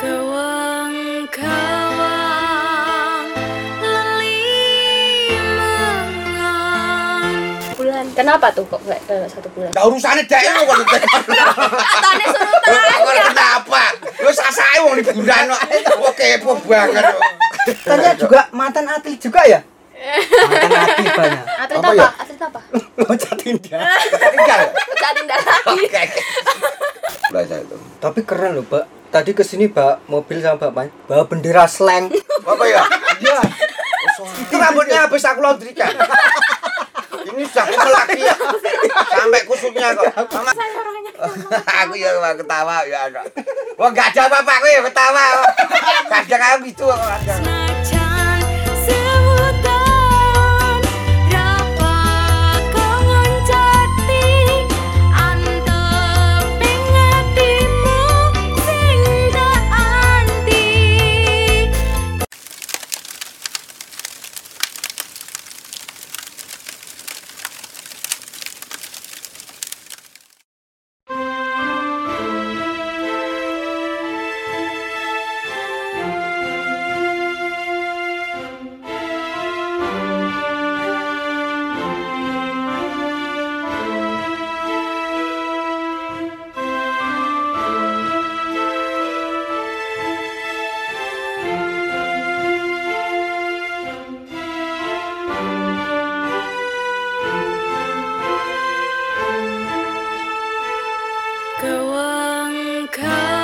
Kawang 0.00 0.96
kawang 1.28 3.28
lelimengan 3.84 5.36
bulan 7.76 8.08
kenapa 8.16 8.48
tuh 8.56 8.64
kok 8.64 8.80
nggak 8.80 8.96
ke 9.04 9.28
satu 9.28 9.52
bulan 9.52 9.68
Lah 9.76 9.84
urusane 9.84 10.24
dek 10.24 10.40
lu 10.40 10.64
kok. 10.64 10.88
katanya 10.88 12.32
suruh 12.32 12.60
Kok 12.64 13.12
kenapa? 13.28 13.82
Lu 14.24 14.32
sasake 14.32 14.80
wong 14.80 15.04
liburan 15.04 15.52
kok. 15.52 15.60
Kok 15.68 16.16
kepo 16.16 16.56
banget. 16.64 17.04
Tanya 17.84 18.16
juga 18.16 18.48
mantan 18.56 18.88
atlet 18.88 19.20
juga 19.20 19.44
ya? 19.44 19.60
Mantan 20.48 20.80
atlet 20.80 21.12
banyak. 21.12 21.44
atlet 21.60 21.76
Apa 21.76 21.92
apa, 21.92 22.00
ya? 22.00 22.08
atlet 22.16 22.40
apa 22.40 22.56
Loncat 23.04 23.36
indah. 23.44 23.84
Tinggal. 24.16 24.60
saat 24.96 25.12
indah 25.20 25.36
lagi 25.44 25.84
Oke. 25.84 26.08
Belajar 27.30 27.60
itu. 27.60 27.76
Tapi 28.00 28.24
keren 28.24 28.56
loh, 28.56 28.64
Pak. 28.64 28.88
Tadi 29.10 29.34
ke 29.34 29.42
sini 29.42 29.66
Pak, 29.66 30.06
mobil 30.06 30.38
sama 30.38 30.70
bapaknya 30.70 30.94
bawa 31.10 31.26
bendera 31.26 31.66
slang. 31.66 32.14
Apa 32.46 32.64
ya? 32.70 32.86
Iya. 33.18 33.42
Itu 34.46 34.54
rambutnya 34.54 35.02
habis 35.02 35.26
aku 35.26 35.42
laundrykan. 35.42 35.90
Ini 37.26 37.42
sudah 37.50 37.66
kemel 37.66 37.90
lagi 37.90 38.22
ya. 38.22 38.36
Sampai 39.10 39.42
kusutnya 39.50 39.98
kok. 39.98 40.14
Mama. 40.30 40.52
aku 41.84 41.94
ya 41.98 42.10
ketawa 42.38 42.86
ya 42.86 43.10
ada. 43.10 43.22
Wah 43.76 43.88
enggak 43.90 44.14
ada 44.14 44.30
apa-apa 44.30 44.52
aku 44.62 44.66
ya 44.70 44.80
ketawa. 44.86 45.24
Kadang 46.06 46.42
aku 46.46 46.58
gitu 46.70 46.86
kadang. 46.86 47.59
kau 101.60 101.92
angkat 101.92 103.39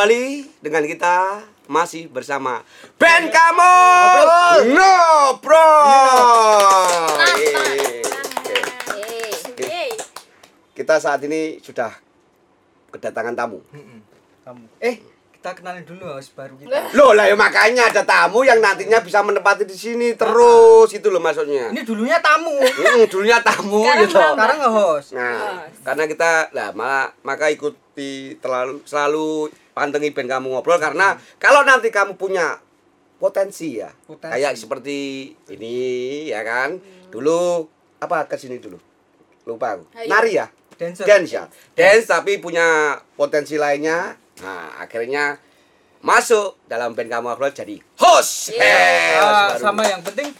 kembali 0.00 0.48
dengan 0.64 0.80
kita 0.88 1.44
masih 1.68 2.08
bersama 2.08 2.64
band 2.96 3.28
kamu 3.28 3.76
No 4.72 4.96
Bro. 5.44 5.68
Yeay. 7.36 8.00
Yeay. 9.60 9.92
Kita 10.72 10.96
saat 10.96 11.20
ini 11.28 11.60
sudah 11.60 11.92
kedatangan 12.88 13.36
tamu. 13.36 13.60
Kamu. 14.40 14.64
Eh, 14.80 15.04
kita 15.36 15.52
kenalin 15.52 15.84
dulu 15.84 16.16
host 16.16 16.32
baru 16.32 16.56
kita. 16.56 16.96
Loh 16.96 17.12
lah 17.12 17.28
ya 17.28 17.36
makanya 17.36 17.92
ada 17.92 18.00
tamu 18.00 18.40
yang 18.40 18.56
nantinya 18.56 19.04
bisa 19.04 19.20
menempati 19.20 19.68
di 19.68 19.76
sini 19.76 20.16
terus 20.16 20.96
itu 20.96 21.12
loh 21.12 21.20
maksudnya. 21.20 21.76
Ini 21.76 21.84
dulunya 21.84 22.16
tamu. 22.24 22.56
Hmm, 22.56 23.04
dulunya 23.04 23.44
tamu 23.44 23.84
Sekarang 23.84 24.00
gitu. 24.08 24.16
Sekarang 24.16 24.58
nge-host. 24.64 25.08
Nah, 25.12 25.68
karena 25.84 26.04
kita 26.08 26.48
lah 26.56 26.72
malah 26.72 27.12
maka 27.20 27.52
ikuti 27.52 28.40
terlalu 28.40 28.80
selalu 28.88 29.52
pantengin 29.72 30.12
band 30.12 30.28
kamu 30.28 30.46
ngobrol 30.50 30.76
karena 30.76 31.14
kalau 31.36 31.62
nanti 31.62 31.88
kamu 31.88 32.14
punya 32.14 32.58
potensi 33.16 33.76
ya. 33.76 33.92
Potensi. 34.04 34.32
Kayak 34.32 34.52
seperti 34.56 34.98
ini 35.48 35.76
ya 36.28 36.40
kan. 36.40 36.80
Dulu 37.08 37.66
apa 37.98 38.24
ke 38.24 38.36
sini 38.36 38.56
dulu? 38.56 38.80
Lupa 39.44 39.76
aku. 39.76 39.84
Nari 40.06 40.36
ya? 40.36 40.46
Dancer. 40.74 41.04
Dance 41.04 41.30
ya. 41.30 41.44
Dance 41.76 42.06
tapi 42.06 42.40
punya 42.40 42.96
potensi 43.12 43.60
lainnya. 43.60 44.16
Nah, 44.40 44.80
akhirnya 44.80 45.36
masuk 46.00 46.56
dalam 46.64 46.96
band 46.96 47.12
kamu 47.12 47.28
ngobrol 47.28 47.52
jadi 47.52 47.76
host. 48.00 48.56
Iya. 48.56 48.64
Eh, 48.64 49.12
host 49.20 49.28
Ah, 49.28 49.48
baru. 49.52 49.60
sama 49.60 49.82
yang 49.84 50.00
penting 50.00 50.32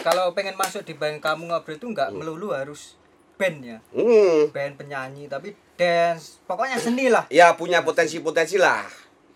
kalau 0.00 0.32
pengen 0.32 0.56
masuk 0.56 0.80
di 0.80 0.96
band 0.96 1.20
kamu 1.20 1.52
ngobrol 1.52 1.76
itu 1.76 1.86
nggak 1.86 2.16
melulu 2.16 2.56
harus 2.56 2.96
band 3.36 3.60
ya. 3.60 3.78
Hmm. 3.92 4.48
Band 4.48 4.80
penyanyi 4.80 5.28
tapi 5.28 5.52
dance. 5.76 6.40
Pokoknya 6.42 6.76
seni 6.76 7.06
lah. 7.06 7.24
ya 7.28 7.52
punya 7.52 7.80
potensi-potensi 7.80 8.56
lah. 8.56 8.84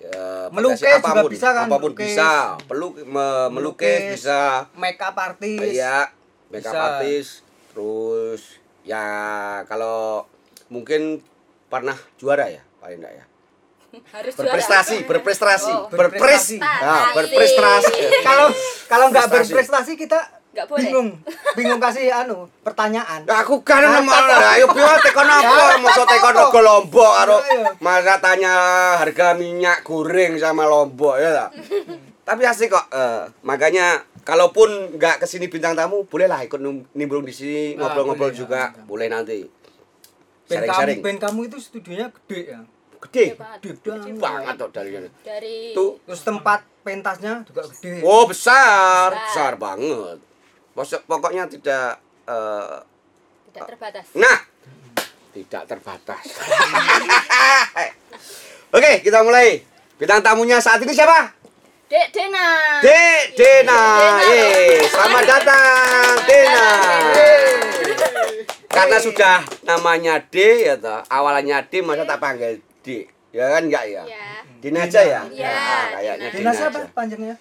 Ya, 0.01 0.49
Melukis 0.49 0.81
potensi 0.81 1.13
juga 1.13 1.29
bisa 1.29 1.49
kan, 1.53 1.67
Apa 1.69 1.77
pun 1.77 1.93
melukis. 1.93 2.17
bisa. 2.17 2.31
Peluk, 2.65 2.93
me- 2.99 3.51
melukis 3.53 4.01
Melukis. 4.01 4.25
bisa. 4.25 4.41
Make 4.75 4.97
up 4.99 5.13
artist. 5.15 5.61
Iya, 5.63 6.09
makeup 6.49 6.73
Bisa. 6.73 6.81
artist. 6.81 7.31
Terus 7.71 8.43
ya 8.81 9.05
kalau 9.65 10.25
mungkin 10.67 11.21
pernah 11.69 11.95
juara 12.17 12.49
ya, 12.49 12.65
paling 12.81 12.97
enggak 12.97 13.15
ya. 13.15 13.25
Harus 14.17 14.33
Berprestasi, 14.33 14.97
juara. 14.99 15.11
berprestasi, 15.13 15.69
Oh. 15.69 15.93
berpres, 15.93 16.17
Berprestasi. 16.17 16.57
nah, 16.59 17.13
berprestasi. 17.13 17.93
Kalau 18.25 18.47
kalau 18.89 19.07
nggak 19.13 19.27
Prestasi. 19.29 19.53
berprestasi 19.53 19.93
kita 19.95 20.19
Nggak 20.51 20.67
boleh. 20.67 20.83
bingung. 20.83 21.09
Bingung 21.55 21.79
kasih 21.79 22.11
anu 22.11 22.51
pertanyaan. 22.61 23.23
Nah, 23.23 23.39
aku 23.41 23.63
kan 23.63 23.87
malah 24.01 24.59
ayo 24.59 24.67
piye 24.69 24.95
tekon 25.01 25.23
apa? 25.25 25.79
Mosok 25.79 26.07
tekon 26.07 26.35
rego 26.35 26.61
Lombok 26.61 27.11
karo 27.15 27.39
Ayo. 27.39 27.71
masa 27.79 28.19
tanya 28.19 28.53
harga 28.97 29.33
minyak 29.33 29.81
goreng 29.81 30.35
sama 30.37 30.67
Lombok 30.67 31.17
ya 31.17 31.31
tak? 31.37 31.51
Tapi 32.25 32.43
asik 32.45 32.67
kok. 32.69 32.87
eh, 32.91 33.31
makanya 33.41 34.03
kalaupun 34.21 34.95
nggak 34.95 35.19
ke 35.19 35.27
sini 35.27 35.47
bintang 35.47 35.73
tamu, 35.73 36.03
bolehlah 36.05 36.39
ikut 36.41 36.59
nimbrung 36.93 37.23
di 37.23 37.33
sini 37.33 37.63
Ah, 37.73 37.87
ngobrol-ngobrol 37.87 38.29
boleh, 38.29 38.37
juga. 38.37 38.61
ah. 38.69 38.85
Boleh 38.85 39.07
nanti. 39.07 39.47
Band 40.47 40.67
kamu, 40.67 40.93
band 40.99 41.19
kamu 41.21 41.41
itu 41.47 41.59
studionya 41.59 42.11
gede 42.13 42.41
ya. 42.49 42.61
Gede. 43.01 43.25
Gede 43.33 43.71
Gede 43.73 43.89
banget. 44.13 44.19
banget 44.19 44.55
tuh 44.57 44.71
dari 44.71 44.91
Dari 45.23 45.57
Tuh. 45.73 45.97
Terus 46.05 46.21
tempat 46.21 46.61
pentasnya 46.83 47.47
juga 47.47 47.63
gede. 47.67 48.03
Oh, 48.03 48.27
besar. 48.27 49.15
Besar. 49.15 49.25
Besar 49.25 49.53
banget. 49.57 50.19
Pokok- 50.71 51.05
Pokoknya 51.05 51.45
tidak 51.47 51.99
eh, 52.25 52.77
tidak 53.51 53.65
terbatas. 53.69 54.07
Nah, 54.15 54.39
tidak 55.31 55.63
terbatas. 55.67 56.25
Oke, 58.71 59.03
kita 59.03 59.21
mulai. 59.21 59.59
Bintang 59.99 60.23
tamunya 60.23 60.57
saat 60.57 60.79
ini 60.81 60.95
siapa? 60.95 61.35
Dek 61.91 62.07
Dena. 62.15 62.47
Dek 62.81 63.35
Dena. 63.35 63.83
Dena. 63.99 64.23
Yeay, 64.23 64.87
selamat 64.87 65.25
datang 65.27 66.15
Dena. 66.25 66.69
Karena 68.71 68.97
sudah 68.97 69.37
namanya 69.67 70.23
D 70.23 70.39
ya 70.63 70.79
toh, 70.79 71.03
awalannya 71.05 71.67
D 71.67 71.83
masa 71.83 72.07
tak 72.07 72.23
panggil 72.23 72.63
D. 72.81 73.11
Ya 73.35 73.51
kan 73.51 73.67
enggak 73.67 73.91
ya? 73.91 74.07
Ya. 74.07 74.27
Dina 74.63 74.87
aja 74.87 75.01
ya? 75.03 75.21
Iya, 75.27 75.51
Nah, 75.51 75.87
kayaknya 75.93 76.29
Dina. 76.31 76.39
Dina 76.39 76.53
siapa 76.55 76.79
panjangnya? 76.95 77.35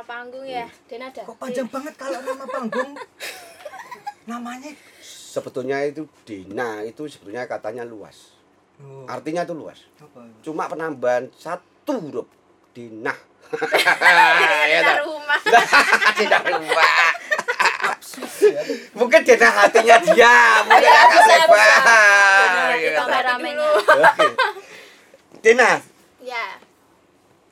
Nama 0.00 0.16
panggung 0.16 0.48
ya, 0.48 0.64
Denada. 0.88 1.20
Kok 1.28 1.36
panjang 1.36 1.68
banget 1.68 1.92
kalau 2.00 2.24
nama 2.24 2.48
panggung? 2.48 2.96
Namanya 4.24 4.72
Sebetulnya 5.04 5.84
itu 5.84 6.08
Dina 6.24 6.80
itu 6.88 7.04
sebetulnya 7.04 7.44
katanya 7.44 7.84
luas. 7.84 8.32
oh, 8.80 9.04
Artinya 9.04 9.44
itu 9.44 9.52
luas. 9.52 9.76
apa? 10.00 10.24
Cuma 10.40 10.72
penambahan 10.72 11.28
satu 11.36 12.00
huruf 12.00 12.24
Dina. 12.72 13.12
ya 14.72 14.80
Dina 14.80 14.92
toh? 14.96 15.12
rumah. 15.12 15.40
Dina 16.16 16.38
lupa. 16.48 16.86
Mungkin 18.96 19.20
Dina 19.20 19.48
hatinya 19.52 19.96
dia, 20.00 20.36
mungkin 20.64 20.80
Ya, 20.80 20.96
agak 20.96 21.12
bisa, 21.12 21.34
lebar. 21.36 21.60
Iya. 21.60 22.72
Kita 22.72 23.00
kameramennya. 23.04 23.68
Oke. 24.08 24.26
Dina, 25.44 25.70
Ya. 26.24 26.56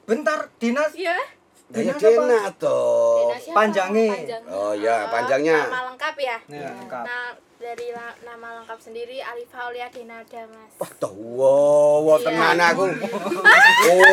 Bentar, 0.09 0.49
Dinas. 0.57 0.97
Iya. 0.97 1.13
ya 1.13 1.37
Toh. 1.69 3.29
Dena 3.29 3.37
siapa? 3.37 3.55
Panjangnya. 3.55 4.15
Oh 4.49 4.73
ya, 4.73 5.05
panjangnya. 5.13 5.59
Nama 5.69 5.81
lengkap 5.93 6.15
ya. 6.17 6.37
Ya, 6.49 6.69
lengkap. 6.73 7.05
Nah, 7.05 7.29
dari 7.59 7.87
la- 7.93 8.17
nama 8.25 8.49
lengkap 8.63 8.79
sendiri 8.81 9.21
Alifah 9.21 9.69
Aulia 9.69 9.93
Denada, 9.93 10.49
Mas. 10.49 10.73
Wah, 10.81 10.91
tuh, 10.97 11.13
wow, 11.13 12.01
wow, 12.01 12.17
Iya. 12.17 12.25
tenan 12.25 12.59
aku. 12.63 12.85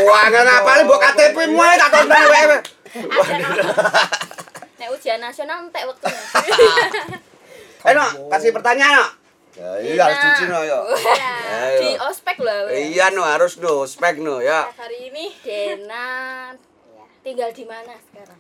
Wah, 0.03 0.23
nggak 0.27 0.51
apa 0.51 0.71
mbok 0.83 0.99
KTP 0.99 1.37
mulai 1.47 1.77
tak 1.77 1.89
tonton 1.93 2.23
wae. 2.25 2.45
Nek 4.75 4.87
ujian 4.91 5.19
nasional 5.19 5.63
entek 5.63 5.83
waktunya. 5.87 6.21
Eh, 7.85 7.93
no, 7.93 8.01
kasih 8.33 8.49
pertanyaan. 8.49 9.13
Ya, 9.53 9.77
iya 9.77 10.03
harus 10.03 10.17
cuci 10.17 10.43
no, 10.49 10.57
yo. 10.65 10.89
Ya. 10.89 11.37
Ayo. 11.69 11.79
Di 11.79 11.89
ospek 12.01 12.41
loh. 12.41 12.65
Iya 12.65 13.13
no, 13.13 13.21
harus 13.21 13.61
no, 13.61 13.85
spek 13.85 14.17
no, 14.17 14.41
ya. 14.41 14.65
Hari 14.73 15.13
ini 15.13 15.29
Dena 15.37 16.49
tinggal 17.25 17.49
di 17.49 17.65
mana 17.65 17.97
sekarang? 18.05 18.37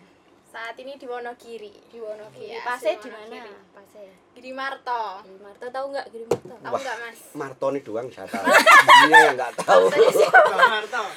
saat 0.55 0.79
ini 0.79 0.95
di 0.95 1.03
Wonogiri. 1.03 1.67
Di 1.91 1.99
Wonogiri. 1.99 2.55
Iya, 2.55 2.63
Pasnya 2.63 2.95
di 2.95 3.03
di 3.03 3.09
mana? 3.11 3.43
Pasnya. 3.75 4.07
Giri 4.31 4.51
Marto. 4.55 5.03
Giri 5.27 5.39
Marto 5.43 5.65
tahu 5.67 5.85
nggak 5.91 6.05
Giri 6.15 6.25
Marto? 6.31 6.53
Tahu 6.55 6.75
nggak, 6.79 6.95
Mas? 7.03 7.19
Marto 7.35 7.65
nih 7.75 7.81
doang 7.83 8.07
saya 8.07 8.27
tahu. 8.31 8.45
Dia 8.47 9.17
yang 9.19 9.35
nggak 9.35 9.51
tahu. 9.59 9.83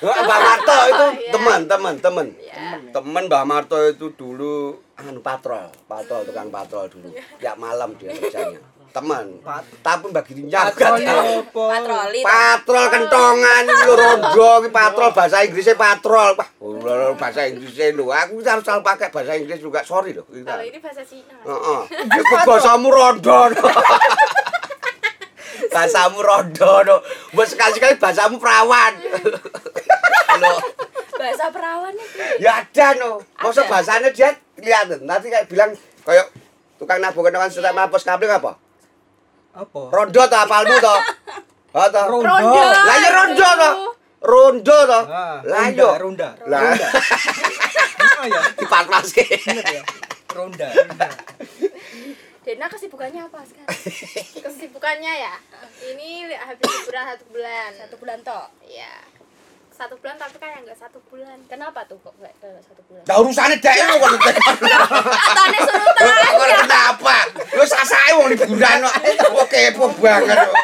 Mbak 0.03 0.41
Marto 0.43 0.77
itu 0.91 1.07
Iya. 1.23 1.31
teman, 1.31 1.61
teman, 1.71 1.95
teman. 2.03 2.27
Iya. 2.35 2.83
Teman 2.91 3.25
Mbak 3.31 3.45
Marto 3.47 3.79
itu 3.79 4.07
dulu 4.19 4.75
anu 4.99 5.23
patrol, 5.23 5.71
patrol 5.87 6.27
tukang 6.27 6.51
patrol 6.51 6.91
dulu. 6.91 7.15
Tiap 7.39 7.55
malam 7.63 7.95
dia 7.95 8.11
kerjanya. 8.11 8.59
Teman. 8.99 9.27
Pat- 9.41 9.71
Tapi 9.79 10.05
Mbak 10.11 10.25
tahu. 10.27 11.35
apa? 11.39 11.65
Patroli. 11.71 12.21
Patrol 12.21 12.85
kentongan 12.89 13.63
iki 13.65 13.85
lho 13.87 13.95
rondo 13.95 14.51
iki 14.59 14.69
patrol 14.69 15.11
bahasa 15.13 15.37
Inggrisnya 15.41 15.75
patrol. 15.75 16.31
Wah, 16.35 16.49
lho, 16.59 17.15
bahasa 17.15 17.47
Inggrisnya 17.47 17.95
lho. 17.95 18.11
Aku 18.11 18.43
harus 18.43 18.63
selalu 18.63 18.83
pakai 18.83 19.09
bahasa 19.09 19.33
Inggris 19.33 19.59
juga. 19.59 19.81
Sorry 19.83 20.11
loh. 20.13 20.27
Kalau 20.27 20.61
ini 20.61 20.79
bahasa 20.79 21.03
Cina. 21.03 21.39
Heeh. 21.39 21.81
Iku 22.19 22.35
bahasamu 22.43 22.89
rondo. 22.89 23.39
Bahasamu 25.69 26.19
rondo. 26.19 26.73
no. 26.83 26.97
Mbok 27.33 27.47
sekali-sekali 27.47 27.95
bahasamu 27.97 28.37
perawan. 28.37 28.93
Loh, 30.39 30.59
Bahasa 31.13 31.51
perawan 31.51 31.93
itu. 31.93 32.19
ya 32.39 32.63
ada 32.63 32.87
no. 32.95 33.19
Masa 33.37 33.67
bahasanya 33.67 34.11
dia 34.11 34.31
kelihatan. 34.55 35.03
Nanti 35.03 35.27
kayak 35.29 35.47
bilang 35.47 35.71
kayak 36.03 36.31
tukang 36.79 36.99
nabung 36.99 37.27
kentongan 37.27 37.51
setiap 37.51 37.75
mapos 37.75 38.03
kabling 38.03 38.31
apa? 38.31 38.55
Apa? 39.55 39.81
Rondo 39.91 40.23
to 40.25 40.37
apalmu 40.37 40.77
to? 40.77 40.95
Ha 41.75 41.83
to? 41.89 42.03
Rondo. 42.09 42.33
Lah 42.53 42.97
ya 42.97 43.11
rondo 43.13 43.49
to. 43.49 43.71
Rondo 44.19 44.79
to. 44.85 45.01
Ah, 45.07 45.39
Lah 45.43 45.67
yo. 45.71 45.89
ronda. 45.97 46.29
Lah 46.51 46.75
ya, 48.27 48.41
dipatraske. 48.55 49.25
bener 49.47 49.67
ya. 49.67 49.83
Ronda. 50.35 50.67
ronda. 50.69 51.09
Dena 52.43 52.67
kesibukannya 52.67 53.29
apa 53.29 53.45
sekarang? 53.45 53.69
Kesibukannya 54.45 55.13
ya. 55.13 55.35
Ini 55.85 56.33
habis 56.35 56.65
liburan 56.65 57.05
satu 57.07 57.25
bulan. 57.29 57.71
Satu 57.77 57.95
bulan 58.01 58.19
toh. 58.25 58.47
Iya. 58.65 58.93
Satu 59.79 59.95
bulan 59.95 60.19
tapi 60.19 60.37
kan 60.37 60.51
ya 60.51 60.61
nggak 60.67 60.75
satu 60.77 60.99
bulan. 61.07 61.39
Kenapa 61.47 61.87
tuh 61.87 62.03
kok 62.03 62.11
nggak 62.19 62.35
nggak 62.35 62.65
satu 62.67 62.83
bulan? 62.91 63.03
Lah 63.07 63.17
urusane 63.23 63.55
dhek 63.57 63.77
lho 63.79 63.95
kok 63.95 64.11
Katanya 64.19 65.61
suruh 65.63 65.93
Kok 66.35 66.49
kenapa? 66.59 67.17
Lu 67.55 67.63
sasae 67.63 68.11
wong 68.19 68.27
liburan 68.29 68.77
kok. 68.83 68.95
Kok 69.23 69.47
kepo 69.47 69.87
banget 70.03 70.35
kok. 70.35 70.55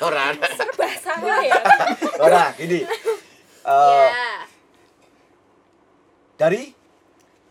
Ora 0.00 0.32
ada. 0.32 0.48
serba 0.56 0.88
salah 0.96 1.40
ya. 1.44 1.60
Ora, 2.18 2.44
gini. 2.56 2.80
Eh, 3.68 3.76
Iya. 4.08 4.48
dari 6.40 6.72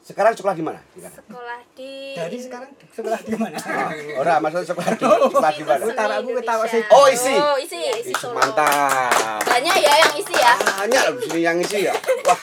Sekarang 0.07 0.31
sekolah 0.31 0.55
di 0.55 0.63
mana? 0.63 0.79
Sekolah 0.95 1.59
di 1.75 2.15
Dari 2.15 2.39
sekarang 2.39 2.71
sekolah 2.87 3.19
di 3.19 3.35
mana? 3.35 3.59
Oh, 3.59 4.23
ora, 4.23 4.39
maksudnya 4.39 4.63
sekolah 4.65 4.89
di, 4.89 5.03
sekolah 5.03 5.51
di 5.51 5.63
mana? 5.67 5.83
Utara 5.83 6.13
aku 6.17 6.31
ketawa 6.31 6.63
sih. 6.63 6.79
Oh, 6.87 7.05
isi. 7.11 7.35
Oh, 7.35 7.59
isi, 7.59 7.75
isi 7.75 8.01
Isi, 8.07 8.13
Solo. 8.15 8.39
mantap. 8.39 9.43
Banyak 9.43 9.75
ya 9.75 9.93
yang 9.99 10.13
isi 10.15 10.31
ya. 10.31 10.53
Banyak 10.55 11.01
loh 11.03 11.13
di 11.13 11.27
sini 11.27 11.41
yang 11.43 11.57
isi 11.59 11.77
ya. 11.83 11.93
Wah, 12.23 12.39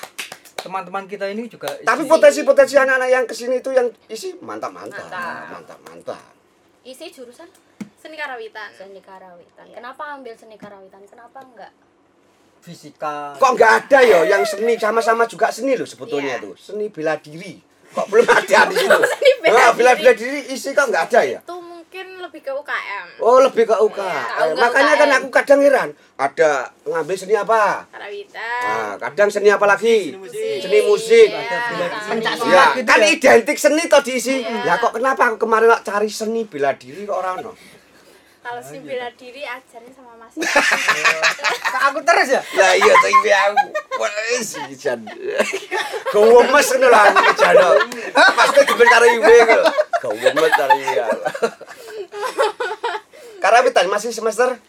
Teman-teman 0.61 1.05
kita 1.05 1.29
ini 1.29 1.45
juga 1.45 1.69
tapi 1.81 2.05
isi. 2.05 2.09
potensi-potensi 2.09 2.77
anak-anak 2.77 3.09
yang 3.09 3.25
ke 3.25 3.33
sini 3.33 3.61
itu 3.61 3.73
yang 3.73 3.89
isi 4.09 4.37
mantap-mantap. 4.39 5.09
Mantap. 5.09 5.45
Mantap, 5.51 5.79
mantap. 5.85 6.21
Isi 6.85 7.09
jurusan 7.09 7.49
seni 7.97 8.17
karawitan 8.17 8.69
seni 8.73 9.01
karawitan. 9.01 9.65
Kenapa 9.69 10.13
ambil 10.13 10.37
seni 10.37 10.57
karawitan? 10.57 11.01
Kenapa 11.05 11.41
enggak? 11.41 11.73
Fisika. 12.65 13.37
Kok 13.37 13.51
nggak 13.53 13.73
ada 13.85 13.99
ya 14.01 14.21
yang 14.27 14.43
seni 14.43 14.75
sama-sama 14.75 15.25
juga 15.25 15.49
seni 15.49 15.75
loh 15.75 15.85
sebetulnya 15.85 16.41
Iya. 16.41 16.43
tuh. 16.43 16.55
Seni 16.57 16.89
bela 16.89 17.15
diri. 17.17 17.61
Kok 17.93 18.07
belum 18.09 18.27
ada 18.27 18.59
di 18.71 18.75
situ? 18.75 18.99
Seni 19.05 19.31
bela 19.39 19.55
Nah, 19.61 19.71
bela 19.71 19.93
diri. 19.93 20.01
bela 20.01 20.13
diri 20.15 20.41
isi 20.51 20.73
kok 20.73 20.87
nggak 20.87 21.05
ada 21.07 21.21
ya? 21.23 21.39
itu 21.39 21.57
mungkin 21.95 22.19
lebih 22.19 22.43
ke 22.43 22.51
UKM 22.51 23.07
Oh 23.21 23.39
lebih 23.39 23.65
ke 23.65 23.77
UK. 23.77 24.01
Iya, 24.01 24.19
Eh, 24.43 24.53
makanya 24.57 24.95
kan 24.97 25.07
UKM. 25.07 25.17
aku 25.17 25.29
kadang 25.31 25.61
heran. 25.61 25.89
Ada 26.17 26.51
ngambil 26.83 27.15
seni 27.15 27.35
apa? 27.35 27.87
karawitan 27.87 28.63
Nah, 28.65 28.93
kadang 28.99 29.29
seni 29.29 29.49
apa 29.49 29.63
lagi? 29.65 30.11
musik. 30.13 30.59
Seni 30.59 30.79
musik. 30.83 31.29
Iya. 31.29 31.39
Ada 31.39 31.59
bela 31.61 31.87
diri. 31.87 32.09
Pencak 32.09 32.35
Seni 32.35 32.51
Ya, 32.51 32.65
gitu 32.73 32.89
kan 32.89 32.99
ya. 32.99 33.07
identik 33.07 33.59
seni 33.61 33.83
toh 33.87 34.01
diisi. 34.01 34.37
Iya. 34.41 34.63
Ya 34.65 34.75
kok 34.77 34.91
kenapa 34.91 35.23
aku 35.29 35.37
kemarin 35.39 35.71
kok 35.71 35.85
cari 35.87 36.09
seni 36.11 36.43
bela 36.45 36.75
diri 36.75 37.05
kok 37.05 37.15
orang 37.15 37.37
no? 37.43 37.53
Kalau 38.45 38.61
seni 38.61 38.85
bela 38.85 39.09
diri 39.17 39.41
ajarin 39.41 39.93
sama 39.97 40.13
mas 40.21 40.37
Kak, 40.37 41.83
aku 41.89 41.99
terus 42.05 42.29
ya? 42.29 42.41
Lah 42.61 42.73
iya 42.77 42.93
iki 42.93 43.31
aku. 43.33 43.67
Wes 43.97 44.49
jan. 44.77 45.01
Gowemes 46.13 46.69
ngono 46.77 46.89
lah 46.93 47.09
aku 47.09 47.33
jano. 47.35 47.69
Pasti 48.13 48.61
geber 48.69 48.87
karo 48.87 49.07
iwe 49.09 49.37
kok. 49.49 49.63
Gowemes 50.05 50.53
karo 50.53 50.77
iya. 50.77 51.09
Karawitan 53.41 53.89
masih 53.89 54.13
semester 54.13 54.61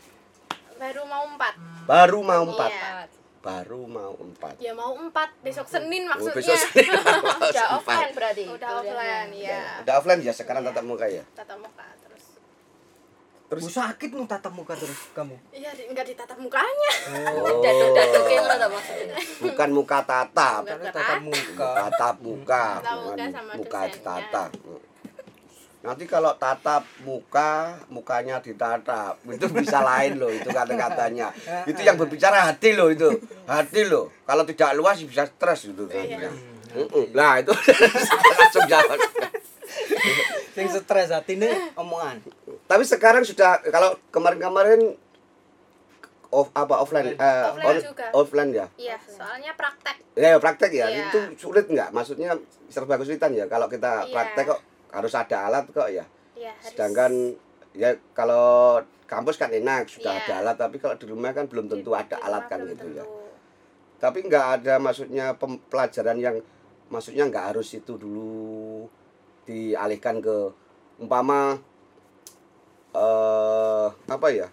baru 0.75 1.01
mau 1.07 1.23
empat 1.25 1.53
baru 1.87 2.19
mau 2.21 2.43
empat. 2.45 2.71
Iya. 2.71 2.91
Baru 3.39 3.85
mau 3.85 4.13
empat. 4.17 4.57
ya 4.57 4.73
mau 4.73 4.97
empat 4.97 5.29
besok 5.45 5.69
senin 5.69 6.09
Oh, 6.09 6.17
maksudnya 6.17 6.57
besok 6.57 6.65
Senin. 6.73 6.91
Udah 7.53 7.67
offline 7.77 8.11
berarti. 8.17 8.43
udah 8.49 8.69
offline 8.81 9.29
ya 9.37 9.61
Udah 9.85 9.93
offline 10.01 10.21
ya 10.25 10.33
sekarang 10.33 10.65
tatap 10.65 10.81
muka 10.81 11.05
ya. 11.05 11.21
tatap 11.37 11.61
muka 11.61 11.85
terus 13.55 13.63
Bu 13.63 13.71
sakit 13.71 14.09
nu 14.11 14.27
tatap 14.27 14.51
muka 14.51 14.75
terus 14.75 14.99
kamu. 15.15 15.31
iya 15.49 15.71
di- 15.71 15.87
nggak 15.87 16.05
ditatap 16.05 16.35
mukanya 16.35 16.91
Oh. 17.07 17.63
Maksudnya. 18.67 19.15
bukan 19.39 19.69
muka 19.71 20.03
tatap. 20.03 20.61
Bukan. 20.61 20.75
Tapi 20.75 20.85
tatap 20.91 21.19
muka. 21.21 21.69
tatap 21.71 22.15
muka, 22.19 22.63
Tatap 22.75 22.91
muka 22.91 23.03
bukan 23.07 23.27
sama 23.31 23.51
muka 23.55 23.79
ditatap. 23.87 24.49
Nanti 25.79 26.03
kalau 26.03 26.33
tatap 26.35 26.83
muka, 26.99 27.51
mukanya 27.87 28.41
ditatap, 28.41 29.21
itu 29.23 29.45
bisa 29.47 29.79
lain 29.79 30.17
loh 30.17 30.27
itu 30.27 30.49
kata-katanya. 30.49 31.29
Itu 31.69 31.79
yang 31.79 31.93
berbicara 31.95 32.49
hati 32.49 32.73
loh 32.73 32.89
itu, 32.89 33.05
hati 33.45 33.85
loh. 33.85 34.09
Kalau 34.25 34.43
tidak 34.43 34.73
luas 34.73 34.97
bisa 34.99 35.23
stres 35.23 35.69
itu. 35.69 35.85
Iya. 35.87 36.33
Mm-mm. 36.75 37.13
Nah 37.13 37.37
itu 37.37 37.53
langsung 38.41 38.65
jawab. 38.65 38.97
Sing 40.51 40.65
stres 40.67 41.13
atine 41.13 41.53
omongan. 41.77 42.17
Tapi 42.65 42.83
sekarang 42.83 43.21
sudah 43.21 43.61
kalau 43.65 43.93
kemarin-kemarin 44.09 44.97
off 46.27 46.49
apa 46.51 46.75
offline, 46.75 47.13
eh, 47.13 47.43
Offline 47.45 47.67
on- 47.69 47.85
juga. 47.85 48.05
offline 48.11 48.51
ya. 48.51 48.65
iya 48.75 48.97
soalnya 48.99 49.53
praktek 49.53 49.95
Ya 50.13 50.35
praktek 50.35 50.71
ya, 50.73 50.85
Iya. 50.85 51.03
itu 51.05 51.19
sulit 51.37 51.65
nggak? 51.65 51.91
Maksudnya 51.91 52.35
serba 52.67 52.97
kesulitan 52.97 53.31
ya 53.31 53.45
kalau 53.45 53.67
kita 53.67 54.03
Iya. 54.03 54.11
praktek 54.11 54.45
kok 54.49 54.59
harus 54.89 55.13
ada 55.13 55.37
alat 55.45 55.63
kok 55.69 55.87
ya. 55.87 56.03
iya 56.33 56.51
harus 56.51 56.71
Sedangkan 56.71 57.11
ya 57.71 57.93
kalau 58.11 58.79
kampus 59.05 59.37
kan 59.37 59.47
enak 59.49 59.85
sudah 59.85 60.11
Iya. 60.13 60.23
ada 60.25 60.33
alat, 60.41 60.55
tapi 60.57 60.75
kalau 60.77 60.95
di 60.95 61.05
rumah 61.05 61.31
kan 61.31 61.45
belum 61.45 61.65
di- 61.65 61.71
tentu 61.77 61.93
ada 61.93 62.03
di 62.09 62.15
alat 62.17 62.43
kan 62.49 62.59
gitu 62.65 62.87
ya. 62.91 63.03
tentu. 63.03 63.23
Tapi 63.95 64.17
nggak 64.23 64.45
ada 64.59 64.73
maksudnya 64.77 65.25
pelajaran 65.69 66.17
yang 66.17 66.35
maksudnya 66.87 67.23
nggak 67.25 67.53
harus 67.53 67.69
itu 67.71 67.95
dulu 67.95 68.89
dialihkan 69.43 70.19
ke 70.19 70.51
umpama 70.97 71.55
eh 72.95 73.85
apa 74.07 74.27
ya 74.29 74.47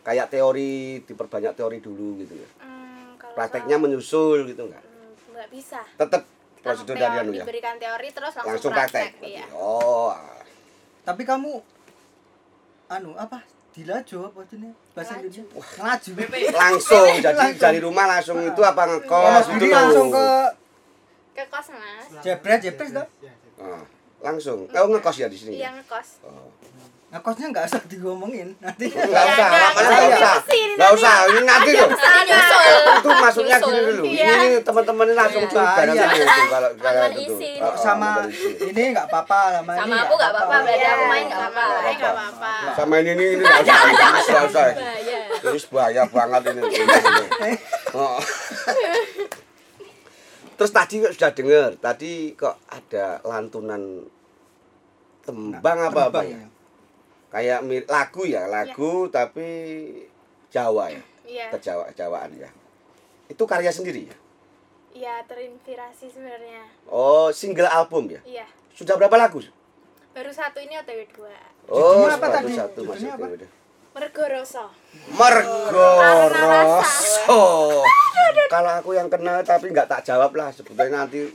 kayak 0.00 0.26
teori 0.28 0.70
diperbanyak 1.02 1.52
teori 1.52 1.78
dulu 1.78 2.16
gitu 2.18 2.34
ya. 2.34 2.48
Hmm, 2.58 3.12
kalau 3.16 3.34
Prakteknya 3.34 3.74
soal- 3.74 3.84
menyusul 3.84 4.38
gitu 4.46 4.62
nggak? 4.64 4.80
hmm, 4.80 5.10
nggak 5.30 5.48
bisa 5.50 5.80
Tetap 5.94 6.22
prosedur 6.58 6.94
dari 6.94 7.16
anu 7.18 7.30
ya. 7.32 7.42
diberikan 7.42 7.74
teori 7.76 8.08
terus 8.08 8.32
langsung, 8.32 8.50
Langsung 8.50 8.72
praktek. 8.72 9.10
iya 9.20 9.44
Oh. 9.50 10.14
Tapi 11.02 11.22
kamu 11.22 11.52
anu 12.88 13.12
apa? 13.14 13.40
Dilaju 13.70 14.18
apa 14.26 14.40
jenis 14.46 14.74
bahasa. 14.90 15.12
Indonesia? 15.16 15.44
Ngelaju. 15.76 16.10
langsung 16.62 17.06
jadi 17.16 17.30
Langsung. 17.32 17.60
dari 17.60 17.78
rumah 17.78 18.06
langsung 18.06 18.38
itu 18.40 18.62
apa 18.62 18.82
ngekos 18.88 19.44
jadi 19.46 19.58
gitu 19.60 19.66
langsung 19.72 20.08
ke 20.08 20.26
ke 21.32 21.42
kos 21.46 21.68
mas 21.70 22.06
jebret 22.20 22.60
jebret 22.60 22.90
dong. 22.90 23.08
Ah, 23.56 23.82
langsung 24.20 24.66
kau 24.66 24.86
ngekos 24.88 25.16
ya 25.16 25.26
di 25.26 25.36
sini 25.36 25.52
iya 25.56 25.70
ngekos 25.70 26.08
Oh. 26.24 26.50
Ngekosnya 27.08 27.46
nggak 27.48 27.64
usah 27.64 27.80
diomongin 27.88 28.52
nanti. 28.60 28.84
nggak 28.86 29.08
Ya, 29.08 29.22
usah 29.24 29.46
nggak, 29.48 29.70
makanya 29.72 29.88
nggak 29.88 30.08
nggak 30.12 30.12
usah. 30.12 30.36
nggak 30.76 30.90
usah 30.92 31.14
ini 31.24 31.40
nanti 31.42 31.70
loh. 31.72 31.88
Itu 32.94 33.08
maksudnya 33.10 33.56
gini 33.58 33.80
dulu. 33.82 34.02
Iya. 34.04 34.28
ini 34.30 34.48
teman-teman 34.60 35.04
ini 35.04 35.14
langsung 35.16 35.40
Iya. 35.40 35.50
curiga 35.50 35.80
nanti 35.80 35.96
Iya. 35.96 36.20
itu 36.20 36.42
kalau. 36.46 36.68
Oh, 36.68 37.64
oh, 37.64 37.74
sama 37.74 38.10
ini 38.60 38.82
nggak 38.92 39.06
apa-apa 39.08 39.40
sama 39.56 39.72
Sama 39.72 39.86
ini 39.86 39.96
aku 39.96 40.14
nggak 40.14 40.30
apa-apa, 40.30 40.56
berarti 40.58 40.76
Iya, 40.78 40.90
aku 40.90 41.04
main 41.06 41.24
nggak 41.24 41.40
sama 41.40 41.48
apa-apa. 41.48 41.80
main 41.80 41.96
nggak 41.96 42.12
apa-apa. 42.12 42.52
Sama 42.76 42.94
ini 42.98 43.10
ini 43.10 43.24
ini 43.30 43.42
nggak 43.42 43.58
usah 43.58 43.78
nggak 44.20 44.44
usah 44.46 44.66
terus 45.38 45.64
bahaya 45.66 46.02
banget 46.04 46.42
ini. 46.50 46.60
Oh. 47.90 48.18
terus 50.54 50.70
tadi 50.70 50.94
kok 50.98 51.12
sudah 51.14 51.30
dengar 51.32 51.70
tadi 51.78 52.12
kok 52.34 52.58
ada 52.66 53.22
lantunan 53.22 54.04
tembang 55.22 55.78
apa 55.84 56.00
apa 56.08 56.20
ya 56.22 56.42
kayak 57.28 57.60
mir- 57.64 57.88
lagu 57.88 58.22
ya 58.24 58.48
lagu 58.48 59.06
tapi 59.12 59.48
Jawa 60.48 60.88
ya 60.88 61.02
iya 61.28 61.46
kejawa 61.52 61.92
Jawaan 61.92 62.32
ya 62.36 62.48
itu 63.28 63.42
karya 63.44 63.68
sendiri 63.68 64.08
ya 64.08 64.16
iya 64.96 65.14
terinspirasi 65.28 66.08
sebenarnya 66.08 66.64
oh 66.88 67.28
single 67.28 67.68
album 67.68 68.08
ya 68.08 68.20
iya 68.24 68.46
sudah 68.72 68.96
berapa 68.96 69.12
lagu 69.14 69.44
baru 70.16 70.32
satu 70.32 70.58
ini 70.58 70.80
otw 70.80 71.00
dua 71.12 71.36
oh 71.68 72.08
apa 72.08 72.26
satu 72.26 72.36
tadi? 72.40 72.52
satu 72.56 72.80
masih 72.88 73.06
Judulnya 73.06 73.14
apa? 73.14 73.26
TWD. 73.28 73.44
Mergo 73.98 74.24
Roso 74.30 74.66
Mergo 75.10 75.90
Karena 75.98 76.62
rasa. 76.62 76.86
Roso. 77.26 77.42
Kalau 78.46 78.72
aku 78.78 78.94
yang 78.94 79.10
kenal 79.10 79.42
tapi 79.42 79.74
nggak 79.74 79.90
tak 79.90 80.06
jawab 80.06 80.30
lah 80.38 80.54
sebetulnya 80.54 81.02
nanti 81.02 81.26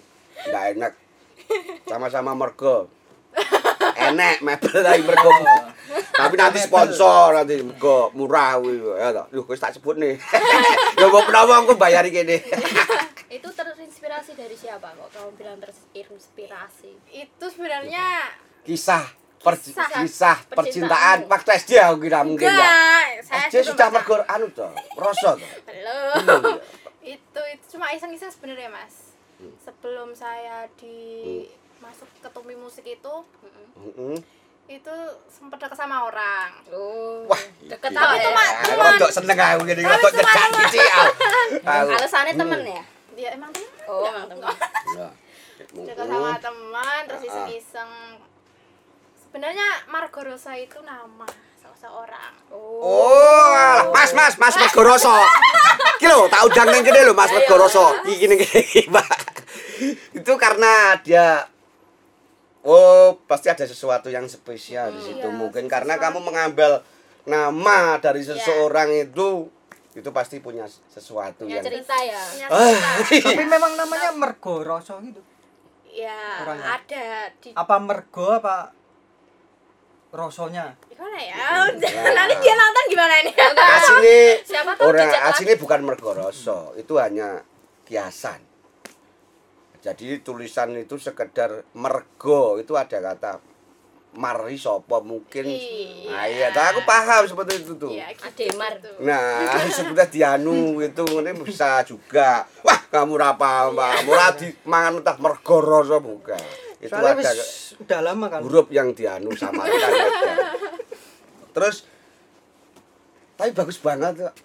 nggak 0.47 0.63
enak. 0.77 0.93
Sama-sama 1.83 2.31
mergo. 2.31 2.87
Enek 3.93 4.39
mebel 4.39 4.79
lagi 4.79 5.03
mergo. 5.03 5.31
Tapi 6.13 6.35
nanti 6.35 6.59
sponsor 6.59 7.35
nanti 7.35 7.59
mergo 7.59 8.09
murah 8.13 8.57
kuwi 8.57 8.79
ya 8.95 9.11
toh. 9.11 9.25
Loh 9.31 9.43
wis 9.45 9.59
tak 9.59 9.75
sebut 9.75 9.97
nih. 9.97 10.15
Ya 10.99 11.09
mau 11.09 11.25
kenapa 11.25 11.59
aku 11.59 11.75
bayari 11.75 12.13
kene. 12.13 12.39
Itu 13.35 13.49
terinspirasi 13.49 14.37
dari 14.37 14.53
siapa 14.53 14.93
kok 14.93 15.09
kamu 15.11 15.29
bilang 15.35 15.57
terinspirasi? 15.57 16.91
itu 17.09 17.45
sebenarnya 17.49 18.29
Kisah 18.63 19.03
per, 19.43 19.59
Kisah. 19.59 19.89
kisah 19.99 20.37
percintaan 20.47 21.27
waktu 21.27 21.49
SD 21.57 21.75
aku 21.75 22.07
kira 22.07 22.23
mungkin 22.23 22.47
ya. 22.47 22.71
saya 23.19 23.49
SD 23.51 23.73
sudah 23.73 23.91
mergo 23.91 24.23
anu 24.23 24.47
toh. 24.51 24.71
belum 25.67 26.15
itu 27.03 27.41
itu 27.51 27.65
cuma 27.75 27.91
iseng-iseng 27.91 28.31
sebenarnya 28.31 28.71
mas 28.71 29.13
Hmm. 29.33 29.49
sebelum 29.59 30.13
saya 30.15 30.69
di 30.79 31.43
masuk 31.83 32.07
ke 32.17 32.29
Tumi 32.31 32.55
Musik 32.55 32.87
itu 32.87 33.13
Heeh. 33.75 34.15
itu 34.63 34.95
sempat 35.27 35.59
deket 35.59 35.75
sama 35.75 36.07
orang 36.07 36.55
Oh. 36.71 37.27
Wah, 37.27 37.41
deket 37.61 37.91
iya. 37.91 37.99
apa 37.99 38.13
itu 38.15 38.29
ya? 38.31 38.31
mah 38.31 38.47
Aku 38.47 38.63
teman 38.71 38.85
rodok 38.95 39.11
seneng 39.11 39.35
aku 39.37 39.61
gini, 39.67 39.81
cuma 39.83 40.09
nyedak 40.09 40.49
gitu. 40.71 41.03
Alasannya 41.99 42.33
temen 42.33 42.61
ya? 42.63 42.83
dia 43.13 43.29
emang 43.35 43.51
teman 43.51 43.69
Oh, 43.85 44.07
emang 44.07 44.25
temen. 44.25 44.47
Ya. 44.95 45.09
deket 45.91 46.05
sama 46.07 46.31
teman 46.39 47.01
terus 47.05 47.19
Ah, 47.19 47.25
ah. 47.25 47.27
iseng-iseng 47.27 47.91
sebenarnya 49.19 49.67
Margo 49.89 50.21
Rosa 50.21 50.53
itu 50.55 50.77
nama 50.81 51.25
salah 51.57 51.77
seorang 51.77 52.33
Oh, 52.53 53.49
alah. 53.49 53.89
Mas, 53.89 54.13
Mas, 54.13 54.33
Mas 54.37 54.55
Megoroso. 54.55 55.09
Iki 55.97 56.05
lho, 56.05 56.27
tak 56.27 56.45
undang 56.45 56.67
ning 56.69 56.83
kene 56.83 57.01
lho 57.03 57.13
Mas. 57.13 57.31
Iki 57.33 58.25
ning 58.27 58.37
kene 58.37 58.59
iki, 58.61 58.81
Pak. 58.87 59.09
Itu 60.13 60.33
karena 60.37 60.99
dia 61.01 61.47
Oh, 62.63 63.19
pasti 63.23 63.47
ada 63.47 63.63
sesuatu 63.63 64.07
yang 64.07 64.23
spesial 64.25 64.89
di 64.89 65.01
situ. 65.03 65.19
Iya, 65.21 65.35
Mungkin 65.35 65.67
karena 65.67 65.95
sesuatu. 65.95 66.15
kamu 66.15 66.19
mengambil 66.23 66.71
nama 67.23 67.99
dari 67.99 68.19
Iya. 68.19 68.33
seseorang 68.33 68.89
itu 68.93 69.51
itu 69.93 70.09
pasti 70.09 70.39
punya 70.39 70.65
sesuatu 70.89 71.43
Punya 71.43 71.59
yang 71.59 71.65
cerita 71.65 71.93
ya? 71.93 72.17
Punya 72.17 72.47
Ah, 72.49 72.73
cerita. 73.03 73.29
Tapi 73.29 73.45
memang 73.45 73.71
namanya 73.75 74.09
Mergo 74.11 74.63
Roso 74.63 74.97
gitu. 74.99 75.21
ya 75.85 76.41
Orangnya. 76.41 76.65
ada 76.73 77.05
di 77.37 77.53
Apa 77.53 77.77
mergo 77.77 78.25
apa 78.33 78.73
rasanya? 80.09 80.73
gimana 80.87 81.17
ya 81.17 81.69
nanti 82.09 82.33
dia 82.39 82.53
nonton 82.53 82.83
gimana 82.87 83.13
ini 83.21 83.31
Asine 83.33 84.17
Siapa 84.41 84.73
tahu 84.73 84.89
orang 84.89 85.09
asine 85.29 85.53
bukan 85.53 85.81
mergo 85.81 86.13
rasa, 86.13 86.73
itu 86.73 86.93
hanya 86.97 87.41
kiasan. 87.83 88.41
Jadi 89.83 90.23
tulisan 90.23 90.71
itu 90.79 90.95
sekedar 90.95 91.67
mergo 91.75 92.55
itu 92.55 92.71
ada 92.79 93.03
kata 93.03 93.43
mari 94.15 94.55
sapa 94.55 95.03
mungkin. 95.03 95.43
Iya. 95.43 96.07
Nah, 96.07 96.25
iya, 96.29 96.47
tak 96.55 96.71
aku 96.71 96.87
paham 96.87 97.27
seperti 97.27 97.65
itu 97.65 97.73
tuh. 97.75 97.91
ya 97.91 98.07
gitu, 98.13 98.23
Ademar. 98.23 98.73
Nah, 99.03 99.59
sudah 99.83 100.07
dianu 100.07 100.79
itu 100.79 101.03
ini 101.19 101.31
bisa 101.35 101.83
juga. 101.83 102.45
Wah, 102.63 102.79
kamu 102.87 103.19
apa 103.19 103.73
Mbak? 103.73 103.93
Murah 104.07 104.31
di 104.37 104.47
mangan 104.63 105.03
entah 105.03 105.17
mergo 105.19 105.57
rasa 105.59 105.97
bukan. 105.99 106.45
Itu 106.79 106.91
Soalnya 106.93 107.25
ada 107.25 107.45
udah 107.73 107.99
lama 108.05 108.25
kan. 108.29 108.39
huruf 108.45 108.67
yang 108.69 108.93
dianu 108.93 109.33
sama 109.35 109.65
ada. 109.67 109.87
Terus 111.51 111.89
tapi 113.33 113.49
bagus 113.51 113.81
banget 113.81 114.29
kok. 114.29 114.35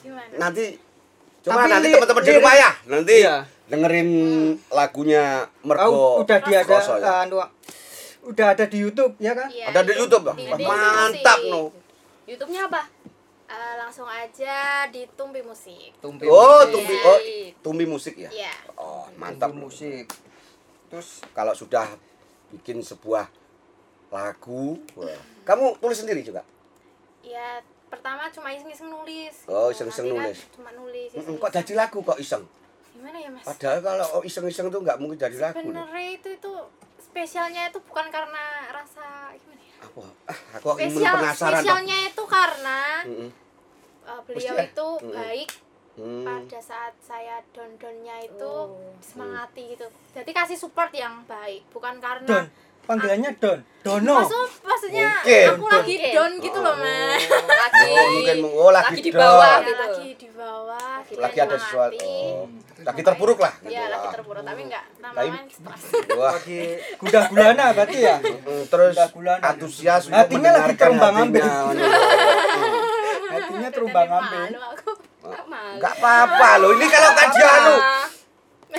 gimana 0.00 0.32
Nanti 0.38 0.78
coba 1.42 1.66
Tapi 1.66 1.70
nanti 1.72 1.88
teman-teman 1.92 2.22
di 2.22 2.32
rumah 2.32 2.54
ya. 2.54 2.70
Nanti 2.86 3.14
Iya. 3.20 3.36
Dengerin 3.66 4.10
lagunya 4.70 5.42
Oh, 5.60 5.66
Mergo. 5.66 6.22
udah 6.22 6.38
dia 6.40 6.62
ada 6.62 6.76
ya. 6.78 7.12
anu, 7.22 7.42
udah 8.24 8.46
ada 8.54 8.64
di 8.64 8.78
YouTube 8.78 9.18
ya 9.18 9.32
kan? 9.32 9.48
Iya, 9.48 9.70
Ada 9.70 9.80
di 9.82 9.92
YouTube, 9.92 10.22
Bang? 10.24 10.36
di- 10.36 10.46
di 10.46 10.64
Mantap, 10.64 11.38
musik. 11.40 11.50
no. 11.50 11.62
YouTube-nya 12.26 12.62
apa? 12.66 12.82
Eh, 13.46 13.74
langsung 13.76 14.02
aja 14.04 14.58
di 14.90 15.06
Tumpi 15.14 15.38
Musik 15.38 15.94
Tumpi 16.00 16.26
Oh, 16.26 16.34
musik. 16.60 16.72
tumbi 16.72 16.94
oh, 17.00 17.18
tumbi 17.62 17.84
musik 17.86 18.14
ya. 18.18 18.26
Iya. 18.28 18.50
Oh, 18.74 19.06
mantap. 19.14 19.54
musik. 19.54 20.10
Terus 20.86 21.22
Kalau 21.30 21.54
sudah 21.54 21.86
bikin 22.50 22.82
sebuah 22.82 23.30
lagu, 24.08 24.78
wah. 24.94 25.18
kamu 25.42 25.78
tulis 25.78 25.94
sendiri 25.96 26.22
juga? 26.22 26.42
Ya, 27.22 27.58
pertama 27.86 28.26
cuma 28.30 28.50
iseng-iseng 28.50 28.86
nulis. 28.86 29.46
Oh, 29.46 29.70
iseng-iseng 29.70 30.06
kan 30.06 30.14
nulis. 30.14 30.38
Cuma 30.50 30.70
nulis. 30.72 31.10
Mm-mm, 31.10 31.22
iseng-iseng. 31.22 31.38
Kok 31.38 31.50
jadi 31.52 31.72
lagu 31.76 31.98
kok 32.02 32.18
iseng? 32.18 32.42
Gimana 32.96 33.16
ya, 33.16 33.28
Mas? 33.28 33.44
Padahal 33.44 33.78
kalau 33.78 34.08
iseng-iseng 34.22 34.66
tuh 34.66 34.80
nggak 34.80 34.96
mungkin 34.96 35.16
jadi 35.16 35.36
lagu. 35.38 35.60
Sebenarnya 35.60 36.08
itu 36.12 36.28
itu 36.30 36.52
spesialnya 36.98 37.68
itu 37.68 37.78
bukan 37.82 38.08
karena 38.08 38.44
rasa 38.70 39.06
gimana 39.36 39.62
ya? 39.62 39.74
Apa? 39.78 40.02
Ah, 40.26 40.38
aku 40.54 40.66
ingin 40.74 40.90
Spesial, 40.90 41.14
penasaran. 41.14 41.36
toh. 41.52 41.60
spesialnya 41.60 41.96
itu 42.06 42.22
karena 42.26 42.80
Mm-mm. 43.04 43.30
uh, 44.02 44.20
beliau 44.22 44.52
Mesti 44.52 44.56
ya? 44.58 44.66
itu 44.66 44.88
Mm-mm. 44.96 45.12
baik 45.12 45.50
Hmm. 45.96 46.28
pada 46.28 46.60
saat 46.60 46.92
saya 47.00 47.40
don-donnya 47.50 48.20
itu 48.20 48.44
Oh. 48.44 48.76
semangati 49.00 49.72
gitu. 49.72 49.88
Jadi 50.12 50.28
kasih 50.30 50.52
support 50.54 50.92
yang 50.92 51.24
baik, 51.24 51.64
bukan 51.72 51.96
karena 51.96 52.28
Don. 52.28 52.44
Panggilannya 52.86 53.30
Don. 53.36 53.58
Dono. 53.82 54.18
Maksud, 54.18 54.50
maksudnya 54.62 55.10
Mungkin. 55.16 55.46
aku 55.52 55.66
lagi 55.68 55.94
Mungkin. 55.94 56.12
don 56.12 56.32
gitu 56.38 56.58
loh, 56.58 56.74
Mas. 56.76 57.22
Lagi 57.30 57.82
Oh, 57.86 58.06
mungkin 58.12 58.36
oh, 58.48 58.70
lagi, 58.70 58.86
lagi 58.88 59.00
di 59.00 59.12
bawah 59.12 59.46
Ya, 59.46 59.58
gitu. 59.60 59.78
lagi 59.78 60.06
di 60.12 60.28
bawah, 60.28 60.96
Lagi 61.06 61.38
ada 61.38 61.56
sesuatu. 61.56 62.02
Oh. 62.02 62.46
Lagi 62.76 63.00
terpuruk 63.00 63.38
lah 63.38 63.54
gitu. 63.56 63.70
Iya, 63.70 63.84
lagi 63.88 63.98
lah. 64.00 64.12
terpuruk, 64.12 64.42
tapi 64.42 64.60
enggak 64.64 64.84
Tapi- 64.96 65.30
namanya 65.30 65.42
stres. 65.48 65.82
Wah. 66.14 66.32
Lagi 66.34 66.60
gudah 66.96 67.22
gulana 67.26 67.64
berarti 67.72 67.98
ya. 68.00 68.16
Mm, 68.18 68.62
terus 68.66 68.94
antusias 69.40 70.02
Hatinya 70.04 70.18
lagi 70.18 70.34
mendengarkan 70.34 70.76
terombang-ambing. 70.76 71.42
hatinya. 71.42 71.86
Hatinya 73.28 73.68
terumbang 73.70 74.08
ambing. 74.08 74.50
Malu. 74.50 74.92
Enggak 75.76 75.92
apa-apa 75.96 76.50
loh. 76.58 76.70
Ini 76.72 76.86
kalau 76.86 77.10
kan 77.12 77.28
dia 77.30 77.48
anu, 77.48 77.74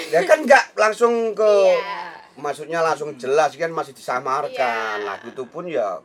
ya 0.08 0.20
kan 0.24 0.38
enggak 0.42 0.64
langsung 0.74 1.14
ke 1.32 1.52
Iya. 1.70 2.07
Maksudnya 2.38 2.86
langsung 2.86 3.18
jelas 3.18 3.58
kan 3.58 3.74
masih 3.74 3.94
disamarkan. 3.98 5.02
Iya. 5.02 5.06
Lagu 5.06 5.28
itu 5.30 5.44
pun 5.50 5.66
ya 5.66 5.98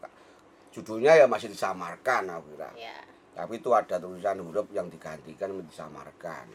judulnya 0.72 1.12
ya 1.20 1.26
masih 1.28 1.52
disamarkan 1.52 2.32
aku 2.32 2.56
kira. 2.56 2.70
Iya. 2.74 2.98
Tapi 3.32 3.60
itu 3.60 3.70
ada 3.72 3.96
tulisan 3.96 4.40
huruf 4.44 4.68
yang 4.72 4.88
digantikan 4.92 5.52
menjadi 5.52 5.68
disamarkan. 5.72 6.46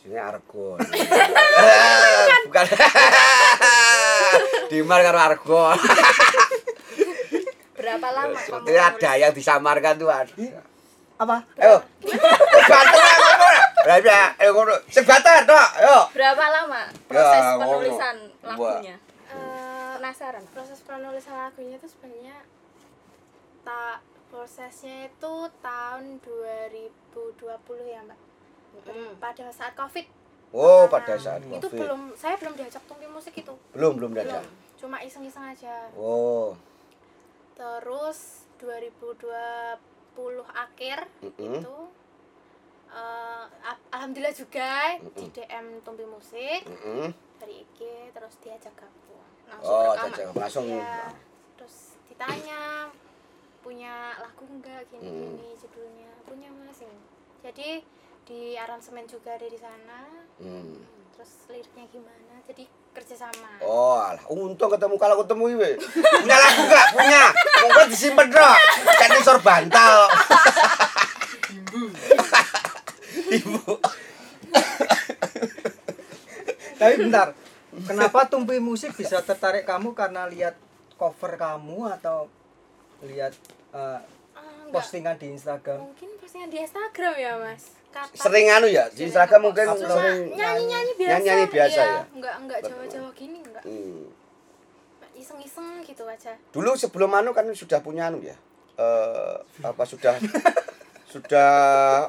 Sini 0.00 0.16
argon. 0.16 0.80
Eh, 0.82 2.26
Bukan. 2.48 2.64
Dimar 4.72 5.00
karo 5.04 5.18
argon. 5.20 5.78
Berapa 7.76 8.08
lama 8.14 8.38
kamu 8.38 8.46
Seperti 8.46 8.72
ada 8.78 9.10
yang 9.18 9.32
disamarkan 9.34 9.94
tuh 9.98 10.10
ada. 10.10 10.62
Apa? 11.20 11.36
Ayo. 11.60 11.76
Bantu 12.66 12.98
aku. 12.98 13.31
Lah 13.82 13.98
ya, 13.98 14.22
ayo 14.36 14.50
ngono. 14.52 14.74
Sebatar 14.86 15.42
tok, 15.42 15.68
ayo. 15.76 15.98
Berapa 16.10 16.44
lama 16.48 16.82
proses 17.04 17.42
Ya, 17.42 17.56
penulisan 17.56 18.16
lagunya? 18.40 18.96
Eh, 19.28 19.92
Penasaran. 19.94 20.44
proses 20.48 20.78
penulisan 20.80 21.34
lagunya 21.36 21.76
itu 21.76 21.86
sebenarnya 21.86 22.36
tak 23.62 23.98
prosesnya 24.26 25.06
itu 25.06 25.32
tahun 25.58 26.18
2020 26.18 27.48
ya 27.86 28.00
mbak 28.02 28.18
Mm. 28.82 29.20
pada 29.20 29.46
saat 29.48 29.72
covid 29.72 30.08
Oh, 30.50 30.84
Nah, 30.84 30.88
pada 30.90 31.14
saat 31.14 31.40
itu 31.40 31.60
Covid. 31.62 31.76
belum 31.78 32.00
saya 32.12 32.36
belum 32.36 32.56
diajak 32.56 32.80
tumpi 32.84 33.04
musik 33.06 33.32
itu 33.32 33.52
belum 33.70 33.96
belum 33.96 34.10
belum 34.12 34.44
cuma 34.74 34.96
iseng-iseng 34.98 35.44
aja 35.46 35.92
Oh. 35.92 36.56
terus 37.54 38.48
2020 38.56 39.28
akhir 40.48 41.04
Mm-mm. 41.20 41.60
itu 41.60 41.76
eh, 42.92 43.42
al- 43.62 43.84
alhamdulillah 43.90 44.32
juga 44.32 44.96
di 45.00 45.24
Mm-mm. 45.24 45.32
DM 45.32 45.66
tumpi 45.80 46.04
musik 46.04 46.60
Heeh. 46.62 47.08
dari 47.36 47.54
IG 47.60 47.78
terus 48.10 48.34
diajak 48.38 48.74
gabung 48.74 49.24
Langsung 49.44 49.68
Oh, 49.70 49.92
rekaman. 49.92 50.12
jajak 50.12 50.28
langsung. 50.34 50.66
Iya. 50.66 50.98
terus 51.54 51.76
ditanya 52.04 52.88
punya 53.58 53.94
lagu 54.16 54.42
enggak 54.44 54.82
gini 54.86 55.02
Hmm. 55.02 55.18
gini 55.32 55.48
judulnya 55.54 56.10
punya 56.22 56.48
mas 56.52 56.78
ini 56.78 56.98
jadi 57.40 57.68
di 58.22 58.54
aransemen 58.54 59.04
juga 59.04 59.32
ada 59.32 59.44
di 59.44 59.56
sana 59.56 60.00
Hmm. 60.36 60.82
terus 61.12 61.46
liriknya 61.46 61.86
gimana 61.88 62.42
jadi 62.42 62.64
kerjasama 62.92 63.60
Oh, 63.60 63.96
alah, 63.96 64.20
untung 64.28 64.68
ketemu 64.68 64.96
kalau 64.96 65.16
ketemu 65.18 65.44
iwe. 65.50 65.70
Punya 65.80 66.36
lagu 66.36 66.60
enggak? 66.62 66.86
Punya. 66.92 67.24
Monggo 67.62 67.82
disimpen 67.86 68.28
dok. 68.28 68.56
Kan 68.92 69.10
isor 69.16 69.38
bantal. 69.40 70.12
Ibu. 73.30 73.58
Tapi 76.74 76.94
bentar. 76.98 77.28
Kenapa 77.72 78.26
Tumpi 78.26 78.58
Musik 78.58 78.92
bisa 78.92 79.20
tertarik 79.20 79.64
kamu 79.64 79.92
karena 79.92 80.26
lihat 80.26 80.58
cover 80.94 81.34
kamu 81.34 81.88
atau 81.90 82.28
lihat 83.02 83.32
Ah, 83.70 84.04
enggak. 84.62 84.72
postingan 84.74 85.16
di 85.16 85.32
Instagram? 85.32 85.80
mungkin 85.82 86.12
postingan 86.20 86.46
di 86.46 86.60
Instagram 86.60 87.14
ya 87.16 87.32
mas 87.34 87.72
Kata- 87.88 88.12
Sering 88.14 88.48
anu 88.50 88.66
ya, 88.66 88.84
di 88.88 89.04
Instagram 89.04 89.40
mungkin 89.42 89.64
sering 89.74 90.20
nyanyi-nyanyi 90.30 90.92
biasa 90.94 91.10
Nyanyi-nyanyi 91.10 91.46
biasa 91.46 91.72
iya. 91.74 91.88
ya? 91.88 92.02
enggak 92.06 92.34
enggak 92.38 92.58
jawa-jawa 92.62 93.10
gini 93.12 93.38
enggak 93.40 93.64
Hmm. 93.64 94.04
iseng-iseng 95.14 95.80
gitu 95.82 96.04
aja 96.04 96.36
Dulu 96.50 96.72
sebelum 96.74 97.10
anu 97.10 97.32
kan 97.32 97.48
sudah 97.48 97.80
punya 97.80 98.06
anu 98.06 98.20
ya. 98.20 98.36
Eh 98.74 99.34
apa 99.62 99.82
sudah 99.82 100.12
sudah 101.12 101.52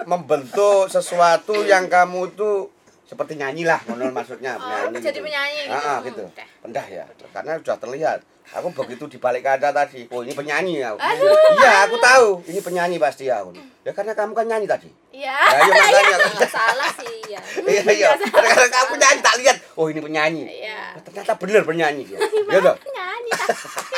membentuk 0.05 0.87
sesuatu 0.87 1.59
yang 1.61 1.91
kamu 1.91 2.31
tuh 2.31 2.71
seperti 3.03 3.35
nyanyi 3.35 3.67
lah 3.67 3.83
ngono 3.83 4.09
maksudnya 4.09 4.55
Oh, 4.55 4.63
penyanyi 4.63 4.97
jadi 4.97 5.11
gitu. 5.11 5.25
penyanyi 5.27 5.59
gitu. 5.61 5.75
Ah, 5.75 5.83
ah, 5.83 5.97
gitu. 6.01 6.23
Pendah 6.61 6.85
ya. 6.87 7.03
Karena 7.29 7.51
sudah 7.59 7.77
terlihat. 7.77 8.19
Aku 8.53 8.69
begitu 8.69 9.07
di 9.07 9.17
balik 9.17 9.41
kata 9.41 9.71
tadi, 9.71 10.05
oh 10.07 10.19
ini 10.21 10.31
penyanyi 10.31 10.83
aku. 10.83 10.99
Aduh. 10.99 11.31
Iya, 11.57 11.71
aku 11.87 11.95
tahu. 11.97 12.27
Ini 12.45 12.59
penyanyi 12.59 12.97
pasti 12.97 13.25
aku. 13.27 13.55
Ya 13.81 13.91
karena 13.91 14.13
kamu 14.13 14.31
kan 14.31 14.45
nyanyi 14.45 14.67
tadi. 14.67 14.89
iya 15.11 15.35
Ya, 15.35 15.57
iya 15.59 15.73
makanya. 15.73 16.47
Salah 16.59 16.91
sih 16.93 17.17
ya. 17.27 17.39
Iya, 17.59 17.81
iya. 17.89 18.07
Karena 18.19 18.67
kamu 18.69 18.93
nyanyi 18.95 19.19
tak 19.19 19.35
lihat. 19.41 19.57
Oh, 19.75 19.87
ini 19.87 19.99
penyanyi. 19.99 20.43
iya 20.47 20.95
ternyata 21.01 21.33
bener 21.35 21.63
penyanyi. 21.63 22.03
Ya 22.53 22.59
toh? 22.61 22.75
penyanyi 22.77 23.31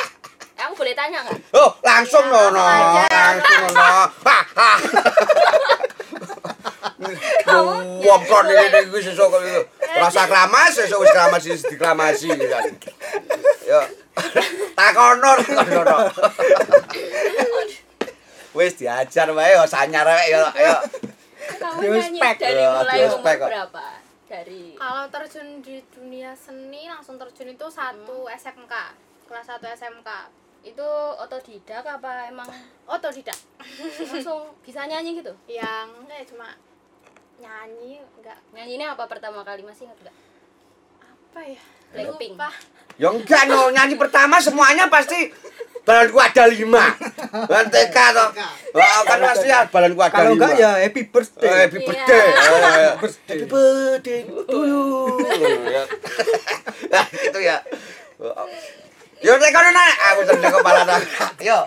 Eh, 0.96 1.04
Aku 1.04 1.12
boleh 1.12 1.12
tanya 1.12 1.18
nggak? 1.28 1.38
Oh, 1.52 1.70
langsung 1.84 2.24
Ya, 2.24 2.40
langsung 2.48 2.64
aja. 2.64 3.04
Langsung 3.12 3.68
ha. 3.76 4.72
Wong 8.00 8.22
kon 8.24 8.46
ini 8.48 8.80
iki 8.88 8.98
sesuk 9.04 9.28
kok 9.28 9.42
itu. 9.44 9.62
Rasa 10.00 10.24
kramas 10.24 10.72
sesuk 10.72 11.04
wis 11.04 11.12
kramas 11.12 11.44
diklamasi 11.44 12.32
kan. 12.48 12.64
Yo. 13.68 13.80
Takono 14.72 15.36
takono. 15.44 15.96
Wis 18.56 18.72
diajar 18.80 19.28
wae 19.36 19.52
yo 19.52 19.68
sanyar 19.68 20.08
wae 20.08 20.32
yo 20.32 20.48
yo. 20.56 20.76
Ospek. 21.76 22.36
dari 22.40 22.64
Ya, 22.64 22.72
mulai 22.72 23.04
umur 23.12 23.20
berapa? 23.20 23.86
Dari 24.26 24.74
kalau 24.80 25.04
terjun 25.12 25.60
di 25.60 25.78
dunia 25.92 26.32
seni 26.32 26.88
langsung 26.88 27.20
terjun 27.20 27.52
itu 27.52 27.66
satu 27.68 28.26
SMK 28.32 28.74
kelas 29.28 29.46
1 29.46 29.60
SMK 29.62 30.08
itu 30.66 30.88
otodidak 31.16 31.86
apa 31.86 32.26
emang 32.26 32.48
otodidak 32.84 33.38
langsung 34.02 34.50
bisa 34.60 34.82
nyanyi 34.82 35.16
gitu? 35.16 35.30
yang 35.46 35.86
enggak 35.96 36.18
ya, 36.20 36.26
cuma 36.26 36.48
nyanyi 37.36 38.02
enggak 38.12 38.38
Nyanyinya 38.50 38.86
apa 38.92 39.06
pertama 39.06 39.40
kali 39.40 39.62
masih 39.62 39.86
ingat 39.86 39.98
nggak? 40.02 40.16
apa 41.00 41.40
ya 41.44 41.62
Blackpink. 41.88 42.34
lupa 42.34 42.50
Ya 42.96 43.08
enggak 43.08 43.42
no, 43.46 43.70
nyanyi 43.70 43.94
pertama 43.94 44.40
semuanya 44.40 44.88
pasti 44.88 45.30
balanku 45.84 46.18
ada 46.18 46.48
lima. 46.48 46.96
Balan 47.46 47.70
TK 47.70 47.94
toh. 48.10 48.30
Oh, 48.74 49.00
kan 49.06 49.18
pasti 49.22 49.46
ya 49.46 49.68
balanku 49.68 50.00
ada 50.00 50.10
Kalau 50.10 50.32
lima. 50.32 50.42
enggak 50.42 50.52
ya 50.56 50.70
happy 50.80 51.02
birthday. 51.06 51.46
happy 51.62 51.78
Iya. 51.78 51.86
birthday. 51.86 52.24
Eh, 52.26 52.92
Happy 52.96 53.44
birthday 53.46 54.20
to 54.26 54.58
you. 54.64 54.82
Ya. 55.76 55.82
Nah, 56.90 57.04
gitu 57.06 57.38
ya. 57.38 57.56
Yo 59.26 59.34
nek 59.42 59.50
kono 59.50 59.70
nak, 59.74 59.94
aku 60.14 60.20
seneng 60.22 60.54
kepala 60.54 60.86
nak. 60.86 61.02
Yo. 61.42 61.58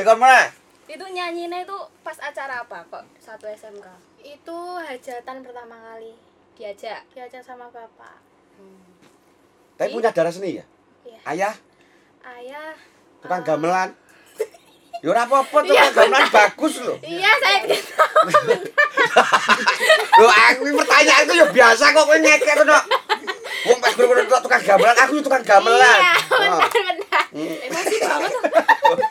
Nek 0.00 0.04
kono 0.08 0.16
mana? 0.24 0.48
Itu 0.88 1.04
nyanyinya 1.04 1.60
itu 1.60 1.76
pas 2.00 2.16
acara 2.16 2.64
apa 2.64 2.88
kok? 2.88 3.04
Satu 3.20 3.44
SMK. 3.52 3.84
itu 4.22 4.58
hajatan 4.78 5.42
pertama 5.42 5.74
kali 5.74 6.14
Diajak. 6.54 7.02
diajak 7.10 7.42
sama 7.42 7.66
bapak 7.74 8.22
Tapi 9.74 9.98
punya 9.98 10.14
darah 10.14 10.30
seni 10.30 10.62
ya? 10.62 10.64
Iya. 11.02 11.18
Ayah, 11.26 11.54
ayah 12.22 12.72
tukang 13.18 13.42
eh, 13.42 13.46
gamelan. 13.50 13.90
Ya 15.02 15.10
ora 15.10 15.26
apa-apa 15.26 15.66
tukang 15.66 15.90
gamelan 15.90 16.30
bagus 16.30 16.74
loh. 16.78 16.94
iya 17.02 17.34
saya 17.34 17.58
tidak 17.66 17.82
tahu 17.90 18.22
Loh 20.22 20.30
aku 20.30 20.62
pertanyaanku 20.78 21.32
ya 21.34 21.46
biasa 21.50 21.90
kok 21.90 22.06
kowe 22.06 22.16
ngekek 22.16 22.54
ngono. 22.62 22.78
Wong 23.62 23.78
pas 23.82 23.94
bener 23.94 24.26
tukang 24.30 24.62
gamelan, 24.62 24.96
aku 24.96 25.12
ya 25.18 25.22
tukang 25.26 25.42
gamelan. 25.42 25.98
iya 25.98 26.14
Oh. 26.30 26.58
benar 26.62 26.94
benar 27.02 27.24
Emosi 27.34 27.96
banget. 27.98 28.32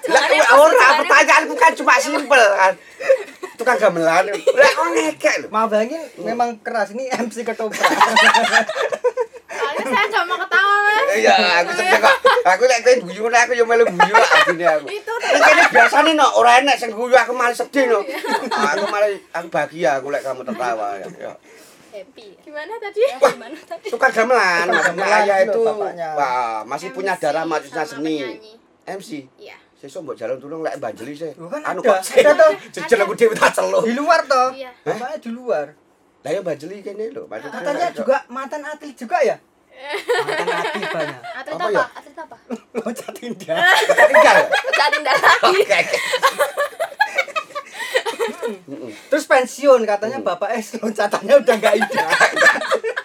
Lah 0.07 0.23
ora 0.55 0.87
pertanyaanku 1.03 1.53
kan 1.59 1.71
cuma 1.75 1.99
simpel 1.99 2.43
kan. 2.55 2.73
Tukang 3.59 3.75
gamelan. 3.75 4.31
Lah 4.31 4.69
kok 4.71 4.87
ngekek 4.95 5.35
lho. 5.43 5.47
Bayangin 5.51 6.01
memang 6.23 6.55
keras 6.63 6.95
ini 6.95 7.11
MC 7.11 7.43
ketoprak. 7.43 7.91
soalnya 9.51 9.83
saya 9.83 10.23
mau 10.23 10.39
ketawa 10.39 10.70
Iya, 11.11 11.35
aku 11.63 11.71
seneng 11.75 11.99
kok. 11.99 12.15
Aku 12.41 12.63
lek 12.65 12.79
kowe 12.83 12.95
guyu 13.05 13.23
aku 13.27 13.51
ya 13.53 13.63
melu 13.67 13.85
guyu 13.85 14.13
asine 14.15 14.65
aku. 14.65 14.85
Itu 14.87 15.13
kene 15.19 15.63
biasane 15.69 16.11
no 16.15 16.27
ora 16.39 16.63
enek 16.63 16.77
sing 16.79 16.91
guyu 16.95 17.15
aku 17.15 17.31
malah 17.35 17.55
sedih 17.55 17.91
no. 17.91 17.99
Aku 18.47 18.85
malah 18.87 19.09
aku 19.35 19.47
bahagia 19.51 19.99
aku 19.99 20.07
lek 20.09 20.23
kamu 20.23 20.41
tertawa 20.47 20.97
ya. 20.97 21.07
Ya. 21.19 21.33
Happy. 21.91 22.39
gimana 22.39 22.79
tadi 22.79 23.03
gimana 23.03 23.59
tadi? 23.67 23.87
Tukang 23.91 24.15
gamelan, 24.15 24.71
Ayah 24.95 25.43
itu 25.43 25.59
wah, 25.59 26.63
masih 26.63 26.95
punya 26.95 27.19
darah 27.19 27.43
majunya 27.43 27.83
sama 27.83 27.99
seni. 27.99 28.15
MC. 28.87 29.27
iya 29.35 29.59
Sesuk 29.75 30.05
mbok 30.05 30.15
jalan 30.15 30.37
tulung 30.37 30.61
lek 30.61 30.77
banjeli. 30.77 31.17
Loh, 31.35 31.49
kan 31.49 31.65
Anu 31.65 31.81
kok 31.81 31.99
Ada 31.99 32.37
toh. 32.37 32.51
jejel 32.69 33.01
aku 33.01 33.17
dhewe 33.17 33.33
tak 33.33 33.49
celuh. 33.57 33.81
Di 33.81 33.97
luar 33.97 34.23
toh. 34.29 34.53
iya 34.53 34.69
Bapaknya 34.85 35.17
di 35.17 35.31
luar. 35.33 35.73
Lah 36.21 36.31
ya 36.31 36.41
banjeli 36.45 36.85
kene 36.85 37.09
lho, 37.09 37.25
maksudnya. 37.25 37.59
Katanya 37.65 37.89
juga 37.89 38.17
mantan 38.29 38.61
atlet 38.61 38.93
juga 38.93 39.17
ya? 39.25 39.41
Mantan 39.81 40.93
banyak. 40.93 41.19
Atlet 41.21 41.53
Apa 41.57 41.65
apa? 41.65 41.73
ya? 41.73 41.85
Atlet 41.97 42.17
apa? 42.17 42.35
Loncat 42.77 43.15
indah. 43.21 43.57
Kita 43.81 44.03
tinggal. 44.07 44.37
Catin 44.77 45.01
darah. 45.01 45.35
Oke. 45.49 45.65
oke. 45.65 45.97
Terus 49.11 49.25
pensiun 49.27 49.81
katanya 49.83 50.17
bapak 50.21 50.55
es 50.55 50.71
loncatannya 50.77 51.35
udah 51.41 51.55
nggak 51.57 51.75
indah. 51.77 52.07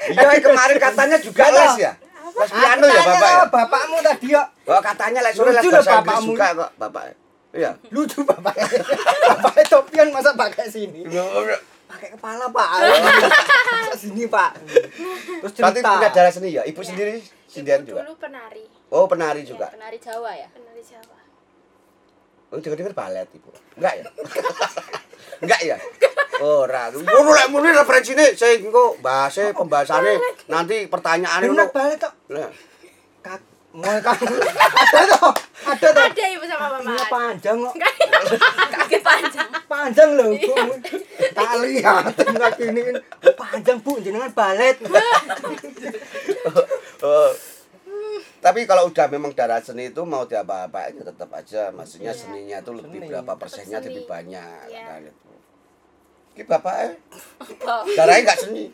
Iya 0.06 0.38
kemarin 0.38 0.78
katanya 0.78 1.18
juga 1.18 1.50
les 1.50 1.82
ya. 1.82 1.98
Les 2.38 2.50
piano 2.54 2.86
ya 2.86 3.02
Bapak 3.02 3.26
ya. 3.26 3.42
Bapakmu 3.50 3.98
tadi 4.06 4.38
ya. 4.38 4.46
Oh 4.70 4.78
katanya 4.78 5.18
les 5.26 5.34
sore 5.34 5.50
les 5.50 5.66
bahasa 5.66 5.98
Inggris 5.98 6.22
juga 6.22 6.46
kok 6.54 6.70
Bapak. 6.78 7.18
Iya. 7.50 7.74
Lucu 7.90 8.22
bapaknya. 8.22 8.70
Bapaknya 9.34 9.64
topian 9.66 10.14
masa 10.14 10.30
pakai 10.38 10.70
sini. 10.70 11.02
Pakai 11.86 12.08
kepala 12.12 12.44
pak. 12.48 12.68
Sini 14.00 14.26
pak. 14.26 14.50
Terus 15.38 15.52
Berarti 15.54 15.78
cerita. 15.78 15.90
punya 15.92 16.08
darah 16.10 16.30
seni 16.30 16.50
ya? 16.50 16.62
Ibu 16.62 16.76
Iya. 16.76 16.88
sendiri 16.88 17.14
sindian 17.46 17.80
Ibu 17.80 17.88
juga. 17.88 18.00
dulu 18.02 18.14
penari 18.18 18.64
Oh 18.88 19.06
penari 19.06 19.42
juga. 19.42 19.66
Penari 19.68 19.96
Jawa 19.96 20.30
ya? 20.30 20.48
penari 20.48 20.82
Jawa 20.82 21.16
Oh 22.46 22.58
dengar-dengar 22.58 22.94
balet 22.94 23.26
ibu. 23.32 23.50
Enggak 23.74 23.94
ya? 23.96 24.04
Enggak 25.42 25.60
ya? 25.62 25.76
Ora. 26.38 26.90
Ngono 26.90 27.30
lek 27.32 27.48
muni 27.48 27.70
referensine 27.70 28.34
sing 28.34 28.62
engko 28.62 28.94
bahase 29.00 29.50
pembahasannya 29.50 30.14
nanti 30.46 30.86
pertanyaane 30.86 31.42
Bener 31.44 31.66
ngono. 31.66 31.96
kok. 31.96 32.12
Mau 33.76 33.92
kamu 34.00 34.24
ada 34.40 35.00
toh, 35.12 35.34
ada 35.62 35.88
toh. 35.92 36.04
ada 36.08 36.24
ibu 36.32 36.44
sama 36.44 36.80
Ini 36.80 36.88
bapak 36.88 37.08
panjang 37.12 37.56
kok, 37.60 37.74
Kaki 38.72 38.98
panjang. 39.04 39.48
panjang 39.68 40.10
loh. 40.16 40.32
Tak 41.30 41.50
lihat 41.60 42.04
tinggal 42.16 42.50
gini 42.56 42.82
panjang 43.36 43.76
bu, 43.78 44.00
jenengan 44.00 44.32
balet. 44.32 44.80
Oh. 46.98 47.30
Tapi 48.38 48.64
kalau 48.64 48.88
udah 48.88 49.06
memang 49.10 49.34
darah 49.34 49.58
seni 49.58 49.90
itu 49.90 50.00
mau 50.02 50.24
diapa-apain 50.24 50.94
ya 50.94 51.04
tetap 51.04 51.28
aja 51.30 51.68
maksudnya 51.68 52.14
Iya. 52.14 52.20
seninya 52.22 52.58
tuh 52.62 52.78
lebih 52.78 53.04
berapa 53.04 53.32
persennya 53.34 53.82
lebih 53.82 54.06
banyak 54.06 54.70
Iya. 54.70 54.82
kan 54.86 55.00
itu. 55.02 55.30
Ki 56.36 56.44
bapak 56.44 56.74
eh 56.84 56.92
darahnya 57.96 58.20
enggak 58.22 58.38
seni. 58.38 58.68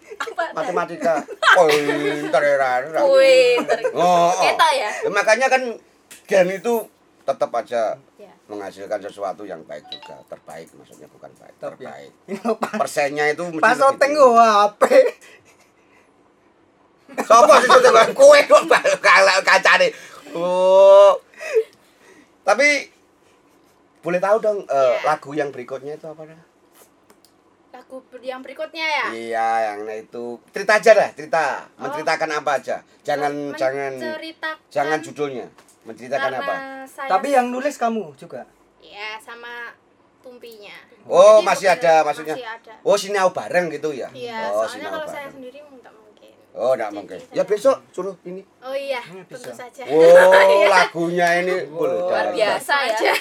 Matematika. 0.51 1.22
Oh, 1.55 1.70
pinter 1.70 2.42
ya. 2.42 2.83
Oh, 2.98 3.14
oh. 3.94 4.31
Ya? 4.35 4.90
Ya, 4.90 5.09
makanya 5.09 5.46
kan 5.46 5.62
gen 6.27 6.48
itu 6.51 6.75
tetap 7.22 7.55
aja 7.55 7.94
Ya. 8.18 8.35
menghasilkan 8.46 8.98
sesuatu 8.98 9.42
yang 9.42 9.62
baik 9.62 9.87
juga, 9.88 10.18
terbaik 10.27 10.75
maksudnya 10.75 11.07
bukan 11.07 11.31
baik, 11.38 11.55
ya. 11.55 11.62
terbaik. 11.62 12.12
Persennya 12.83 13.31
itu 13.31 13.46
mesti 13.46 13.62
pas 13.62 13.79
oteng 13.79 14.11
gua 14.12 14.46
HP. 14.68 14.83
Sopo 17.22 17.55
sih 17.59 17.68
itu 17.68 17.90
Bang? 17.92 18.11
Kowe 18.11 18.40
kok 18.42 18.62
bal- 18.66 18.98
kalau 18.98 19.37
kacane. 19.42 19.88
Oh. 20.33 21.14
Tapi 22.42 22.90
boleh 24.01 24.18
tahu 24.18 24.37
dong 24.40 24.59
Iya. 24.64 24.98
lagu 25.05 25.31
yang 25.31 25.55
berikutnya 25.55 25.94
itu 25.94 26.07
apa? 26.09 26.27
Yang 28.18 28.40
berikutnya 28.42 28.87
ya 28.87 29.07
Iya, 29.11 29.48
yang 29.66 29.78
nah 29.85 29.92
itu 29.94 30.24
cerita 30.48 30.72
aja 30.74 30.90
dah, 30.92 31.11
cerita. 31.12 31.44
Oh. 31.72 31.85
Menceritakan 31.85 32.31
apa 32.35 32.50
aja. 32.57 32.76
Jangan 33.02 33.33
jangan 33.52 33.92
jangan 34.68 34.98
judulnya. 34.98 35.46
Menceritakan 35.83 36.33
apa? 36.37 36.55
saya 36.85 37.09
Tapi 37.11 37.28
yang 37.31 37.46
nulis 37.48 37.74
kamu 37.74 38.14
juga. 38.14 38.48
ya 38.81 39.14
sama 39.18 39.74
tumpinya 40.18 40.74
Oh, 41.05 41.38
Jadi 41.38 41.46
masih 41.46 41.66
ada 41.68 41.94
maksudnya. 42.00 42.35
masih 42.35 42.46
ada 42.48 42.72
Oh, 42.81 42.94
sinau 42.94 43.28
bareng 43.28 43.66
gitu 43.68 43.90
ya? 43.90 44.07
iya 44.12 44.46
oh, 44.48 44.62
soalnya 44.64 44.88
kalau 44.88 45.05
saya 45.05 45.26
bareng. 45.26 45.35
sendiri 45.35 45.59
nggak 45.61 45.92
mungkin 45.92 46.01
Oh, 46.52 46.76
enggak 46.76 46.92
Jadi 46.92 46.96
mungkin. 47.00 47.18
Ya 47.32 47.42
besok 47.48 47.80
suruh 47.96 48.12
ini. 48.28 48.44
oh 48.60 48.76
iya 48.76 49.00
Hmm, 49.00 49.24
tentu 49.24 49.40
bisa. 49.48 49.56
saja 49.56 49.88
Oh, 49.88 50.60
lagunya 50.76 51.40
ini 51.40 51.64
boleh. 51.64 51.96
Luar 52.04 52.28
biasa 52.28 52.74
ya. 52.92 53.14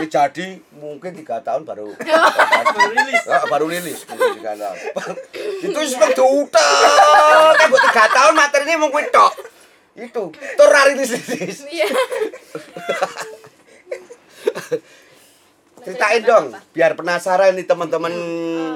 Ini 0.00 0.06
jadi 0.08 0.46
mungkin 0.72 1.12
tiga 1.12 1.36
tahun 1.44 1.68
baru 1.68 1.92
baru 2.72 2.88
rilis. 2.96 3.22
baru 3.28 3.66
rilis 3.68 3.98
mungkin 4.08 4.40
tiga 4.40 4.52
tahun. 4.56 4.78
itu 5.68 5.78
sebab 5.92 6.10
diutak. 6.16 6.64
Kan 7.60 7.66
buat 7.68 7.82
tiga 7.92 8.04
tahun 8.08 8.32
materinya 8.32 8.74
mau 8.80 8.88
kuwi 8.88 9.04
tok. 9.12 9.32
Itu 9.92 10.32
tur 10.32 10.68
ra 10.72 10.88
rilis 10.88 11.12
rilis. 11.12 11.68
iya 11.68 11.92
Ceritain 15.78 16.20
dong, 16.20 16.46
biar 16.74 16.92
penasaran 16.98 17.54
nih 17.54 17.64
teman-teman 17.64 18.12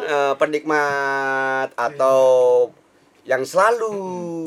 eh, 0.01 0.35
penikmat 0.39 1.75
atau 1.75 2.21
yang 3.23 3.47
selalu 3.47 3.95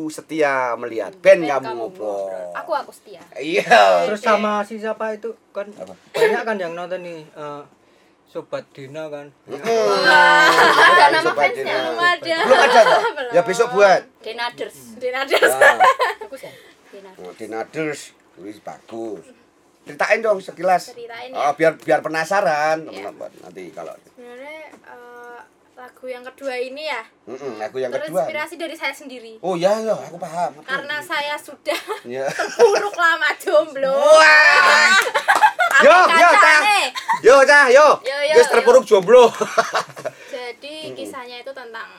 setia 0.08 0.76
melihat 0.76 1.16
band 1.24 1.48
kamu 1.48 1.72
ngobrol. 1.74 2.28
Aku 2.54 2.72
aku 2.72 2.92
setia. 2.92 3.24
Iya. 3.34 4.04
Terus 4.06 4.20
sama 4.20 4.60
si 4.62 4.76
siapa 4.76 5.16
itu 5.16 5.32
kan 5.50 5.72
Apa? 5.72 5.96
banyak 6.12 6.42
kan 6.44 6.56
yang 6.56 6.74
nonton 6.74 7.00
nih 7.00 7.24
eh, 7.24 7.62
Sobat 8.26 8.68
Dina 8.70 9.08
kan. 9.08 9.32
Ada 9.48 11.06
nama 11.10 11.32
fansnya? 11.32 11.64
Dina. 11.64 11.76
belum 11.88 12.00
ada 12.00 12.36
Belum 12.44 12.60
ada? 12.60 12.82
Ya 13.32 13.42
besok 13.42 13.72
buat. 13.72 14.02
Denaders. 14.20 15.00
Dinaders 15.00 15.54
Wah. 15.56 15.78
Bagus 16.22 16.42
ya? 16.44 16.52
Denaders. 16.92 17.20
Oh, 17.22 17.32
Dinaders, 17.32 18.02
wis 18.38 18.60
bagus. 18.60 19.24
Ceritain 19.86 20.20
dong 20.20 20.42
sekilas. 20.42 20.92
Ceritain 20.92 21.32
Oh, 21.32 21.48
ya. 21.48 21.52
biar 21.54 21.74
biar 21.78 22.00
penasaran 22.02 22.84
Iya. 22.84 23.08
teman-teman. 23.08 23.32
Nanti 23.40 23.64
kalau 23.72 23.94
sebenarnya 24.04 24.60
eh, 24.74 25.14
lagu 25.76 26.06
yang 26.06 26.24
kedua 26.24 26.56
ini 26.56 26.88
ya 26.88 27.04
Mm-mm, 27.26 27.60
lagu 27.60 27.76
yang 27.76 27.92
kedua. 27.92 28.24
terinspirasi 28.24 28.56
dari 28.56 28.74
saya 28.74 28.92
sendiri 28.92 29.36
Oh 29.40 29.54
iya 29.54 29.76
iya, 29.78 29.92
aku 29.92 30.16
paham. 30.16 30.56
Aku- 30.56 30.64
karena 30.64 30.98
saya 31.00 31.36
sudah 31.36 31.76
Iya. 32.08 32.32
buruk 32.56 32.96
lama 32.96 33.30
jomblo 33.36 33.92
Wah. 33.92 34.96
Yo, 35.78 35.92
yo, 35.92 36.30
cah. 36.34 36.62
Yo, 37.20 37.36
cah, 37.44 37.66
yo. 37.68 37.88
Yo, 38.32 38.42
terpuruk 38.48 38.82
jomblo. 38.82 39.28
jadi 40.34 40.96
kisahnya 40.96 41.44
itu 41.44 41.52
tentang 41.52 41.92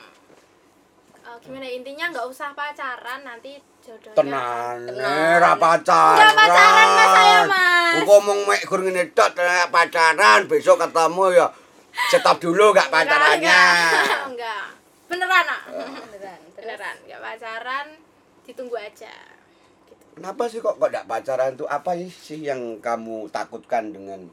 eh, 1.13 1.37
gimana 1.39 1.61
ya, 1.61 1.73
intinya 1.75 2.09
nggak 2.09 2.25
usah 2.25 2.57
pacaran 2.57 3.21
nanti 3.21 3.53
jodohnya 3.77 4.17
Tenan, 4.17 4.77
Tenan. 4.89 5.37
ora 5.37 5.53
pacaran. 5.53 6.17
Nggak 6.17 6.33
pacaran, 6.35 6.87
Mas, 6.89 7.09
saya, 7.13 7.39
Mas. 7.45 7.93
Ngomong 8.01 8.39
mek 8.43 8.61
gur 8.65 8.81
ngene 8.81 9.13
tok 9.13 9.37
pacaran, 9.69 10.49
besok 10.49 10.81
ketemu 10.81 11.25
ya 11.35 11.47
stop 12.07 12.37
dulu 12.37 12.71
gak 12.71 12.87
Enggak, 12.87 13.05
pacarannya. 13.09 13.59
enggak, 13.97 14.21
enggak. 14.27 14.65
Beneran 15.07 15.43
nak? 15.43 15.61
Beneran. 15.67 16.39
Terus? 16.51 16.57
Beneran 16.57 16.95
nggak 17.03 17.21
pacaran 17.21 17.87
ditunggu 18.43 18.75
aja. 18.75 19.13
Kenapa 20.13 20.43
sih 20.45 20.59
kok 20.59 20.75
kok 20.75 20.87
enggak 20.87 21.05
pacaran 21.05 21.51
tuh? 21.53 21.67
Apa 21.67 21.93
sih 22.01 22.41
yang 22.41 22.61
kamu 22.79 23.29
takutkan 23.29 23.89
dengan 23.89 24.29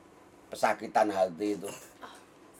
pesakitan 0.48 1.08
hati 1.08 1.54
itu? 1.54 1.68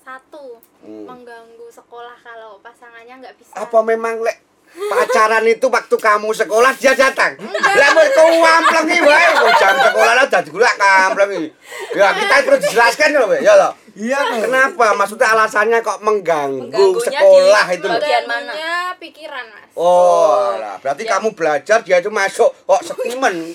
Satu 0.01 0.61
Hmm. 0.79 1.09
mengganggu 1.09 1.65
sekolah 1.67 2.13
kalau 2.19 2.61
pasangannya 2.61 3.19
nggak 3.19 3.37
bisa. 3.37 3.57
Apa 3.57 3.81
memang 3.81 4.21
lek 4.21 4.37
pacaran 4.75 5.45
itu 5.45 5.67
waktu 5.67 5.97
kamu 5.97 6.29
sekolah 6.31 6.73
dia 6.75 6.93
datang. 6.93 7.39
Lah 7.51 7.89
mau 7.93 8.07
kau 8.11 8.29
wamplengi 8.35 8.99
wae. 9.01 9.27
Kok 9.33 9.53
jam 9.57 9.75
sekolah 9.79 10.13
lah 10.15 10.27
dadi 10.27 10.49
gula 10.51 10.71
kamplengi 10.75 11.45
ya 11.95 12.11
kita 12.11 12.35
perlu 12.43 12.59
dijelaskan 12.59 13.09
loh 13.15 13.31
ya 13.39 13.55
loh 13.55 13.73
Iya. 13.95 14.19
no. 14.19 14.43
kenapa? 14.43 14.91
Maksudnya 14.99 15.31
alasannya 15.31 15.79
kok 15.79 16.03
mengganggu 16.03 16.99
sekolah 16.99 17.65
di 17.71 17.79
itu 17.79 17.87
loh. 17.87 18.03
bagian 18.03 18.25
mana? 18.27 18.53
Pikiran 18.99 19.47
mas. 19.55 19.71
Oh 19.79 20.59
lah. 20.59 20.83
Berarti 20.83 21.07
Ya. 21.07 21.11
kamu 21.15 21.29
belajar 21.31 21.79
dia 21.87 22.03
itu 22.03 22.11
masuk 22.11 22.51
kok 22.51 22.83
sekimen 22.83 23.55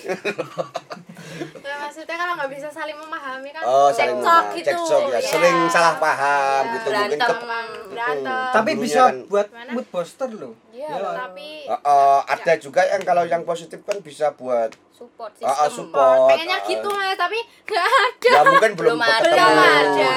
ya, 1.60 1.74
maksudnya 1.78 2.16
kalau 2.16 2.32
nggak 2.34 2.50
bisa 2.50 2.68
saling 2.68 2.94
memahami 2.94 3.48
kan 3.48 3.62
oh 3.62 3.88
saling 3.88 4.18
cekcok 4.18 4.44
gitu 4.52 4.68
cekcok 4.70 5.00
ya 5.06 5.16
Iya. 5.16 5.28
sering 5.28 5.58
salah 5.66 5.94
paham 5.96 6.62
Iya. 6.62 6.72
gitu 6.72 6.88
mungkin 6.88 7.10
Berantem. 7.12 7.28
ke 7.30 7.34
Memang 7.40 7.66
berantem 7.88 8.50
Tapi 8.52 8.70
bisa 8.76 9.02
kan- 9.04 9.20
buat 9.26 9.46
Gimana? 9.46 9.70
mood 9.72 9.86
booster 9.88 10.30
loh. 10.32 10.54
Iya, 10.70 10.88
Ya. 10.88 11.10
tapi 11.16 11.48
Oh, 11.66 11.80
oh, 11.84 12.18
ada 12.24 12.52
juga 12.56 12.80
yang 12.84 13.02
kalau 13.02 13.24
yang 13.24 13.42
positif 13.42 13.78
kan 13.80 13.98
bisa 14.00 14.32
buat 14.32 14.70
support 14.90 15.32
Ah, 15.38 15.48
ah, 15.48 15.54
sistem 15.66 15.88
support. 15.88 16.28
pengennya 16.30 16.56
ah. 16.56 16.66
gitu 16.66 16.88
mas 16.90 17.16
tapi 17.16 17.38
nggak 17.64 17.84
ada 17.84 18.28
ya 18.28 18.40
mungkin 18.44 18.70
belum, 18.74 18.90
Belum 18.90 19.00
ada. 19.00 19.14
ketemu. 19.16 19.32
Belum 19.32 19.58
ada. 19.60 20.12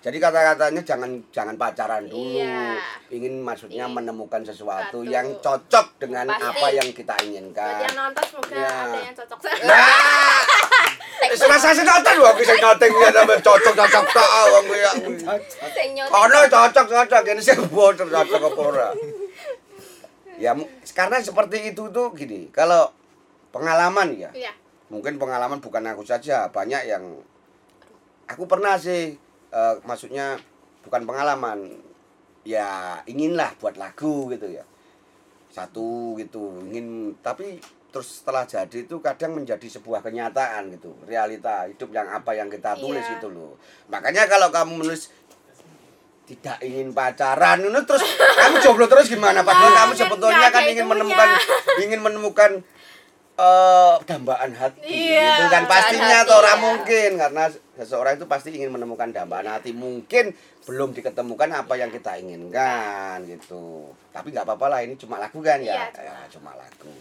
Jadi 0.00 0.16
kata-katanya 0.16 0.80
jangan 0.80 1.10
jangan 1.28 1.54
pacaran 1.54 2.08
dulu. 2.08 2.40
Iya. 2.40 2.80
Ingin 3.12 3.44
maksudnya 3.44 3.84
Iya. 3.84 3.92
menemukan 3.92 4.40
sesuatu 4.40 5.04
Betul. 5.04 5.12
yang 5.12 5.28
cocok 5.38 5.86
dengan 6.00 6.24
Pasti. 6.24 6.44
apa 6.46 6.66
yang 6.72 6.88
kita 6.90 7.14
buat 7.14 7.26
inginkan. 7.28 7.84
yang 7.84 7.94
nonton 7.94 8.24
semoga 8.24 8.54
Ya. 8.56 8.72
ada 8.80 8.98
yang 8.98 9.12
cocok 9.14 9.38
Nah, 9.60 10.40
serasa 11.36 11.68
sih 11.76 11.84
nonton 11.84 12.14
wong 12.16 12.32
bisa 12.34 12.54
ya 12.56 13.08
sampe 13.12 13.34
cocok-cocok 13.38 14.04
tok 14.08 14.30
wong 14.48 14.64
kuwi. 14.68 14.80
Sing. 15.70 15.90
Ono 16.00 16.38
cocok-cocok 16.48 17.22
ini 17.26 17.40
sih 17.44 17.54
boten 17.68 18.08
cocok 18.08 18.40
apa 18.46 18.60
ora. 18.62 18.88
Ya 20.40 20.56
karena 20.90 21.20
seperti 21.20 21.76
itu 21.76 21.92
tuh 21.92 22.16
gini, 22.16 22.48
kalau 22.48 22.88
pengalaman 23.52 24.16
ya, 24.16 24.32
iya 24.32 24.56
mungkin 24.88 25.20
pengalaman 25.20 25.60
bukan 25.60 25.84
aku 25.84 26.02
saja 26.02 26.48
banyak 26.48 26.88
yang 26.88 27.04
aku 28.24 28.48
pernah 28.48 28.74
sih 28.74 29.14
eh, 29.50 29.74
maksudnya 29.84 30.38
bukan 30.82 31.02
pengalaman. 31.04 31.58
Ya 32.40 32.96
inginlah 33.04 33.52
buat 33.60 33.76
lagu 33.76 34.30
gitu 34.32 34.48
ya. 34.48 34.64
Satu 35.52 36.16
gitu 36.16 36.64
ingin. 36.64 37.12
Tapi 37.20 37.60
terus 37.90 38.22
setelah 38.22 38.46
jadi 38.46 38.86
itu 38.86 38.96
kadang 39.02 39.34
menjadi 39.36 39.66
sebuah 39.66 40.00
kenyataan 40.00 40.72
gitu. 40.72 40.94
Realita 41.04 41.68
hidup 41.68 41.90
yang 41.90 42.08
apa 42.08 42.32
yang 42.32 42.48
kita 42.48 42.78
tulis 42.78 43.02
Iya. 43.04 43.18
itu 43.18 43.28
loh. 43.28 43.58
Makanya 43.92 44.24
kalau 44.24 44.48
kamu 44.48 44.80
menulis 44.80 45.10
tidak 46.24 46.62
ingin 46.62 46.94
pacaran 46.94 47.58
itu 47.58 47.80
terus 47.82 48.06
kamu 48.14 48.56
jomblo 48.62 48.86
terus 48.86 49.10
gimana? 49.10 49.42
Padahal 49.42 49.66
Nah, 49.66 49.76
kamu 49.82 49.92
kan 49.92 49.98
sebetulnya 49.98 50.38
nggak 50.38 50.52
kan 50.54 50.62
ingin 50.62 50.70
itunya. 50.78 50.86
menemukan 50.94 51.28
ingin 51.82 52.00
menemukan 52.00 52.50
eh 53.40 53.94
dambaan 54.04 54.52
hati. 54.52 54.84
Iya, 54.84 55.40
itu 55.40 55.44
kan 55.48 55.64
pastinya 55.64 56.16
atau 56.20 56.36
orang 56.44 56.58
ya. 56.60 56.64
mungkin 56.64 57.10
karena 57.16 57.44
seseorang 57.80 58.20
itu 58.20 58.26
pasti 58.28 58.52
ingin 58.52 58.68
menemukan 58.68 59.08
dambaan 59.08 59.48
hati. 59.48 59.72
Mungkin 59.72 60.36
belum 60.68 60.92
diketemukan 60.92 61.48
apa 61.48 61.74
yang 61.80 61.88
kita 61.88 62.20
inginkan 62.20 63.24
gitu. 63.24 63.88
Tapi 64.12 64.36
nggak 64.36 64.44
apa-apa 64.44 64.66
lah 64.68 64.80
ini 64.84 65.00
cuma 65.00 65.16
lagu 65.16 65.40
kan 65.40 65.58
ya, 65.64 65.72
Iya, 65.72 65.84
cuma. 65.96 66.04
Ya, 66.04 66.16
cuma 66.28 66.50
lagu. 66.60 66.92